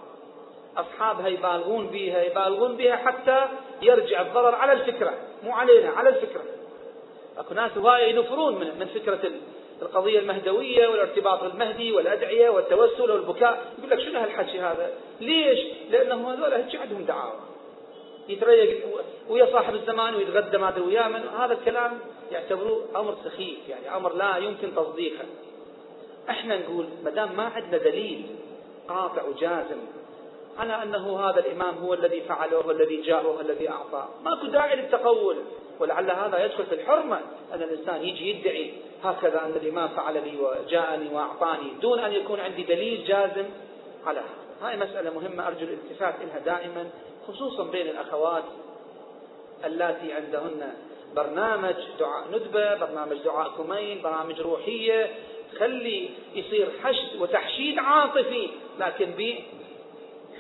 أصحابها 0.77 1.29
يبالغون 1.29 1.87
بها 1.87 2.23
يبالغون 2.23 2.77
بها 2.77 2.97
حتى 2.97 3.47
يرجع 3.83 4.21
الضرر 4.21 4.55
على 4.55 4.73
الفكرة 4.73 5.15
مو 5.43 5.53
علينا 5.53 5.91
على 5.91 6.09
الفكرة. 6.09 6.43
أكو 7.39 7.55
ناس 7.55 7.79
هواية 7.79 8.15
ينفرون 8.15 8.55
من, 8.55 8.79
من 8.79 8.87
فكرة 8.87 9.31
القضية 9.83 10.19
المهدوية 10.19 10.89
والارتباط 10.89 11.45
بالمهدي 11.45 11.93
والأدعية 11.93 12.51
والتوسل 12.51 13.11
والبكاء. 13.11 13.73
يقول 13.79 13.91
لك 13.91 14.01
شنو 14.01 14.21
هالحكي 14.21 14.61
هذا؟ 14.61 14.91
ليش؟ 15.21 15.59
لأنه 15.91 16.33
هذول 16.33 16.53
هيك 16.53 16.77
عندهم 16.77 17.05
دعاوى. 17.05 17.41
يتريق 18.29 18.87
ويا 19.29 19.47
صاحب 19.53 19.75
الزمان 19.75 20.15
ويتغدى 20.15 20.59
ما 20.59 20.69
أدري 20.69 20.83
وياه 20.83 21.09
من. 21.09 21.29
هذا 21.39 21.53
الكلام 21.53 21.99
يعتبروه 22.33 22.85
أمر 22.97 23.17
سخيف 23.25 23.59
يعني 23.69 23.97
أمر 23.97 24.15
لا 24.15 24.37
يمكن 24.37 24.75
تصديقه. 24.75 25.25
إحنا 26.31 26.59
نقول 26.59 26.87
ما 27.05 27.11
دام 27.11 27.37
ما 27.37 27.43
عندنا 27.45 27.79
دليل 27.79 28.27
قاطع 28.89 29.23
وجازم 29.25 29.79
على 30.59 30.83
أنه 30.83 31.21
هذا 31.21 31.41
الإمام 31.41 31.75
هو 31.75 31.95
الذي 31.95 32.21
فعل 32.21 32.55
وهو 32.55 32.71
الذي 32.71 33.03
جاء 33.03 33.27
وهو 33.27 33.41
الذي 33.41 33.69
أعطى 33.69 34.09
ماكو 34.25 34.47
داعي 34.47 34.77
للتقول. 34.77 35.37
ولعل 35.81 36.11
هذا 36.11 36.45
يدخل 36.45 36.67
في 36.67 36.75
الحرمة 36.75 37.21
أن 37.53 37.63
الإنسان 37.63 38.05
يجي 38.05 38.31
يدعي 38.31 38.73
هكذا 39.05 39.45
أن 39.45 39.51
الإمام 39.51 39.89
فعل 39.89 40.15
لي 40.15 40.37
وجاءني 40.37 41.15
وأعطاني 41.15 41.71
دون 41.83 41.99
أن 41.99 42.13
يكون 42.13 42.41
عندي 42.41 42.63
دليل 42.63 43.05
جازم 43.05 43.47
على 44.07 44.21
هذا. 44.21 44.69
هاي 44.69 44.77
مسألة 44.77 45.15
مهمة 45.15 45.47
أرجو 45.47 45.67
الالتفات 45.67 46.15
لها 46.21 46.39
دائما 46.39 46.91
خصوصا 47.29 47.65
بين 47.65 47.89
الأخوات 47.89 48.45
اللاتي 49.65 50.13
عندهن 50.13 50.73
برنامج 51.17 51.75
دعاء 51.99 52.25
ندبة 52.33 52.75
برنامج 52.75 53.17
دعاء 53.17 53.51
كمين 53.57 54.03
برامج 54.03 54.41
روحية. 54.41 55.11
تخلي 55.55 56.11
يصير 56.35 56.69
حشد 56.83 57.21
وتحشيد 57.21 57.79
عاطفي 57.79 58.49
لكن 58.79 59.11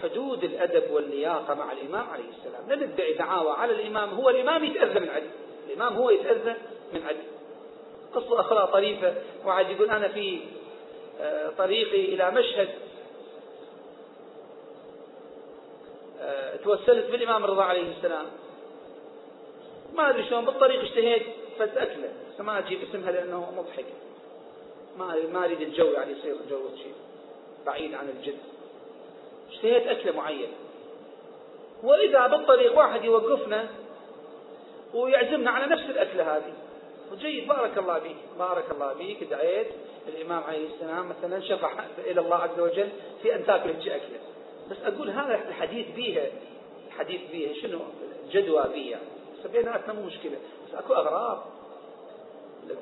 بحدود 0.04 0.44
الأدب 0.44 0.90
واللياقة 0.90 1.54
مع 1.54 1.72
الإمام 1.72 2.10
عليه 2.10 2.24
السلام. 2.38 2.68
لا 2.68 2.86
ندعي 2.86 3.12
دعاوى 3.12 3.52
على 3.52 3.72
الإمام. 3.72 4.10
هو 4.10 4.30
الإمام 4.30 4.64
يتأذى 4.64 5.00
من 5.00 5.08
علي 5.08 5.30
الإمام 5.66 5.96
هو 5.96 6.10
يتأذى 6.10 6.54
من 6.92 7.02
علي 7.02 7.22
قصة 8.14 8.40
أخرى 8.40 8.68
طريفة. 8.72 9.14
واحد 9.44 9.70
يقول 9.70 9.90
أنا 9.90 10.08
في 10.08 10.40
آه، 11.20 11.50
طريقي 11.58 12.14
إلى 12.14 12.30
مشهد 12.30 12.68
آه، 16.20 16.56
توسلت 16.56 17.10
بالإمام 17.10 17.44
الرضا 17.44 17.62
عليه 17.62 17.96
السلام. 17.96 18.26
ما 19.94 20.10
أدري 20.10 20.24
شلون 20.28 20.44
بالطريق 20.44 20.82
اشتهيت 20.82 21.22
بس 21.60 21.68
ما 22.40 22.58
أجيب 22.58 22.78
اسمها 22.82 23.12
لأنه 23.12 23.52
مضحك. 23.56 23.86
ما 24.98 25.16
ما 25.32 25.44
أريد 25.44 25.60
الجو 25.60 25.86
يعني 25.86 26.12
يصير 26.12 26.36
جو 26.50 26.76
شيء 26.76 26.94
بعيد 27.66 27.94
عن 27.94 28.08
الجد. 28.08 28.53
اشتهيت 29.64 29.86
أكلة 29.86 30.12
معينة. 30.12 30.52
وإذا 31.82 32.26
بالطريق 32.26 32.78
واحد 32.78 33.04
يوقفنا 33.04 33.68
ويعزمنا 34.94 35.50
على 35.50 35.66
نفس 35.66 35.82
الأكلة 35.82 36.36
هذه. 36.36 36.52
وجيد 37.12 37.48
بارك 37.48 37.78
الله 37.78 37.98
بك 37.98 38.16
بارك 38.38 38.70
الله 38.70 38.92
بك 38.92 39.24
دعيت 39.24 39.66
الإمام 40.08 40.42
عليه 40.44 40.66
السلام 40.74 41.08
مثلا 41.08 41.40
شفع 41.40 41.72
إلى 41.98 42.20
الله 42.20 42.36
عز 42.36 42.60
وجل 42.60 42.88
في 43.22 43.34
أن 43.34 43.46
تأكل 43.46 43.70
أكلة 43.70 44.18
بس 44.70 44.76
أقول 44.84 45.10
هذا 45.10 45.48
الحديث 45.48 45.86
بيها 45.96 46.26
الحديث 46.86 47.20
بيها 47.30 47.54
شنو؟ 47.54 47.78
جدوى 48.30 48.64
بيها 48.72 48.98
يعني 49.38 49.52
بيناتنا 49.52 49.92
مو 49.92 50.02
مشكلة. 50.02 50.38
بس 50.68 50.74
أكو 50.74 50.94
أغراض. 50.94 51.44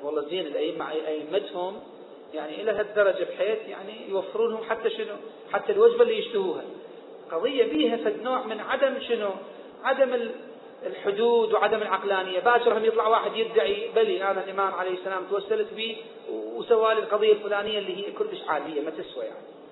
والله 0.03 0.21
زين 0.21 0.47
الأئمة 0.47 0.91
أئمتهم 0.91 1.79
يعني 2.33 2.61
إلى 2.61 2.71
هالدرجة 2.71 3.23
بحيث 3.23 3.59
يعني 3.67 4.09
يوفرون 4.09 4.51
لهم 4.51 4.63
حتى 4.63 4.89
شنو؟ 4.89 5.15
حتى 5.53 5.71
الوجبة 5.71 6.03
اللي 6.03 6.19
يشتهوها. 6.19 6.63
قضية 7.31 7.65
بيها 7.65 7.97
فد 7.97 8.21
نوع 8.23 8.45
من 8.45 8.59
عدم 8.59 8.99
شنو؟ 9.07 9.29
عدم 9.83 10.29
الحدود 10.85 11.53
وعدم 11.53 11.81
العقلانية. 11.81 12.39
باكر 12.39 12.77
هم 12.77 12.85
يطلع 12.85 13.07
واحد 13.07 13.35
يدعي 13.35 13.89
بلي 13.95 14.31
أنا 14.31 14.43
الإمام 14.43 14.73
عليه 14.73 14.91
السلام 14.91 15.23
توسلت 15.29 15.73
به 15.73 15.97
وسوى 16.31 16.93
لي 16.93 16.99
القضية 16.99 17.33
الفلانية 17.33 17.79
اللي 17.79 18.07
هي 18.07 18.11
كلش 18.11 18.41
عادية 18.47 18.81
ما 18.81 18.89
تسوى 18.89 19.23
يعني. 19.25 19.62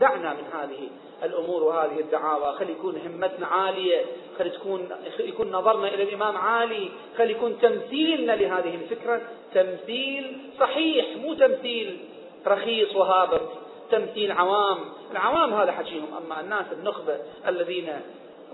دعنا 0.00 0.34
من 0.34 0.44
هذه 0.52 0.88
الأمور 1.22 1.62
وهذه 1.62 2.00
الدعاوى. 2.00 2.58
خلي 2.58 2.72
يكون 2.72 2.96
همتنا 3.06 3.46
عالية 3.46 4.04
خلي 4.38 4.50
تكون 4.50 4.88
يكون 5.18 5.52
نظرنا 5.52 5.88
إلى 5.88 6.02
الإمام 6.02 6.36
عالي 6.36 6.90
خلي 7.18 7.30
يكون 7.30 7.58
تمثيلنا 7.58 8.32
لهذه 8.32 8.74
الفكرة. 8.74 9.20
تمثيل 9.54 10.38
صحيح 10.60 11.16
مو 11.16 11.34
تمثيل 11.34 11.98
رخيص 12.46 12.96
وهابط 12.96 13.48
تمثيل 13.90 14.32
عوام. 14.32 14.78
العوام 15.10 15.54
هذا 15.54 15.72
حكيهم. 15.72 16.08
أما 16.24 16.40
الناس 16.40 16.66
النخبة 16.72 17.18
الذين 17.48 18.00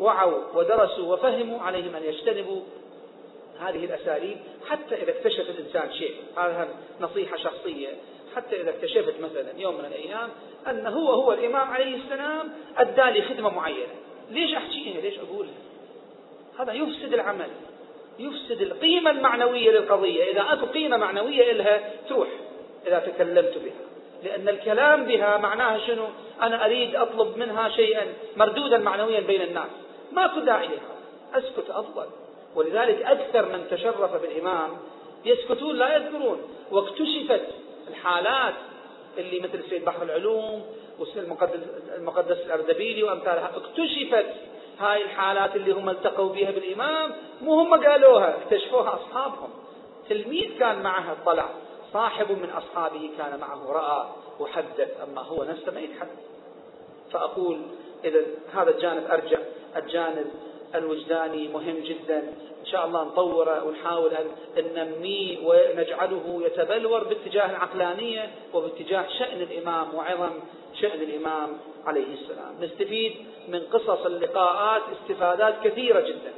وعوا 0.01 0.43
ودرسوا 0.55 1.15
وفهموا 1.15 1.61
عليهم 1.61 1.97
أن 1.97 2.05
يجتنبوا 2.05 2.61
هذه 3.61 3.85
الأساليب 3.85 4.37
حتى 4.69 4.95
إذا 4.95 5.11
اكتشف 5.11 5.51
الإنسان 5.51 5.93
شيء. 5.93 6.15
هذا 6.37 6.69
نصيحة 7.01 7.37
شخصية. 7.37 7.89
حتى 8.37 8.61
إذا 8.61 8.71
اكتشفت 8.71 9.15
مثلا 9.21 9.53
يوم 9.57 9.75
من 9.75 9.85
الأيام 9.85 10.29
أن 10.69 10.87
هو 10.87 11.13
هو 11.13 11.33
الإمام 11.33 11.71
عليه 11.71 11.97
السلام 11.97 12.53
أدى 12.77 13.19
لي 13.19 13.23
خدمة 13.23 13.51
معينة. 13.51 13.95
ليش 14.31 14.55
أحكيها 14.55 15.01
ليش 15.01 15.19
أقولها 15.19 15.55
هذا 16.59 16.73
يفسد 16.73 17.15
العمل 17.15 17.49
يفسد 18.19 18.63
القيمة 18.63 19.11
المعنوية 19.11 19.71
للقضية. 19.71 20.31
إذا 20.33 20.53
أكو 20.53 20.67
قيمة 20.67 20.97
معنوية 20.97 21.51
إلها 21.51 21.91
تروح 22.09 22.29
إذا 22.87 22.99
تكلمت 22.99 23.59
بها. 23.59 23.91
لأن 24.25 24.49
الكلام 24.49 25.05
بها 25.05 25.37
معناها 25.37 25.79
شنو؟ 25.87 26.07
أنا 26.43 26.67
أريد 26.67 26.97
أطلب 26.97 27.37
منها 27.37 27.69
شيئا 27.69 28.07
مردودا 28.37 28.79
معنويا 28.79 29.21
بين 29.21 29.43
الناس. 29.43 29.71
ماكو 30.13 30.41
داعي 30.41 30.67
لها. 30.67 30.97
أسكت 31.35 31.71
أفضل. 31.71 32.07
ولذلك 32.55 33.03
أكثر 33.03 33.47
من 33.47 33.67
تشرف 33.71 34.23
بالإمام 34.23 34.71
يسكتون 35.25 35.77
لا 35.77 35.97
يذكرون. 35.97 36.43
واكتشفت 36.71 37.47
الحالات 37.89 38.55
اللي 39.19 39.41
مثل 39.41 39.71
سيد 39.71 39.85
بحر 39.85 40.03
العلوم 40.03 40.67
والمقدس 40.99 41.61
المقدس 41.97 42.37
الأردبيلي 42.47 43.03
وأمثالها. 43.03 43.51
اكتشفت 43.57 44.27
هاي 44.79 45.03
الحالات 45.03 45.57
اللي 45.57 45.73
هم 45.73 45.91
التقوا 45.91 46.33
بها 46.33 46.51
بالإمام 46.51 47.13
مو 47.43 47.61
هم 47.61 47.75
قالوها 47.87 48.37
اكتشفوها 48.37 48.95
أصحابهم. 48.95 49.51
تلميذ 50.09 50.59
كان 50.59 50.83
معها 50.83 51.17
اطلع 51.23 51.49
صاحب 51.93 52.31
من 52.31 52.51
أصحابه 52.51 53.11
كان 53.19 53.41
معه 53.41 53.73
رأى 53.73 54.09
وحدث 54.41 54.89
أما 55.03 55.21
هو 55.23 55.45
نفسه 55.45 55.73
ما 55.73 55.81
يتحدث. 55.81 56.21
فأقول 57.13 57.61
إذا 58.05 58.21
هذا 58.55 58.71
الجانب 58.71 59.11
أرجع 59.11 59.39
الجانب 59.77 60.31
الوجداني 60.75 61.49
مهم 61.49 61.77
جدا. 61.81 62.19
إن 62.61 62.67
شاء 62.67 62.87
الله 62.87 63.05
نطوره 63.05 63.65
ونحاول 63.65 64.11
أن 64.15 64.65
ننميه 64.75 65.39
ونجعله 65.45 66.43
يتبلور 66.47 67.05
باتجاه 67.05 67.51
العقلانية 67.51 68.31
وباتجاه 68.55 69.05
شأن 69.19 69.43
الإمام 69.43 69.95
وعظم 69.95 70.33
شأن 70.81 71.01
الإمام 71.01 71.49
عليه 71.87 72.15
السلام. 72.15 72.55
نستفيد 72.61 73.13
من 73.49 73.61
قصص 73.61 74.07
اللقاءات 74.07 74.83
استفادات 74.93 75.55
كثيرة 75.65 76.01
جدا. 76.01 76.33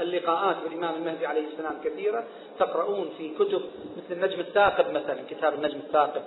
اللقاءات 0.00 0.56
بالإمام 0.64 0.94
المهدي 0.94 1.26
عليه 1.26 1.46
السلام 1.52 1.80
كثيرة. 1.84 2.24
تقرؤون 2.58 3.10
في 3.18 3.30
كتب 3.38 3.62
مثل 3.96 4.20
النجم 4.20 4.40
الثاقب 4.40 4.90
مثلا 4.90 5.16
كتاب 5.30 5.54
النجم 5.54 5.78
الثاقب. 5.78 6.22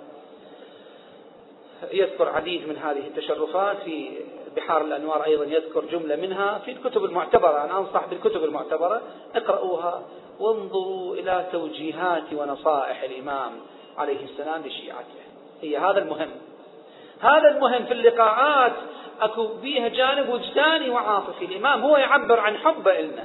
يذكر 1.92 2.28
عديد 2.28 2.68
من 2.68 2.76
هذه 2.76 3.06
التشرفات 3.06 3.76
في 3.84 4.10
بحار 4.56 4.80
الأنوار 4.80 5.24
أيضا 5.24 5.44
يذكر 5.44 5.84
جملة 5.84 6.16
منها 6.16 6.58
في 6.58 6.70
الكتب 6.70 7.04
المعتبرة. 7.04 7.64
أنا 7.64 7.78
أنصح 7.78 8.06
بالكتب 8.06 8.44
المعتبرة. 8.44 9.02
اقرأوها 9.34 10.02
وانظروا 10.40 11.14
إلى 11.14 11.46
توجيهات 11.52 12.32
ونصائح 12.32 13.02
الإمام 13.02 13.52
عليه 13.98 14.24
السلام 14.24 14.62
لشيعته. 14.66 15.24
هي 15.62 15.78
هذا 15.78 15.98
المهم. 15.98 16.30
هذا 17.20 17.48
المهم 17.50 17.84
في 17.84 17.92
اللقاءات. 17.92 18.72
أكو 19.20 19.46
بيها 19.46 19.88
جانب 19.88 20.28
وجداني 20.28 20.90
وعاطفي. 20.90 21.44
الإمام 21.44 21.82
هو 21.82 21.96
يعبر 21.96 22.40
عن 22.40 22.56
حبه 22.56 23.00
إلنا 23.00 23.24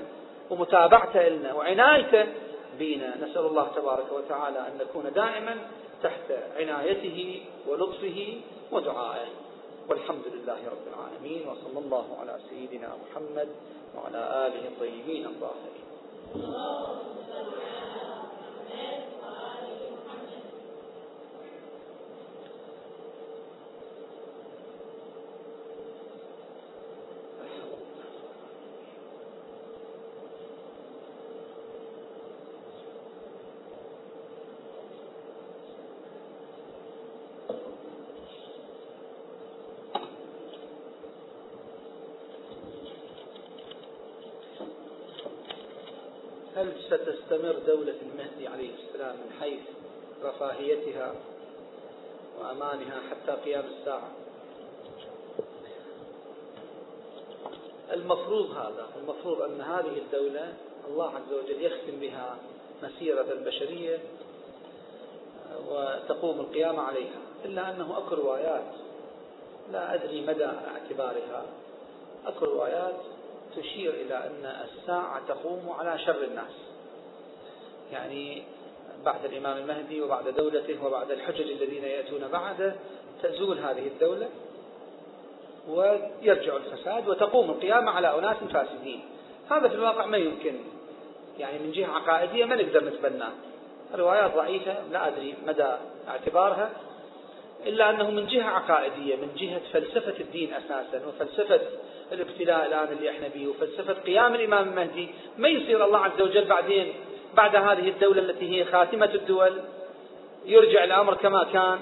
ومتابعته 0.49 1.27
إلنا 1.27 1.53
وعنايته 1.53 2.25
بنا. 2.79 3.15
نسأل 3.21 3.45
الله 3.45 3.67
تبارك 3.75 4.11
وتعالى 4.11 4.59
أن 4.59 4.77
نكون 4.81 5.11
دائما 5.15 5.55
تحت 6.03 6.31
عنايته 6.59 7.41
ولطفه 7.67 8.37
ودعائه. 8.71 9.48
والحمد 9.89 10.27
لله 10.33 10.69
رب 10.69 10.85
العالمين 10.87 11.47
وصلى 11.49 11.79
الله 11.79 12.05
على 12.19 12.39
سيدنا 12.49 12.89
محمد 13.03 13.49
وعلى 13.95 14.21
آله 14.47 14.67
الطيبين 14.67 15.25
الطاهرين. 15.25 15.85
هل 46.59 46.73
ستستمر 46.87 47.55
دولة 47.67 47.95
المهدي 48.01 48.47
عليه 48.47 48.69
السلام 48.75 49.15
من 49.15 49.31
حيث 49.39 49.61
رفاهيتها 50.23 51.15
وأمانها 52.39 53.01
حتى 53.09 53.31
قيام 53.31 53.63
الساعة؟ 53.65 54.11
المفروض 57.93 58.51
هذا 58.51 58.87
المفروض 59.01 59.41
أن 59.41 59.61
هذه 59.61 59.97
الدولة 59.97 60.53
الله 60.87 61.09
عز 61.15 61.33
وجل 61.33 61.61
يختم 61.61 61.99
بها 61.99 62.37
مسيرة 62.83 63.31
البشرية 63.31 63.99
وتقوم 65.69 66.39
القيامة 66.39 66.81
عليها 66.81 67.19
إلا 67.45 67.69
أنه 67.69 67.97
أكو 67.97 68.15
روايات 68.15 68.73
لا 69.71 69.93
أدري 69.93 70.21
مدى 70.21 70.45
اعتبارها. 70.45 71.45
أكو 72.25 72.45
روايات 72.45 73.01
تشير 73.57 73.93
إلى 73.93 74.17
أن 74.17 74.45
الساعة 74.63 75.21
تقوم 75.27 75.75
على 75.79 75.99
شر 75.99 76.23
الناس. 76.23 76.51
يعني 77.91 78.43
بعد 79.05 79.25
الإمام 79.25 79.57
المهدي 79.57 80.01
وبعد 80.01 80.27
دولته 80.27 80.85
وبعد 80.85 81.11
الحجج 81.11 81.51
الذين 81.51 81.83
يأتون 81.83 82.27
بعده 82.27 82.75
تزول 83.23 83.59
هذه 83.59 83.87
الدولة 83.87 84.29
ويرجع 85.67 86.55
الفساد 86.55 87.07
وتقوم 87.07 87.49
القيامة 87.49 87.91
على 87.91 88.19
أناس 88.19 88.37
فاسدين. 88.53 89.01
هذا 89.51 89.67
في 89.67 89.75
الواقع 89.75 90.05
ما 90.05 90.17
يمكن. 90.17 90.55
يعني 91.39 91.59
من 91.59 91.71
جهة 91.71 91.87
عقائدية 91.87 92.45
ما 92.45 92.55
نقدر 92.55 92.83
نتبناه. 92.83 93.31
روايات 93.95 94.35
ضعيفة 94.35 94.75
لا 94.91 95.07
أدري 95.07 95.35
مدى 95.47 95.67
اعتبارها. 96.07 96.69
إلا 97.65 97.89
أنه 97.89 98.09
من 98.11 98.27
جهة 98.27 98.49
عقائدية 98.49 99.15
من 99.15 99.29
جهة 99.37 99.61
فلسفة 99.73 100.19
الدين 100.19 100.53
أساسا 100.53 101.07
وفلسفة 101.07 101.61
الابتلاء 102.11 102.67
الآن 102.67 102.97
اللي 102.97 103.09
إحنا 103.09 103.27
به 103.27 103.47
وفلسفة 103.47 103.93
قيام 103.93 104.35
الإمام 104.35 104.69
المهدي. 104.69 105.09
ما 105.37 105.47
يصير 105.47 105.85
الله 105.85 105.99
عز 105.99 106.21
وجل 106.21 106.45
بعدين 106.45 106.93
بعد 107.33 107.55
هذه 107.55 107.89
الدولة 107.89 108.21
التي 108.21 108.49
هي 108.49 108.65
خاتمة 108.65 109.13
الدول 109.13 109.61
يرجع 110.45 110.83
الأمر 110.83 111.13
كما 111.13 111.43
كان 111.43 111.79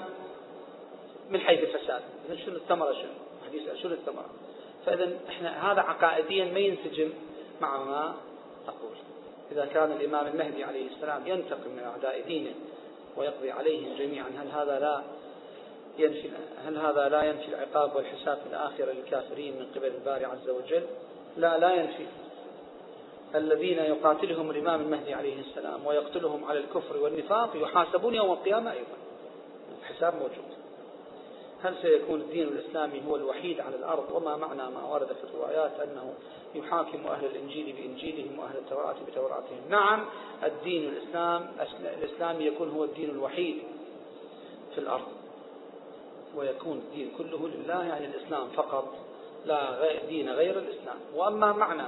من 1.30 1.40
حيث 1.40 1.60
الفساد. 1.60 2.02
شنو 2.46 2.56
الثمرة 2.56 2.92
شنو؟ 2.92 3.12
حديث 3.48 3.62
شنو 3.82 3.92
الثمرة؟ 3.92 4.30
فإذا 4.86 5.10
إحنا 5.28 5.72
هذا 5.72 5.80
عقائديا 5.80 6.44
ما 6.44 6.58
ينسجم 6.58 7.10
مع 7.60 7.84
ما 7.84 8.14
تقول 8.66 8.96
إذا 9.52 9.64
كان 9.64 9.92
الإمام 9.92 10.26
المهدي 10.26 10.64
عليه 10.64 10.86
السلام 10.86 11.26
ينتقم 11.26 11.70
من 11.70 11.82
أعداء 11.82 12.20
دينه 12.26 12.50
ويقضي 13.16 13.50
عليهم 13.50 13.94
جميعا 13.98 14.28
هل 14.28 14.48
هذا 14.48 14.78
لا 14.80 15.02
ينفي 15.98 16.30
هل 16.66 16.76
هذا 16.76 17.08
لا 17.08 17.22
ينفي 17.22 17.48
العقاب 17.48 17.96
والحساب 17.96 18.38
في 18.38 18.46
الآخرة 18.50 18.92
للكافرين 18.92 19.58
من 19.58 19.66
قبل 19.76 19.86
الباري 19.86 20.24
عز 20.24 20.48
وجل؟ 20.48 20.82
لا 21.36 21.58
لا 21.58 21.74
ينفي 21.74 22.06
الذين 23.34 23.78
يقاتلهم 23.78 24.50
الإمام 24.50 24.80
المهدي 24.80 25.14
عليه 25.14 25.40
السلام 25.40 25.86
ويقتلهم 25.86 26.44
على 26.44 26.58
الكفر 26.58 26.96
والنفاق 26.96 27.50
يحاسبون 27.54 28.14
يوم 28.14 28.32
القيامة 28.32 28.72
أيضا. 28.72 28.96
الحساب 29.80 30.14
موجود. 30.14 30.58
هل 31.62 31.74
سيكون 31.82 32.20
الدين 32.20 32.48
الإسلامي 32.48 33.02
هو 33.08 33.16
الوحيد 33.16 33.60
على 33.60 33.76
الأرض؟ 33.76 34.12
وما 34.12 34.36
معنى 34.36 34.62
ما 34.62 34.84
ورد 34.92 35.06
في 35.06 35.24
الروايات 35.24 35.80
أنه 35.80 36.14
يحاكم 36.54 37.06
أهل 37.06 37.24
الإنجيل 37.24 37.72
بإنجيلهم 37.72 38.38
وأهل 38.38 38.56
التوراة 38.56 38.96
بتوراتهم؟ 39.10 39.60
نعم 39.70 40.04
الدين 40.44 40.88
الإسلام 40.88 41.48
الإسلامي 41.98 42.44
يكون 42.44 42.70
هو 42.70 42.84
الدين 42.84 43.10
الوحيد 43.10 43.62
في 44.74 44.78
الأرض. 44.78 45.06
ويكون 46.36 46.76
الدين 46.76 47.10
كله 47.18 47.48
لله 47.48 47.84
يعني 47.84 48.06
الإسلام 48.06 48.48
فقط 48.48 48.94
لا 49.46 49.78
دين 50.08 50.30
غير 50.30 50.58
الإسلام. 50.58 50.96
وأما 51.14 51.52
معنى 51.52 51.82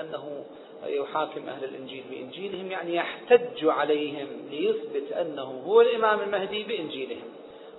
أنه 0.00 0.44
يحاكم 0.86 1.48
أهل 1.48 1.64
الإنجيل 1.64 2.04
بإنجيلهم 2.10 2.70
يعني 2.70 2.94
يحتج 2.94 3.64
عليهم 3.66 4.28
ليثبت 4.50 5.12
أنه 5.12 5.62
هو 5.66 5.80
الإمام 5.80 6.20
المهدي 6.20 6.62
بإنجيلهم. 6.64 7.28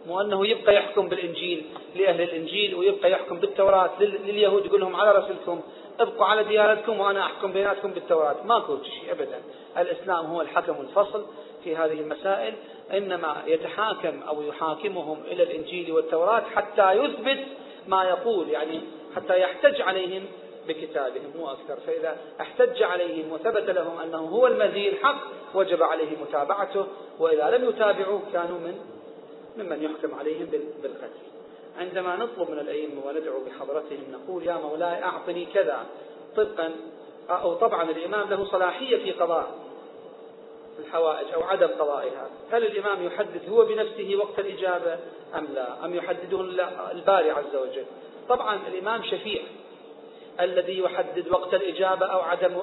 مو 0.07 0.21
أنه 0.21 0.47
يبقى 0.47 0.75
يحكم 0.75 1.09
بالإنجيل 1.09 1.65
لأهل 1.95 2.21
الإنجيل 2.21 2.75
ويبقى 2.75 3.11
يحكم 3.11 3.39
بالتوراة 3.39 4.03
لليهود 4.03 4.65
يقول 4.65 4.81
لهم 4.81 4.95
على 4.95 5.11
رسلكم 5.11 5.61
ابقوا 5.99 6.25
على 6.25 6.43
ديانتكم 6.43 6.99
وأنا 6.99 7.25
أحكم 7.25 7.51
بيناتكم 7.51 7.91
بالتوراة. 7.91 8.35
ماكو 8.45 8.77
شيء 8.83 9.11
أبدا. 9.11 9.41
الإسلام 9.77 10.25
هو 10.25 10.41
الحكم 10.41 10.75
الفصل 10.81 11.25
في 11.63 11.75
هذه 11.75 11.99
المسائل. 11.99 12.53
إنما 12.93 13.43
يتحاكم 13.45 14.21
أو 14.27 14.41
يحاكمهم 14.41 15.21
إلى 15.25 15.43
الإنجيل 15.43 15.91
والتوراة 15.91 16.41
حتى 16.55 16.91
يثبت 16.91 17.39
ما 17.87 18.03
يقول 18.03 18.49
يعني 18.49 18.81
حتى 19.15 19.39
يحتج 19.39 19.81
عليهم 19.81 20.25
بكتابهم 20.67 21.31
مو 21.35 21.47
أكثر. 21.47 21.75
فإذا 21.87 22.17
احتج 22.41 22.83
عليهم 22.83 23.31
وثبت 23.31 23.69
لهم 23.69 23.99
أنه 23.99 24.17
هو 24.17 24.47
المهدي 24.47 24.89
الحق 24.89 25.21
وجب 25.55 25.83
عليه 25.83 26.17
متابعته. 26.21 26.85
وإذا 27.19 27.57
لم 27.57 27.69
يتابعوه 27.69 28.21
كانوا 28.33 28.59
من 28.59 28.79
ممن 29.57 29.83
يحكم 29.83 30.19
عليهم 30.19 30.45
بالقتل. 30.83 31.38
عندما 31.77 32.15
نطلب 32.15 32.51
من 32.51 32.59
الأئمة 32.59 33.05
وندعو 33.05 33.39
بحضرتهم 33.45 34.03
نقول 34.11 34.47
يا 34.47 34.53
مولاي 34.53 35.03
أعطني 35.03 35.45
كذا 35.45 35.85
طبقا 36.35 36.71
أو 37.29 37.53
طبعا 37.53 37.83
الإمام 37.83 38.29
له 38.29 38.45
صلاحية 38.45 38.97
في 38.97 39.11
قضاء 39.11 39.51
الحوائج 40.79 41.33
أو 41.33 41.43
عدم 41.43 41.67
قضائها. 41.67 42.29
هل 42.51 42.65
الإمام 42.65 43.03
يحدد 43.03 43.49
هو 43.49 43.65
بنفسه 43.65 44.15
وقت 44.15 44.39
الإجابة؟ 44.39 44.99
أم 45.35 45.47
لا؟ 45.53 45.85
أم 45.85 45.95
يحدده 45.95 46.41
الباري 46.91 47.31
عز 47.31 47.55
وجل. 47.55 47.85
طبعا 48.29 48.59
الإمام 48.67 49.03
شفيع. 49.03 49.41
الذي 50.39 50.79
يحدد 50.79 51.27
وقت 51.31 51.53
الإجابة 51.53 52.05
أو 52.05 52.19
عدم 52.19 52.57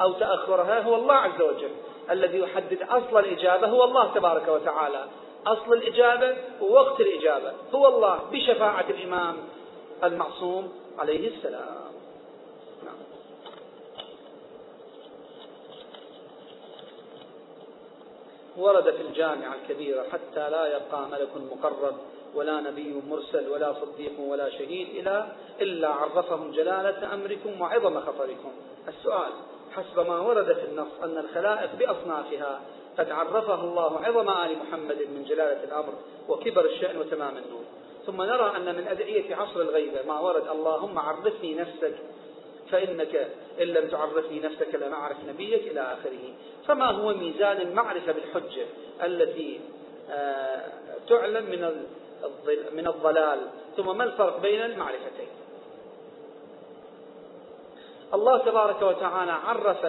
أو 0.00 0.12
تأخرها 0.12 0.80
هو 0.80 0.94
الله 0.94 1.14
عز 1.14 1.42
وجل. 1.42 1.70
الذي 2.10 2.38
يحدد 2.38 2.82
أصل 2.82 3.18
الإجابة 3.18 3.66
هو 3.66 3.84
الله 3.84 4.14
تبارك 4.14 4.48
وتعالى. 4.48 5.06
أصل 5.46 5.72
الإجابة 5.72 6.36
ووقت 6.60 7.00
الإجابة 7.00 7.52
هو 7.74 7.88
الله 7.88 8.20
بشفاعة 8.32 8.90
الإمام 8.90 9.36
المعصوم 10.04 10.72
عليه 10.98 11.28
السلام 11.28 11.92
نعم. 12.84 12.94
ورد 18.56 18.90
في 18.90 19.02
الجامعة 19.02 19.54
الكبيرة 19.54 20.02
حتى 20.12 20.50
لا 20.50 20.66
يبقى 20.76 21.08
ملك 21.08 21.28
مقرب 21.52 21.94
ولا 22.34 22.60
نبي 22.60 23.02
مرسل 23.10 23.48
ولا 23.48 23.74
صديق 23.74 24.20
ولا 24.20 24.50
شهيد 24.50 24.88
إلى 24.88 25.32
إلا 25.60 25.88
عرفهم 25.88 26.50
جلالة 26.50 27.14
أمركم 27.14 27.60
وعظم 27.60 28.00
خطركم 28.00 28.52
السؤال 28.88 29.32
حسب 29.72 30.08
ما 30.08 30.20
ورد 30.20 30.52
في 30.52 30.64
النص 30.64 30.88
أن 31.02 31.18
الخلائق 31.18 31.74
بأصنافها 31.74 32.60
قد 32.98 33.10
عرفه 33.10 33.64
الله 33.64 34.00
عظم 34.04 34.28
آل 34.28 34.58
محمد 34.58 34.98
من 34.98 35.24
جلالة 35.28 35.64
الأمر 35.64 35.92
وكبر 36.28 36.64
الشأن 36.64 36.98
وتمام 36.98 37.36
النور. 37.36 37.64
ثم 38.06 38.22
نرى 38.22 38.52
أن 38.56 38.76
من 38.76 38.86
أدعية 38.88 39.34
عصر 39.34 39.60
الغيبة 39.60 40.02
ما 40.06 40.20
ورد 40.20 40.48
اللهم 40.48 40.98
عرفني 40.98 41.54
نفسك 41.54 41.94
فإنك 42.70 43.28
إن 43.60 43.66
لم 43.66 43.88
تعرفني 43.88 44.40
نفسك 44.40 44.74
لم 44.74 44.92
أعرف 44.92 45.16
نبيك 45.28 45.66
إلى 45.66 45.80
آخره. 45.80 46.34
فما 46.66 46.90
هو 46.90 47.14
ميزان 47.14 47.60
المعرفة 47.60 48.12
بالحجة 48.12 48.66
التي 49.02 49.60
آه، 50.10 50.62
تعلم 51.08 51.44
من 51.44 51.84
من 52.72 52.86
الضلال؟ 52.86 53.38
ثم 53.76 53.96
ما 53.98 54.04
الفرق 54.04 54.40
بين 54.40 54.60
المعرفتين؟ 54.60 55.28
الله 58.14 58.38
تبارك 58.38 58.82
وتعالى 58.82 59.32
عرف 59.32 59.86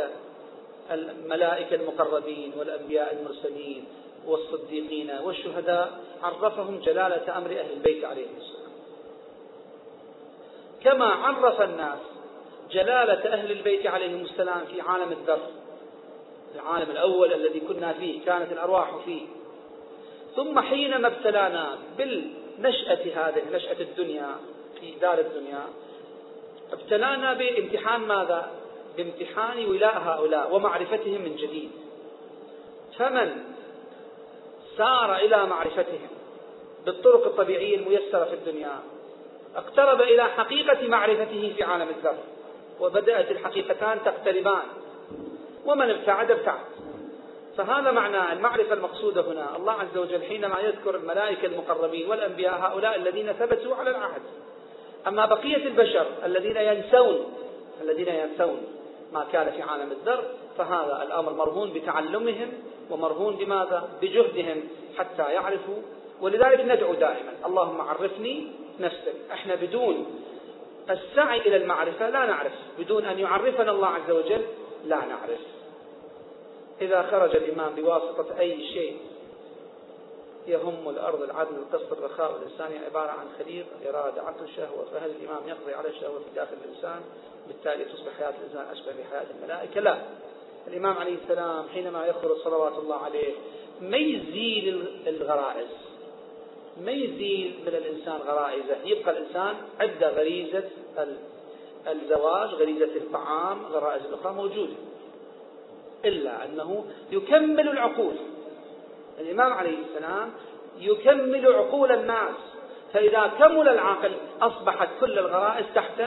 الملائكة 0.91 1.75
المقربين 1.75 2.53
والأنبياء 2.57 3.13
المرسلين 3.13 3.85
والصديقين 4.25 5.11
والشهداء 5.23 5.99
عرفهم 6.23 6.79
جلالة 6.79 7.37
أمر 7.37 7.49
أهل 7.49 7.73
البيت 7.73 8.05
عليهم 8.05 8.35
السلام 8.37 8.71
كما 10.83 11.05
عرف 11.05 11.61
الناس 11.61 11.99
جلالة 12.71 13.33
أهل 13.33 13.51
البيت 13.51 13.87
عليهم 13.87 14.21
السلام 14.21 14.65
في 14.65 14.81
عالم 14.81 15.11
الذر 15.11 15.39
العالم 16.55 16.91
الأول 16.91 17.33
الذي 17.33 17.59
كنا 17.59 17.93
فيه 17.93 18.25
كانت 18.25 18.51
الأرواح 18.51 18.97
فيه 19.05 19.21
ثم 20.35 20.59
حينما 20.59 21.07
ابتلانا 21.07 21.77
بالنشأة 21.97 23.03
هذه 23.15 23.41
نشأة 23.53 23.81
الدنيا 23.81 24.35
في 24.79 24.91
دار 25.01 25.19
الدنيا 25.19 25.63
ابتلانا 26.73 27.33
بامتحان 27.33 28.01
ماذا؟ 28.01 28.62
بامتحان 28.97 29.65
ولاء 29.65 29.97
هؤلاء 29.97 30.55
ومعرفتهم 30.55 31.21
من 31.21 31.35
جديد. 31.35 31.71
فمن 32.97 33.43
سار 34.77 35.15
إلى 35.15 35.45
معرفتهم 35.45 36.07
بالطرق 36.85 37.25
الطبيعية 37.25 37.77
الميسرة 37.77 38.25
في 38.25 38.33
الدنيا 38.33 38.79
اقترب 39.55 40.01
إلى 40.01 40.23
حقيقة 40.23 40.87
معرفته 40.87 41.53
في 41.57 41.63
عالم 41.63 41.87
الذر 41.89 42.17
وبدأت 42.79 43.31
الحقيقتان 43.31 43.99
تقتربان 44.05 44.63
ومن 45.65 45.89
ابتعد 45.89 46.31
ابتعد. 46.31 46.65
فهذا 47.57 47.91
معنى 47.91 48.33
المعرفة 48.33 48.73
المقصودة 48.73 49.21
هنا. 49.21 49.55
الله 49.57 49.73
عز 49.73 49.97
وجل 49.97 50.23
حينما 50.23 50.59
يذكر 50.59 50.95
الملائكة 50.95 51.45
المقربين 51.45 52.09
والأنبياء 52.09 52.53
هؤلاء 52.53 52.95
الذين 52.95 53.33
ثبتوا 53.33 53.75
على 53.75 53.89
العهد. 53.89 54.21
أما 55.07 55.25
بقية 55.25 55.67
البشر 55.67 56.05
الذين 56.25 56.57
ينسون 56.57 57.33
الذين 57.81 58.07
ينسون 58.07 58.82
ما 59.13 59.25
كان 59.31 59.51
في 59.51 59.61
عالم 59.61 59.91
الذر 59.91 60.23
فهذا 60.57 61.03
الأمر 61.03 61.33
مرهون 61.33 61.73
بتعلمهم 61.73 62.49
ومرهون 62.89 63.35
بماذا؟ 63.35 63.89
بجهدهم 64.01 64.63
حتى 64.97 65.33
يعرفوا. 65.33 65.81
ولذلك 66.21 66.59
ندعو 66.59 66.93
دائما 66.93 67.33
اللهم 67.45 67.81
عرفني 67.81 68.47
نفسك. 68.79 69.15
إحنا 69.31 69.55
بدون 69.55 70.05
السعي 70.89 71.39
إلى 71.39 71.55
المعرفة 71.55 72.09
لا 72.09 72.25
نعرف. 72.25 72.53
بدون 72.79 73.05
أن 73.05 73.19
يعرفنا 73.19 73.71
الله 73.71 73.87
عز 73.87 74.11
وجل 74.11 74.41
لا 74.85 74.97
نعرف. 74.97 75.39
إذا 76.81 77.01
خرج 77.11 77.35
الإمام 77.35 77.75
بواسطة 77.75 78.39
أي 78.39 78.67
شيء 78.67 78.97
يهم 80.47 80.89
الأرض 80.89 81.21
العدل 81.21 81.55
القسط 81.55 81.91
الرخاء 81.93 82.33
والإنسان 82.33 82.83
عبارة 82.85 83.11
عن 83.11 83.25
خليط 83.39 83.65
إرادة 83.87 84.21
عقل 84.21 84.47
شهوة. 84.55 84.85
فهل 84.93 85.09
الإمام 85.09 85.47
يقضي 85.47 85.73
على 85.73 85.89
الشهوة 85.89 86.19
في 86.19 86.35
داخل 86.35 86.55
الإنسان 86.65 87.01
بالتالي 87.47 87.85
تصبح 87.85 88.13
حياة 88.17 88.33
الإنسان 88.41 88.65
أشبه 88.71 88.91
بحياة 88.91 89.25
الملائكة. 89.37 89.81
لا. 89.81 89.97
الإمام 90.67 90.97
عليه 90.97 91.15
السلام 91.23 91.67
حينما 91.73 92.05
يخرج 92.05 92.37
صلوات 92.37 92.73
الله 92.77 92.95
عليه 92.95 93.33
ما 93.81 93.97
يزيل 93.97 94.85
الغرائز؟ 95.07 95.67
ما 96.81 96.91
يزيل 96.91 97.59
من 97.61 97.75
الإنسان 97.75 98.17
غرائزه؟ 98.27 98.75
يبقى 98.85 99.11
الإنسان 99.17 99.55
عنده 99.79 100.09
غريزة 100.09 100.63
الزواج 101.87 102.49
غريزة 102.49 102.95
الطعام 102.95 103.65
غرائز 103.65 104.05
الأخرى 104.05 104.33
موجودة. 104.33 104.73
إلا 106.05 106.45
أنه 106.45 106.85
يكمل 107.11 107.69
العقول 107.69 108.13
الإمام 109.19 109.53
عليه 109.53 109.77
السلام 109.85 110.31
يكمل 110.79 111.53
عقول 111.53 111.91
الناس 111.91 112.35
فإذا 112.93 113.27
كمل 113.39 113.69
العقل 113.69 114.11
أصبحت 114.41 114.89
كل 114.99 115.19
الغرائز 115.19 115.65
تحت 115.75 116.01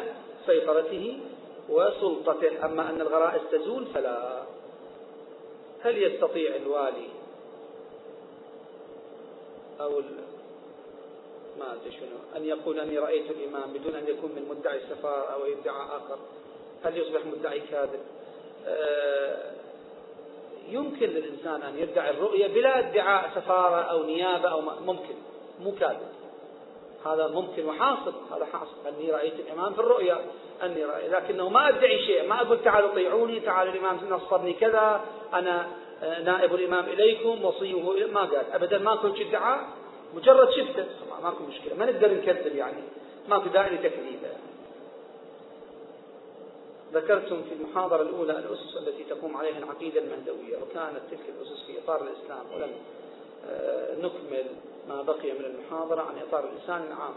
سيطرته 0.47 1.21
وسلطته 1.69 2.65
أما 2.65 2.91
أن 2.91 3.01
الغرائز 3.01 3.41
تزول 3.53 3.87
فلا. 3.95 4.43
هل 5.83 6.03
يستطيع 6.03 6.57
الوالي 6.57 7.09
أو 9.81 10.03
ما 11.59 11.73
أدري 11.73 11.93
شنو 11.93 12.37
أن 12.37 12.45
يقول 12.45 12.81
أني 12.81 12.99
رأيت 12.99 13.31
الإمام 13.31 13.73
بدون 13.73 13.95
أن 13.95 14.09
يكون 14.09 14.31
من 14.33 14.49
مدعي 14.51 14.77
السفارة 14.77 15.33
أو 15.33 15.45
ادعاء 15.45 15.97
آخر؟ 15.97 16.19
هل 16.85 16.99
يصبح 16.99 17.21
مدعي 17.27 17.61
كاذب؟ 17.61 18.01
آه، 18.67 19.53
يمكن 20.71 21.07
للإنسان 21.07 21.63
أن 21.63 21.79
يدعي 21.79 22.11
الرؤية 22.11 22.47
بلا 22.47 22.79
ادعاء 22.79 23.31
سفارة 23.35 23.81
أو 23.83 24.05
نيابة 24.05 24.49
أو 24.49 24.61
ممكن. 24.61 25.15
مو 25.61 25.73
كاذب. 25.81 26.09
هذا 27.07 27.29
ممكن 27.29 27.67
وحاصل. 27.67 28.13
هذا 28.35 28.47
حاصل. 28.53 28.75
أني 28.89 29.11
رأيت 29.11 29.35
الإمام 29.35 29.73
في 29.73 29.79
الرؤيا. 29.79 30.19
أني 30.63 30.85
رأيت 30.85 31.11
لكنه 31.11 31.49
ما 31.49 31.69
أدعي 31.69 32.07
شيء. 32.07 32.29
ما 32.29 32.43
أقول 32.43 32.63
تعالوا 32.65 32.95
طيعوني 32.95 33.41
تعالوا 33.41 33.73
الإمام 33.73 33.99
نصرني 34.11 34.53
كذا 34.53 35.01
أنا 35.35 35.67
آه، 36.03 36.23
نائب 36.23 36.55
الإمام 36.55 36.85
إليكم 36.85 37.45
وصيه 37.45 38.07
ما 38.13 38.21
قال. 38.21 38.53
أبدا 38.53 38.79
ما 38.79 38.97
كنت 38.97 39.21
ادعاء 39.21 39.69
مجرد 40.15 40.51
شفته. 40.51 40.85
ماكو 41.23 41.45
مشكلة. 41.45 41.75
ما 41.75 41.85
نقدر 41.85 42.15
نكذب 42.15 42.57
يعني. 42.57 42.83
ماكو 43.29 43.49
داعي 43.49 43.75
لتكذيبه. 43.75 44.46
ذكرتم 46.93 47.43
في 47.43 47.55
المحاضرة 47.55 48.03
الأولى 48.03 48.33
الأسس 48.39 48.77
التي 48.77 49.05
تقوم 49.05 49.37
عليها 49.37 49.59
العقيدة 49.59 50.01
المهدوية 50.01 50.57
وكانت 50.57 51.01
تلك 51.11 51.21
الأسس 51.29 51.63
في 51.67 51.79
إطار 51.79 52.03
الإسلام 52.03 52.47
ولم 52.55 52.73
آه، 53.49 53.95
نكمل 53.95 54.47
ما 54.89 55.03
بقي 55.03 55.33
من 55.33 55.45
المحاضرة 55.45 56.03
عن 56.03 56.19
إطار 56.29 56.45
الإنسان 56.45 56.83
العام. 56.87 57.15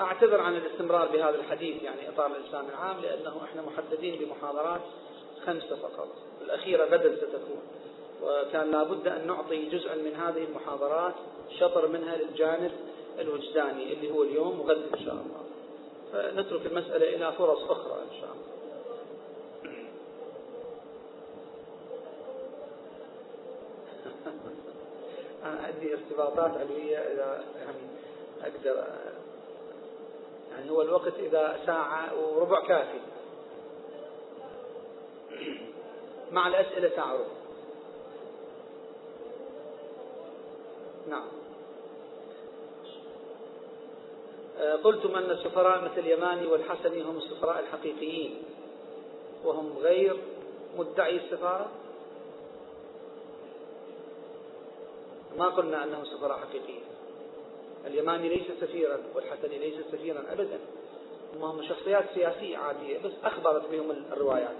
أعتذر 0.00 0.40
عن 0.40 0.56
الاستمرار 0.56 1.08
بهذا 1.08 1.36
الحديث 1.36 1.82
يعني 1.82 2.08
إطار 2.08 2.26
الإسلام 2.26 2.68
العام 2.68 3.00
لأنه 3.00 3.44
إحنا 3.44 3.62
محددين 3.62 4.18
بمحاضرات 4.18 4.80
خمسة 5.46 5.76
فقط. 5.76 6.08
الأخيرة 6.40 6.84
غدا 6.84 7.16
ستكون. 7.16 7.62
وكان 8.22 8.70
لابد 8.70 9.08
أن 9.08 9.26
نعطي 9.26 9.68
جزءا 9.68 9.94
من 9.94 10.14
هذه 10.14 10.44
المحاضرات 10.44 11.14
شطر 11.58 11.88
منها 11.88 12.16
للجانب 12.16 12.72
الوجداني 13.18 13.92
اللي 13.92 14.10
هو 14.10 14.22
اليوم 14.22 14.60
وغدا 14.60 14.84
إن 14.94 15.04
شاء 15.04 15.14
الله. 15.14 15.40
فنترك 16.12 16.66
المسألة 16.66 17.16
إلى 17.16 17.32
فرص 17.32 17.70
أخرى 17.70 18.02
إن 18.02 18.20
شاء 18.20 18.30
الله. 18.30 18.50
أنا 25.44 25.60
عندي 25.60 25.94
ارتباطات 25.94 26.56
علوية 26.56 26.98
إذا 26.98 27.44
يعني 27.56 27.78
أقدر 28.42 28.84
يعني 30.50 30.70
هو 30.70 30.82
الوقت 30.82 31.14
إذا 31.18 31.60
ساعة 31.66 32.14
وربع 32.20 32.66
كافي. 32.66 33.00
مع 36.32 36.48
الأسئلة 36.48 36.96
ساعة 36.96 37.12
وربع 37.12 37.40
نعم. 41.08 41.26
قلتم 44.84 45.16
أن 45.16 45.30
السفراء 45.30 45.84
مثل 45.84 45.98
اليماني 45.98 46.46
والحسني 46.46 47.02
هم 47.02 47.16
السفراء 47.16 47.60
الحقيقيين 47.60 48.42
وهم 49.44 49.78
غير 49.78 50.16
مدعي 50.78 51.16
السفارة؟ 51.16 51.68
ما 55.38 55.48
قلنا 55.48 55.84
أنهم 55.84 56.04
سفراء 56.04 56.38
حقيقيين. 56.38 56.82
اليماني 57.86 58.28
ليس 58.28 58.46
سفيرا 58.60 58.98
والحسني 59.14 59.58
ليس 59.58 59.74
سفيرا 59.92 60.24
أبدا. 60.32 60.58
هم 61.40 61.62
شخصيات 61.62 62.04
سياسية 62.14 62.56
عادية 62.56 62.98
بس 62.98 63.12
أخبرت 63.24 63.70
بهم 63.70 63.90
الروايات. 64.12 64.56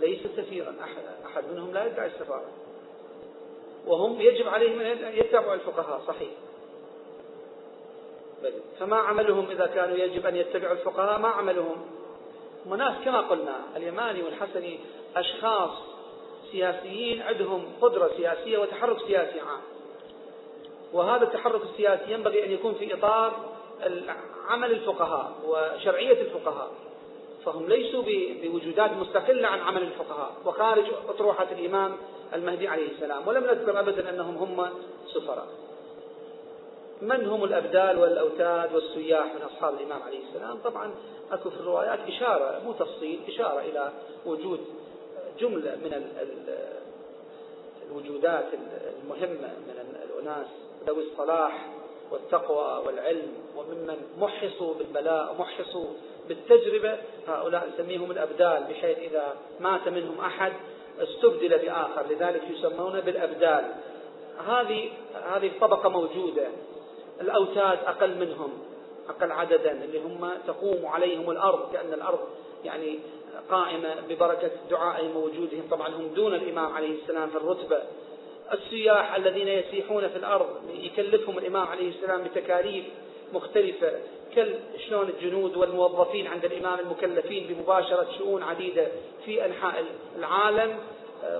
ليس 0.00 0.20
سفيرا 0.36 0.74
أحد, 1.24 1.44
منهم 1.52 1.72
لا 1.72 1.86
يدعي 1.86 2.06
السفارة. 2.06 2.48
وهم 3.86 4.20
يجب 4.20 4.48
عليهم 4.48 4.80
أن 4.80 5.16
يتبعوا 5.16 5.54
الفقهاء 5.54 6.00
صحيح. 6.06 6.30
فما 8.80 8.96
عملهم 8.96 9.50
إذا 9.50 9.66
كانوا 9.66 9.96
يجب 9.96 10.26
أن 10.26 10.36
يتبعوا 10.36 10.72
الفقهاء؟ 10.72 11.18
ما 11.18 11.28
عملهم؟ 11.28 11.86
هم 12.66 12.74
ناس 12.74 12.94
كما 13.04 13.20
قلنا 13.20 13.56
اليماني 13.76 14.22
والحسني 14.22 14.78
أشخاص 15.16 15.70
سياسيين 16.52 17.22
عندهم 17.22 17.64
قدرة 17.80 18.10
سياسية 18.16 18.58
وتحرك 18.58 18.98
سياسي 19.06 19.40
عام. 19.40 19.60
وهذا 20.92 21.24
التحرك 21.24 21.62
السياسي 21.62 22.12
ينبغي 22.12 22.44
أن 22.44 22.50
يكون 22.50 22.74
في 22.74 22.94
إطار 22.94 23.32
عمل 24.48 24.70
الفقهاء 24.70 25.32
وشرعية 25.46 26.20
الفقهاء. 26.20 26.70
فهم 27.44 27.66
ليسوا 27.66 28.02
بوجودات 28.42 28.92
مستقلة 28.92 29.48
عن 29.48 29.60
عمل 29.60 29.82
الفقهاء 29.82 30.32
وخارج 30.44 30.84
أطروحة 31.08 31.46
الإمام 31.52 31.96
المهدي 32.34 32.68
عليه 32.68 32.90
السلام. 32.90 33.28
ولم 33.28 33.44
نذكر 33.44 33.80
أبدا 33.80 34.10
أنهم 34.10 34.36
هم 34.36 34.68
سفراء. 35.06 35.46
من 37.04 37.26
هم 37.26 37.44
الأبدال 37.44 37.98
والأوتاد 37.98 38.74
والسياح 38.74 39.34
من 39.34 39.42
أصحاب 39.42 39.74
الإمام 39.74 40.02
عليه 40.02 40.20
السلام؟ 40.28 40.58
طبعا 40.64 40.94
أكو 41.32 41.50
في 41.50 41.56
الروايات 41.56 41.98
إشارة 42.08 42.60
مو 42.64 42.72
تفصيل 42.72 43.20
إشارة 43.28 43.60
إلى 43.60 43.92
وجود 44.26 44.60
جملة 45.38 45.76
من 45.76 46.10
الوجودات 47.90 48.44
المهمة 49.02 49.48
من 49.66 49.96
الأناس 50.04 50.46
ذوي 50.86 51.02
الصلاح 51.02 51.68
والتقوى 52.10 52.86
والعلم 52.86 53.32
وممن 53.56 53.96
محصوا 54.18 54.74
بالبلاء 54.74 55.34
ومحصوا 55.34 55.86
بالتجربة 56.28 56.98
هؤلاء 57.28 57.68
نسميهم 57.74 58.10
الأبدال 58.10 58.64
بحيث 58.64 58.98
إذا 58.98 59.36
مات 59.60 59.88
منهم 59.88 60.20
أحد 60.20 60.52
استبدل 61.00 61.58
بآخر 61.58 62.06
لذلك 62.10 62.42
يسمون 62.50 63.00
بالأبدال. 63.00 63.64
هذه 64.46 64.90
هذه 65.14 65.46
الطبقة 65.46 65.88
موجودة 65.88 66.48
الأوتاد 67.20 67.78
أقل 67.86 68.14
منهم 68.18 68.52
أقل 69.08 69.32
عددا 69.32 69.84
اللي 69.84 69.98
هم 69.98 70.30
تقوم 70.46 70.86
عليهم 70.86 71.30
الأرض 71.30 71.72
كأن 71.72 71.92
الأرض 71.92 72.20
يعني 72.64 72.98
قائمة 73.50 73.94
ببركة 74.08 74.50
دعائهم 74.70 75.16
ووجودهم. 75.16 75.62
طبعا 75.70 75.88
هم 75.88 76.06
دون 76.14 76.34
الإمام 76.34 76.72
عليه 76.72 77.02
السلام 77.02 77.30
في 77.30 77.36
الرتبة. 77.36 77.82
السياح 78.52 79.14
الذين 79.14 79.48
يسيحون 79.48 80.08
في 80.08 80.16
الأرض 80.16 80.48
يكلفهم 80.74 81.38
الإمام 81.38 81.66
عليه 81.66 81.88
السلام 81.88 82.24
بتكاليف 82.24 82.84
مختلفة 83.32 83.92
كل 84.34 84.54
شلون 84.88 85.08
الجنود 85.08 85.56
والموظفين 85.56 86.26
عند 86.26 86.44
الإمام 86.44 86.78
المكلفين 86.78 87.46
بمباشرة 87.46 88.06
شؤون 88.18 88.42
عديدة 88.42 88.88
في 89.24 89.46
أنحاء 89.46 89.84
العالم. 90.18 90.78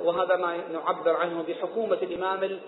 وهذا 0.05 0.37
ما 0.37 0.57
نعبر 0.73 1.11
عنه 1.11 1.45
بحكومة 1.49 1.99
الإمام 2.03 2.59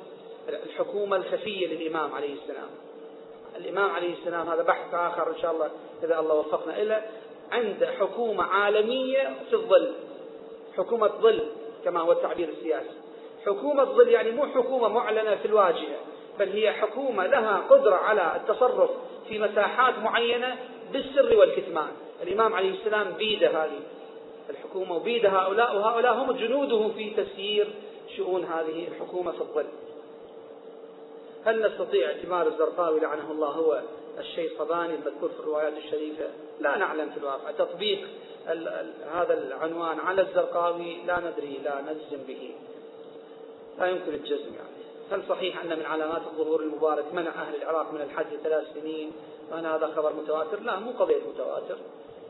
الحكومة 0.49 1.17
الخفية 1.17 1.67
للإمام 1.67 2.13
عليه 2.13 2.35
السلام. 2.35 2.69
الإمام 3.57 3.91
عليه 3.91 4.13
السلام 4.13 4.49
هذا 4.49 4.63
بحث 4.63 4.95
آخر 4.95 5.31
إن 5.31 5.39
شاء 5.43 5.53
الله 5.53 5.71
إذا 6.05 6.19
الله 6.19 6.35
وفقنا 6.35 6.83
إلى 6.83 7.03
عند 7.53 7.85
حكومة 8.01 8.45
عالمية 8.45 9.35
في 9.51 9.57
الظل 9.57 9.93
حكومة 10.77 11.09
ظل 11.09 11.43
كما 11.85 12.01
هو 12.01 12.13
التعبير 12.13 12.49
السياسي 12.49 12.97
حكومة 13.47 13.85
ظل 13.85 14.09
يعني 14.09 14.31
مو 14.31 14.47
حكومة 14.47 14.89
معلنة 14.89 15.35
في 15.35 15.45
الواجهة 15.45 15.99
بل 16.39 16.49
هي 16.49 16.73
حكومة 16.73 17.27
لها 17.27 17.63
قدرة 17.71 17.95
على 17.95 18.37
التصرف 18.37 18.91
في 19.29 19.39
مساحات 19.39 19.99
معينة 19.99 20.57
بالسر 20.93 21.37
والكتمان. 21.37 21.89
الإمام 22.23 22.55
عليه 22.55 22.71
السلام 22.71 23.11
بيد 23.11 23.45
هذه 23.45 23.81
الحكومة 24.51 24.97
وبيد 24.97 25.27
هؤلاء 25.27 25.77
وهؤلاء 25.77 26.15
هم 26.15 26.33
جنوده 26.33 26.89
في 26.89 27.11
تسيير 27.11 27.69
شؤون 28.17 28.45
هذه 28.45 28.89
الحكومة 28.89 29.33
في 29.33 29.41
الظل. 29.41 29.67
هل 31.47 31.67
نستطيع 31.67 32.11
اعتبار 32.11 32.47
الزرقاوي 32.47 33.01
لعنه 33.01 33.31
الله 33.31 33.49
هو 33.49 33.83
الشيء 34.19 34.53
الصباني 34.53 34.95
المذكور 34.95 35.29
في 35.29 35.41
الروايات 35.41 35.73
الشريفة؟ 35.73 36.29
لا 36.61 36.77
نعلم 36.77 37.11
في 37.11 37.17
الواقع. 37.17 37.51
تطبيق 37.51 38.09
هذا 39.13 39.35
العنوان 39.35 40.01
على 40.01 40.23
الزرقاوي 40.23 40.97
لا 41.07 41.21
ندري 41.21 41.61
لا 41.65 41.81
نجزم 41.81 42.23
به. 42.29 42.55
لا 43.79 43.87
يمكن 43.87 44.15
الجزم 44.15 44.55
يعني. 44.55 44.77
هل 45.11 45.23
صحيح 45.29 45.61
أن 45.61 45.79
من 45.79 45.85
علامات 45.87 46.23
الظهور 46.27 46.61
المبارك 46.61 47.15
منع 47.15 47.31
أهل 47.31 47.55
العراق 47.63 47.93
من 47.93 48.01
الحج 48.01 48.37
ثلاث 48.45 48.65
سنين؟ 48.75 49.13
وأن 49.53 49.67
هذا 49.67 49.87
خبر 49.97 50.13
متواتر؟ 50.13 50.61
لا 50.61 50.79
مو 50.79 50.91
قضية 50.91 51.21
متواتر. 51.35 51.77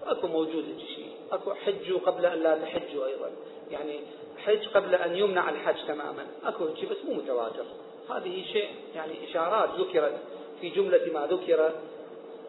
أكو 0.06 0.26
موجود 0.26 0.64
شيء. 0.96 1.10
أكو 1.32 1.54
حجوا 1.54 1.98
قبل 1.98 2.26
أن 2.26 2.38
لا 2.38 2.58
تحجوا 2.58 3.06
أيضا. 3.06 3.30
يعني 3.70 4.00
حج 4.38 4.68
قبل 4.68 4.94
أن 4.94 5.16
يمنع 5.16 5.50
الحج 5.50 5.86
تماما. 5.86 6.26
أكو 6.44 6.74
شيء 6.74 6.90
بس 6.90 7.04
مو 7.04 7.14
متواتر. 7.14 7.64
هذه 8.10 8.44
شيء 8.52 8.68
يعني 8.94 9.30
إشارات 9.30 9.68
ذكرت 9.80 10.18
في 10.60 10.68
جملة 10.68 11.12
ما 11.12 11.26
ذكر 11.26 11.72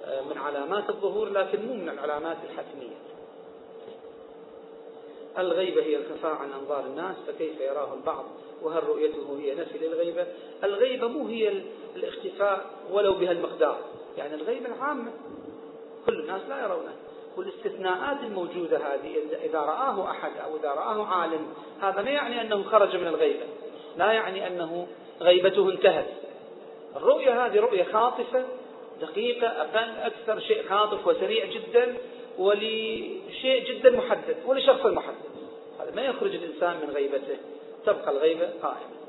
آه، 0.06 0.22
من 0.22 0.38
علامات 0.38 0.90
الظهور 0.90 1.30
لكن 1.30 1.66
مو 1.66 1.74
من 1.74 1.90
العلامات 1.90 2.38
الحتمية. 2.44 2.98
الغيبة 5.38 5.84
هي 5.84 5.98
الخفاء 5.98 6.36
عن 6.36 6.52
أنظار 6.52 6.86
الناس 6.86 7.16
فكيف 7.28 7.62
يراه 7.62 7.94
البعض 7.94 8.26
وهل 8.62 8.84
رؤيته 8.84 9.40
هي 9.40 9.56
نفي 9.56 9.78
للغيبة؟ 9.78 10.28
الغيبة 10.64 11.08
مو 11.08 11.28
هي 11.28 11.62
الاختفاء 11.96 12.66
ولو 12.92 13.14
بهالمقدار 13.14 13.80
يعني 14.18 14.36
الغيبة 14.36 14.66
العامة 14.66 15.12
كل 16.06 16.20
الناس 16.20 16.42
لا 16.50 16.64
يرونه. 16.64 16.96
والاستثناءات 17.38 18.24
الموجودة 18.24 18.78
هذه 18.78 19.16
إذا 19.44 19.60
رآه 19.60 20.12
أحد 20.12 20.32
أو 20.46 20.58
إذا 20.58 20.70
رآه 20.70 21.06
عالم 21.06 21.48
هذا 21.82 22.02
ما 22.02 22.10
يعني 22.10 22.42
أنه 22.42 22.64
خرج 22.64 22.96
من 22.96 23.08
الغيبة. 23.08 23.46
لا 23.98 24.12
يعني 24.12 24.48
أنه 24.48 24.88
غيبته 25.22 25.70
انتهت. 25.72 26.08
الرؤية 26.96 27.46
هذه 27.46 27.60
رؤية 27.60 27.84
خاطفة 27.84 28.46
دقيقة 29.02 29.48
أقل 29.48 29.90
أكثر 30.00 30.40
شيء 30.40 30.64
خاطف 30.70 31.08
وسريع 31.08 31.46
جدا 31.46 31.98
ولشيء 32.38 33.64
جدا 33.68 33.92
محدد 33.92 34.38
ولشخص 34.46 34.86
محدد. 34.86 35.16
هذا 35.80 35.96
ما 35.96 36.02
يخرج 36.02 36.36
الإنسان 36.36 36.78
من 36.88 36.94
غيبته 36.94 37.38
تبقى 37.86 38.12
الغيبة 38.12 38.50
قائمة. 38.64 39.07